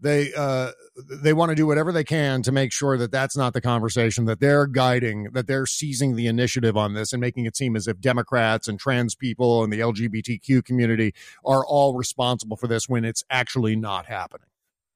They 0.00 0.32
uh, 0.36 0.70
they 1.10 1.32
want 1.32 1.50
to 1.50 1.56
do 1.56 1.66
whatever 1.66 1.90
they 1.90 2.04
can 2.04 2.42
to 2.42 2.52
make 2.52 2.72
sure 2.72 2.96
that 2.98 3.10
that's 3.10 3.36
not 3.36 3.52
the 3.52 3.60
conversation 3.60 4.26
that 4.26 4.38
they're 4.38 4.68
guiding, 4.68 5.24
that 5.32 5.48
they're 5.48 5.66
seizing 5.66 6.14
the 6.14 6.28
initiative 6.28 6.76
on 6.76 6.94
this 6.94 7.12
and 7.12 7.20
making 7.20 7.46
it 7.46 7.56
seem 7.56 7.74
as 7.74 7.88
if 7.88 7.98
Democrats 8.00 8.68
and 8.68 8.78
trans 8.78 9.16
people 9.16 9.64
and 9.64 9.72
the 9.72 9.80
LGBTQ 9.80 10.64
community 10.64 11.14
are 11.44 11.66
all 11.66 11.96
responsible 11.96 12.56
for 12.56 12.68
this 12.68 12.88
when 12.88 13.04
it's 13.04 13.24
actually 13.28 13.74
not 13.74 14.06
happening. 14.06 14.46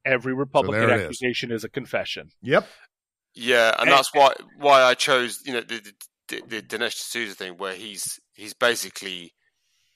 Every 0.04 0.34
Republican 0.34 0.80
there 0.80 0.90
it 0.90 1.00
is. 1.00 1.06
accusation 1.06 1.50
is. 1.50 1.64
a 1.64 1.68
confession. 1.68 2.30
Yep. 2.42 2.68
Yeah, 3.34 3.74
and 3.78 3.90
that's 3.90 4.10
why 4.12 4.32
why 4.58 4.82
I 4.82 4.94
chose 4.94 5.38
you 5.44 5.54
know 5.54 5.60
the 5.62 5.80
the, 6.28 6.42
the 6.46 6.62
Dinesh 6.62 6.94
D'Souza 6.94 7.34
thing 7.34 7.54
where 7.58 7.74
he's 7.74 8.20
he's 8.34 8.54
basically 8.54 9.32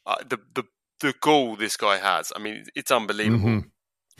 uh, 0.06 0.16
the 0.28 0.38
the 0.54 0.64
the 1.00 1.14
gall 1.20 1.56
this 1.56 1.76
guy 1.76 1.98
has. 1.98 2.32
I 2.34 2.38
mean, 2.38 2.64
it's 2.74 2.90
unbelievable. 2.90 3.48
Mhm. 3.48 3.64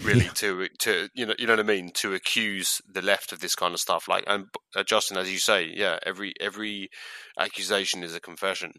Really, 0.03 0.29
to 0.35 0.69
to 0.81 1.09
you 1.15 1.25
know 1.25 1.35
you 1.39 1.47
know 1.47 1.55
what 1.55 1.61
I 1.61 1.63
mean 1.63 1.91
to 1.95 2.13
accuse 2.13 2.83
the 2.87 3.01
left 3.01 3.33
of 3.33 3.41
this 3.41 3.55
kind 3.55 3.73
of 3.73 3.81
stuff. 3.81 4.09
Like, 4.09 4.25
and 4.27 4.45
uh, 4.75 4.83
Justin, 4.83 5.17
as 5.17 5.33
you 5.33 5.39
say, 5.39 5.73
yeah, 5.75 5.99
every 6.05 6.35
every 6.39 6.91
accusation 7.39 8.03
is 8.03 8.15
a 8.15 8.21
confession. 8.21 8.73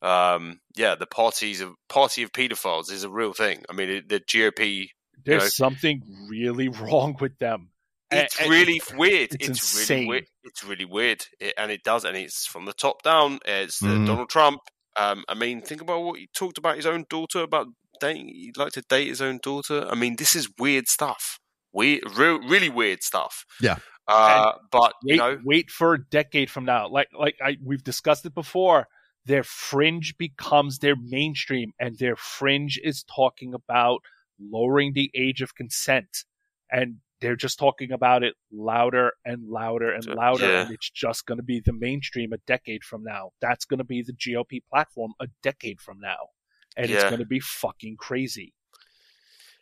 Um, 0.00 0.60
yeah, 0.74 0.94
the 0.94 1.06
parties 1.06 1.60
of 1.60 1.74
party 1.90 2.22
of 2.22 2.32
pedophiles 2.32 2.90
is 2.90 3.04
a 3.04 3.10
real 3.10 3.34
thing. 3.34 3.64
I 3.68 3.74
mean, 3.74 3.90
it, 3.90 4.08
the 4.08 4.20
GOP 4.20 4.86
There's 5.24 5.42
know- 5.42 5.48
something 5.48 6.00
really 6.30 6.68
wrong 6.80 7.16
with 7.20 7.38
them. 7.38 7.68
It's 8.10 8.40
really 8.40 8.80
weird. 8.94 9.34
it's 9.34 9.48
It's, 9.48 9.78
insane. 9.78 9.96
really 9.98 10.08
weird. 10.08 10.26
It's 10.44 10.64
really 10.64 10.84
weird, 10.84 11.26
it, 11.40 11.54
and 11.58 11.70
it 11.70 11.82
does, 11.82 12.04
and 12.04 12.16
it's 12.16 12.46
from 12.46 12.64
the 12.64 12.72
top 12.72 13.02
down. 13.02 13.38
It's 13.44 13.82
uh, 13.82 13.86
Mhm. 13.86 14.06
Donald 14.06 14.30
Trump. 14.30 14.60
Um, 14.96 15.24
I 15.28 15.34
mean, 15.34 15.60
think 15.62 15.80
about 15.82 16.02
what 16.02 16.18
he 16.18 16.28
talked 16.34 16.56
about 16.58 16.76
his 16.76 16.86
own 16.86 17.04
daughter 17.10 17.40
about 17.40 17.66
dating. 18.00 18.28
He'd 18.28 18.56
like 18.56 18.72
to 18.72 18.82
date 18.82 19.08
his 19.08 19.20
own 19.20 19.40
daughter. 19.42 19.86
I 19.90 19.94
mean, 19.94 20.16
this 20.16 20.34
is 20.36 20.48
weird 20.58 20.88
stuff. 20.88 21.38
Weird, 21.72 22.02
real, 22.16 22.38
really 22.40 22.70
weird 22.70 23.02
stuff. 23.02 23.44
Yeah. 23.60 23.76
Uh, 24.08 24.52
but 24.70 24.94
wait, 25.04 25.14
you 25.14 25.16
know, 25.16 25.38
wait 25.44 25.70
for 25.70 25.94
a 25.94 26.04
decade 26.10 26.48
from 26.50 26.64
now. 26.64 26.88
Like 26.88 27.08
like 27.12 27.34
I 27.44 27.56
we've 27.62 27.82
discussed 27.82 28.24
it 28.24 28.34
before. 28.34 28.86
Their 29.24 29.42
fringe 29.42 30.16
becomes 30.16 30.78
their 30.78 30.94
mainstream, 30.96 31.72
and 31.80 31.98
their 31.98 32.14
fringe 32.14 32.78
is 32.82 33.02
talking 33.02 33.52
about 33.52 33.98
lowering 34.40 34.92
the 34.92 35.10
age 35.14 35.42
of 35.42 35.56
consent, 35.56 36.24
and 36.70 36.98
they're 37.20 37.36
just 37.36 37.58
talking 37.58 37.92
about 37.92 38.22
it 38.22 38.34
louder 38.52 39.12
and 39.24 39.48
louder 39.48 39.90
and 39.92 40.04
louder, 40.06 40.46
Yeah. 40.50 40.62
and 40.62 40.70
it's 40.72 40.90
just 40.90 41.24
going 41.26 41.38
to 41.38 41.42
be 41.44 41.60
the 41.64 41.72
mainstream 41.72 42.32
a 42.32 42.38
decade 42.46 42.84
from 42.84 43.02
now. 43.02 43.30
That's 43.40 43.64
going 43.64 43.78
to 43.78 43.84
be 43.84 44.02
the 44.02 44.12
GOP 44.12 44.60
platform 44.70 45.12
a 45.20 45.26
decade 45.42 45.80
from 45.80 45.98
now, 46.00 46.28
and 46.76 46.90
it's 46.90 47.04
going 47.04 47.18
to 47.18 47.26
be 47.26 47.40
fucking 47.40 47.96
crazy. 47.98 48.52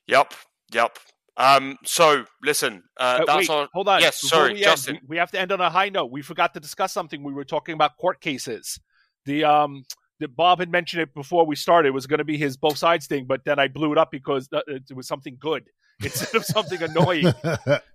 yep, 0.07 0.35
yep. 0.73 0.99
Um, 1.37 1.79
so 1.85 2.25
listen, 2.43 2.85
uh, 2.99 3.03
Uh, 3.23 3.25
that's 3.25 3.49
wait, 3.49 3.51
on. 3.51 3.69
hold 3.75 3.89
on. 3.89 4.01
Yes, 4.01 4.21
Before 4.23 4.39
sorry, 4.39 4.53
we 4.55 4.61
Justin. 4.63 4.95
we, 5.03 5.15
we 5.15 5.17
have 5.17 5.31
to 5.33 5.41
end 5.41 5.51
on 5.51 5.61
a 5.61 5.69
high 5.71 5.89
note. 5.89 6.13
We 6.13 6.23
forgot 6.23 6.55
to 6.55 6.61
discuss 6.61 6.93
something. 6.93 7.25
We 7.25 7.33
were 7.33 7.45
talking 7.45 7.75
about 7.75 7.97
court 7.99 8.21
cases. 8.21 8.79
The 9.27 9.43
um, 9.45 9.85
the 10.21 10.29
Bob 10.29 10.61
had 10.61 10.71
mentioned 10.71 11.03
it 11.03 11.13
before 11.15 11.45
we 11.45 11.57
started. 11.57 11.89
It 11.89 11.93
was 11.93 12.07
going 12.07 12.19
to 12.19 12.25
be 12.25 12.37
his 12.39 12.57
both 12.57 12.79
sides 12.79 13.07
thing, 13.09 13.25
but 13.27 13.45
then 13.45 13.59
I 13.59 13.67
blew 13.67 13.91
it 13.91 13.99
up 13.99 14.13
because 14.13 14.49
uh, 14.53 14.61
it 14.69 14.95
was 14.95 15.09
something 15.09 15.37
good 15.41 15.65
instead 16.03 16.35
of 16.35 16.45
something 16.45 16.83
annoying. 16.83 17.33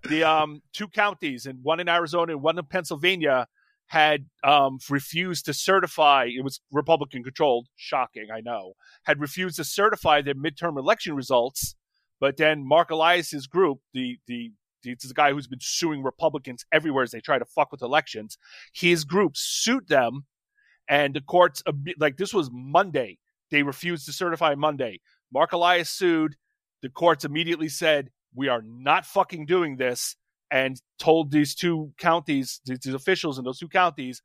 The 0.08 0.24
um, 0.24 0.62
two 0.72 0.88
counties, 0.88 1.46
and 1.46 1.62
one 1.62 1.80
in 1.80 1.88
Arizona 1.88 2.32
and 2.32 2.42
one 2.42 2.58
in 2.58 2.64
Pennsylvania, 2.64 3.46
had 3.86 4.26
um, 4.44 4.78
refused 4.88 5.46
to 5.46 5.54
certify. 5.54 6.24
It 6.24 6.42
was 6.42 6.60
Republican 6.72 7.22
controlled. 7.22 7.66
Shocking, 7.76 8.28
I 8.34 8.40
know. 8.40 8.74
Had 9.04 9.20
refused 9.20 9.56
to 9.56 9.64
certify 9.64 10.22
their 10.22 10.34
midterm 10.34 10.78
election 10.78 11.14
results. 11.14 11.74
But 12.20 12.36
then 12.36 12.66
Mark 12.66 12.90
Elias's 12.90 13.46
group, 13.46 13.80
the 13.92 14.18
the 14.26 14.52
is 14.84 15.10
a 15.10 15.14
guy 15.14 15.32
who's 15.32 15.46
been 15.46 15.60
suing 15.60 16.02
Republicans 16.02 16.64
everywhere 16.72 17.02
as 17.02 17.10
they 17.10 17.20
try 17.20 17.38
to 17.38 17.44
fuck 17.44 17.70
with 17.70 17.82
elections. 17.82 18.38
His 18.72 19.04
group 19.04 19.32
sued 19.36 19.88
them, 19.88 20.26
and 20.88 21.14
the 21.14 21.20
courts 21.20 21.62
like 21.98 22.16
this 22.16 22.32
was 22.32 22.50
Monday. 22.52 23.18
They 23.50 23.62
refused 23.62 24.06
to 24.06 24.12
certify 24.12 24.54
Monday. 24.54 25.00
Mark 25.32 25.52
Elias 25.52 25.90
sued. 25.90 26.36
The 26.82 26.88
courts 26.88 27.24
immediately 27.24 27.68
said 27.68 28.10
we 28.34 28.48
are 28.48 28.62
not 28.62 29.06
fucking 29.06 29.46
doing 29.46 29.76
this, 29.76 30.16
and 30.50 30.80
told 30.98 31.30
these 31.30 31.54
two 31.54 31.92
counties, 31.98 32.60
these 32.64 32.94
officials 32.94 33.38
in 33.38 33.44
those 33.44 33.58
two 33.58 33.68
counties, 33.68 34.22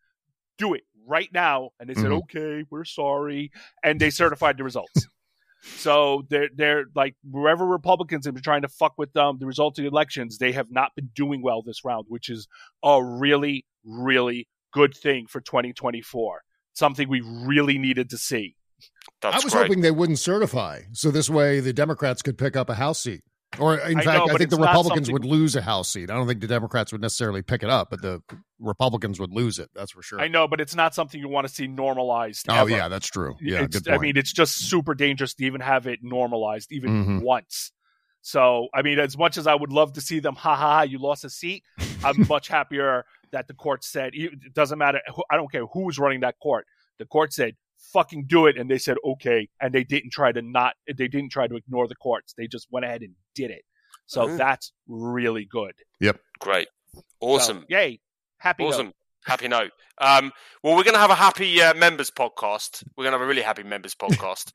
do 0.58 0.74
it 0.74 0.84
right 1.06 1.30
now. 1.34 1.70
And 1.80 1.90
they 1.90 1.94
said, 1.94 2.12
Mhm. 2.12 2.24
okay, 2.24 2.66
we're 2.70 2.86
sorry, 2.86 3.52
and 3.84 4.00
they 4.00 4.10
certified 4.10 4.58
the 4.58 4.64
results. 4.64 5.08
So 5.78 6.26
they're 6.30 6.50
they're 6.54 6.86
like 6.94 7.16
wherever 7.24 7.66
Republicans 7.66 8.26
have 8.26 8.36
been 8.36 8.44
trying 8.44 8.62
to 8.62 8.68
fuck 8.68 8.94
with 9.00 9.16
um, 9.18 9.40
the 9.40 9.48
results 9.48 9.80
of 9.80 9.84
the 9.84 9.90
elections, 9.90 10.38
they 10.38 10.52
have 10.52 10.70
not 10.70 10.94
been 10.96 11.10
doing 11.16 11.42
well 11.42 11.64
this 11.64 11.84
round, 11.84 12.06
which 12.08 12.30
is 12.30 12.48
a 12.84 13.04
really 13.04 13.66
really 13.84 14.48
good 14.72 14.94
thing 14.96 15.26
for 15.28 15.42
2024. 15.42 16.44
Something 16.74 17.10
we 17.10 17.22
really 17.22 17.80
needed 17.80 18.12
to 18.12 18.18
see. 18.18 18.56
That's 19.22 19.38
I 19.44 19.46
was 19.46 19.54
great. 19.54 19.68
hoping 19.68 19.82
they 19.82 19.92
wouldn't 19.92 20.20
certify, 20.20 20.82
so 20.94 21.12
this 21.12 21.30
way 21.30 21.60
the 21.60 21.74
Democrats 21.74 22.22
could 22.22 22.38
pick 22.38 22.56
up 22.56 22.70
a 22.70 22.76
House 22.76 23.02
seat. 23.02 23.22
Or 23.60 23.78
in 23.78 24.00
I 24.00 24.04
fact, 24.04 24.28
know, 24.28 24.34
I 24.34 24.38
think 24.38 24.50
the 24.50 24.58
Republicans 24.58 25.08
something- 25.08 25.14
would 25.14 25.24
lose 25.26 25.56
a 25.56 25.62
House 25.62 25.90
seat. 25.90 26.10
I 26.12 26.16
don't 26.16 26.28
think 26.28 26.42
the 26.42 26.48
Democrats 26.48 26.92
would 26.92 27.00
necessarily 27.02 27.42
pick 27.42 27.64
it 27.64 27.70
up, 27.70 27.90
but 27.90 28.02
the 28.02 28.22
Republicans 28.60 29.20
would 29.20 29.32
lose 29.32 29.60
it. 29.60 29.70
That's 29.74 29.92
for 29.92 30.02
sure. 30.02 30.20
I 30.20 30.28
know, 30.28 30.48
but 30.48 30.60
it's 30.60 30.76
not 30.76 30.94
something 30.94 31.20
you 31.22 31.30
want 31.30 31.48
to 31.48 31.54
see 31.54 31.66
normalized. 31.68 32.48
oh 32.50 32.54
ever. 32.54 32.70
yeah, 32.70 32.88
that's 32.90 33.08
true. 33.08 33.36
Yeah, 33.40 33.58
It's- 33.64 33.70
good 33.70 33.86
point. 33.86 33.98
I 33.98 34.02
mean, 34.02 34.18
it's 34.18 34.34
just 34.34 34.58
super 34.58 34.94
dangerous 34.94 35.34
to 35.36 35.46
even 35.46 35.62
have 35.62 35.88
it 35.88 36.00
normalized, 36.04 36.72
even 36.72 37.06
Mhm. 37.06 37.22
once. 37.22 37.72
So, 38.22 38.68
I 38.74 38.82
mean, 38.82 38.98
as 39.00 39.18
much 39.18 39.38
as 39.38 39.46
I 39.48 39.54
would 39.56 39.72
love 39.72 39.94
to 39.94 40.02
see 40.02 40.20
them, 40.20 40.36
ha 40.36 40.56
ha, 40.56 40.68
ha 40.78 40.82
you 40.82 40.98
lost 40.98 41.24
a 41.24 41.30
seat, 41.30 41.64
I'm 42.04 42.28
much 42.30 42.48
happier 42.48 43.06
that 43.32 43.48
the 43.48 43.54
court 43.54 43.84
said 43.84 44.12
it 44.16 44.54
doesn't 44.54 44.80
matter. 44.80 45.00
I 45.30 45.36
don't 45.38 45.52
care 45.52 45.66
who 45.68 45.82
was 45.86 46.00
running 46.00 46.22
that 46.22 46.36
court. 46.42 46.66
The 46.98 47.06
court 47.06 47.34
said, 47.34 47.56
"Fucking 47.94 48.26
do 48.28 48.46
it," 48.48 48.58
and 48.58 48.70
they 48.70 48.78
said, 48.78 48.98
"Okay," 49.04 49.48
and 49.62 49.74
they 49.74 49.84
didn't 49.84 50.12
try 50.12 50.32
to 50.32 50.42
not. 50.42 50.76
They 50.88 51.08
didn't 51.08 51.30
try 51.30 51.48
to 51.48 51.56
ignore 51.56 51.88
the 51.88 51.96
courts. 51.96 52.34
They 52.34 52.48
just 52.48 52.68
went 52.72 52.86
ahead 52.86 53.02
and 53.02 53.16
did 53.34 53.52
it. 53.52 53.64
So 54.06 54.28
Mhm. 54.28 54.38
that's 54.38 54.72
really 54.88 55.46
good. 55.46 55.74
Yep. 56.00 56.20
Great, 56.40 56.68
So, 56.94 57.02
awesome. 57.22 57.66
yay! 57.70 58.00
Happy 58.38 58.64
note. 58.64 58.74
Awesome. 58.74 58.94
Happy 59.26 59.48
note. 59.48 59.72
Um, 59.98 60.32
well, 60.62 60.76
we're 60.76 60.84
going 60.84 60.94
to 60.96 61.00
have 61.00 61.10
a 61.10 61.16
happy 61.16 61.62
uh, 61.62 61.74
members 61.74 62.12
podcast. 62.12 62.84
We're 62.96 63.06
going 63.06 63.14
to 63.14 63.18
have 63.18 63.26
a 63.26 63.28
really 63.28 63.42
happy 63.42 63.64
members 63.64 63.96
podcast. 64.00 64.52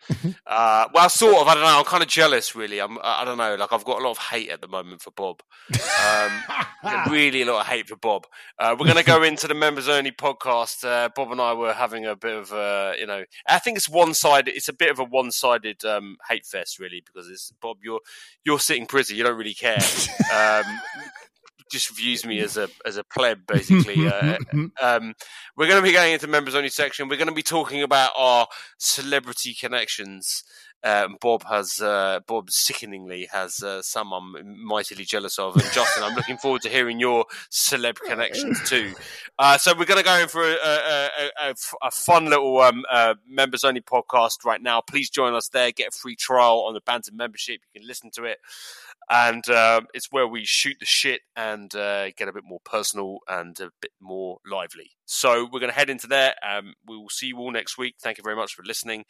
uh, 0.47 0.87
well, 0.95 1.09
sort 1.09 1.37
of. 1.37 1.49
I 1.49 1.55
don't 1.55 1.63
know. 1.63 1.79
I'm 1.79 1.85
kind 1.85 2.03
of 2.03 2.09
jealous, 2.09 2.55
really. 2.55 2.79
I'm. 2.79 2.99
I 3.03 3.25
don't 3.25 3.39
know. 3.39 3.57
Like 3.57 3.73
I've 3.73 3.85
got 3.85 4.01
a 4.01 4.05
lot 4.05 4.13
of 4.13 4.19
hate 4.19 4.51
at 4.51 4.61
the 4.61 4.69
moment 4.69 5.03
for 5.03 5.11
Bob. 5.11 5.43
Um, 6.05 6.33
really, 7.11 7.43
a 7.43 7.47
lot 7.47 7.63
of 7.63 7.67
hate 7.67 7.89
for 7.89 7.97
Bob. 7.97 8.27
Uh, 8.59 8.77
we're 8.79 8.87
going 8.87 8.99
to 8.99 9.05
go 9.05 9.23
into 9.23 9.49
the 9.49 9.55
members 9.55 9.89
only 9.89 10.13
podcast. 10.13 10.85
Uh, 10.85 11.09
Bob 11.15 11.33
and 11.33 11.41
I 11.41 11.53
were 11.55 11.73
having 11.73 12.07
a 12.07 12.15
bit 12.15 12.37
of, 12.37 12.51
you 12.99 13.07
know, 13.07 13.25
I 13.49 13.59
think 13.59 13.77
it's 13.77 13.89
one 13.89 14.15
sided. 14.15 14.55
It's 14.55 14.69
a 14.69 14.75
bit 14.75 14.91
of 14.91 14.99
a 14.99 15.05
one 15.05 15.33
sided 15.33 15.85
um, 15.85 16.17
hate 16.29 16.47
fest, 16.47 16.79
really, 16.79 17.03
because 17.05 17.29
it's 17.29 17.53
Bob. 17.61 17.79
You're 17.83 18.01
you're 18.45 18.61
sitting 18.61 18.87
pretty. 18.87 19.17
You 19.17 19.25
don't 19.25 19.39
really 19.39 19.55
care. 19.55 19.79
Just 21.71 21.97
views 21.97 22.27
me 22.27 22.41
as 22.41 22.57
a 22.57 22.69
as 22.85 22.97
a 22.97 23.05
pleb, 23.05 23.47
basically. 23.47 24.11
Uh, 24.21 24.37
um, 24.83 25.15
we're 25.57 25.69
going 25.69 25.81
to 25.81 25.87
be 25.87 25.93
going 25.93 26.13
into 26.13 26.27
members 26.27 26.55
only 26.55 26.69
section. 26.69 27.09
We're 27.09 27.17
going 27.17 27.29
to 27.29 27.35
be 27.35 27.43
talking 27.43 27.83
about 27.83 28.11
our 28.17 28.49
celebrity 28.79 29.55
connections. 29.55 30.43
Um, 30.83 31.17
Bob 31.21 31.45
has 31.45 31.81
uh, 31.81 32.21
Bob 32.27 32.51
sickeningly 32.51 33.29
has 33.33 33.63
uh, 33.63 33.83
some 33.83 34.13
I'm 34.13 34.65
mightily 34.65 35.05
jealous 35.05 35.39
of, 35.39 35.57
and 35.57 35.71
Justin, 35.73 36.03
I'm 36.03 36.15
looking 36.15 36.39
forward 36.39 36.63
to 36.63 36.69
hearing 36.69 36.99
your 36.99 37.27
celeb 37.51 37.99
connections 38.01 38.61
too. 38.69 38.95
Uh, 39.39 39.59
so 39.59 39.73
we're 39.77 39.85
going 39.85 39.99
to 39.99 40.05
go 40.05 40.19
in 40.19 40.29
for 40.29 40.43
a, 40.43 40.55
a, 40.55 41.11
a, 41.43 41.55
a, 41.83 41.91
fun 41.91 42.27
little 42.27 42.61
um, 42.61 42.85
uh, 42.91 43.15
members 43.29 43.65
only 43.65 43.81
podcast 43.81 44.45
right 44.45 44.63
now. 44.63 44.81
Please 44.81 45.11
join 45.11 45.35
us 45.35 45.49
there. 45.49 45.73
Get 45.73 45.89
a 45.89 45.99
free 45.99 46.17
trial 46.17 46.65
on 46.67 46.75
the 46.75 46.81
Banter 46.81 47.13
membership. 47.15 47.61
You 47.73 47.81
can 47.81 47.89
listen 47.89 48.11
to 48.13 48.25
it 48.25 48.39
and 49.11 49.47
uh, 49.49 49.81
it's 49.93 50.13
where 50.13 50.29
we 50.29 50.45
shoot 50.45 50.77
the 50.79 50.87
shit 50.87 51.23
and 51.35 51.75
uh, 51.75 52.11
get 52.13 52.29
a 52.29 52.33
bit 52.33 52.45
more 52.45 52.61
personal 52.65 53.19
and 53.29 53.59
a 53.59 53.73
bit 53.83 53.91
more 54.01 54.39
lively. 54.49 54.93
So 55.05 55.49
we're 55.53 55.59
going 55.59 55.73
to 55.73 55.79
head 55.79 55.91
into 55.91 56.07
there. 56.07 56.35
Um, 56.49 56.75
we 56.87 56.97
will 56.97 57.09
see 57.09 57.27
you 57.27 57.39
all 57.39 57.51
next 57.51 57.77
week. 57.77 57.97
Thank 58.01 58.19
you 58.19 58.25
very 58.25 58.37
much 58.37 58.55
for 58.55 58.63
listening. 58.63 59.05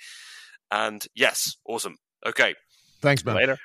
And 0.70 1.04
yes, 1.14 1.56
awesome. 1.66 1.96
Okay, 2.26 2.54
Thanks, 3.00 3.24
man. 3.24 3.36
Later. 3.36 3.58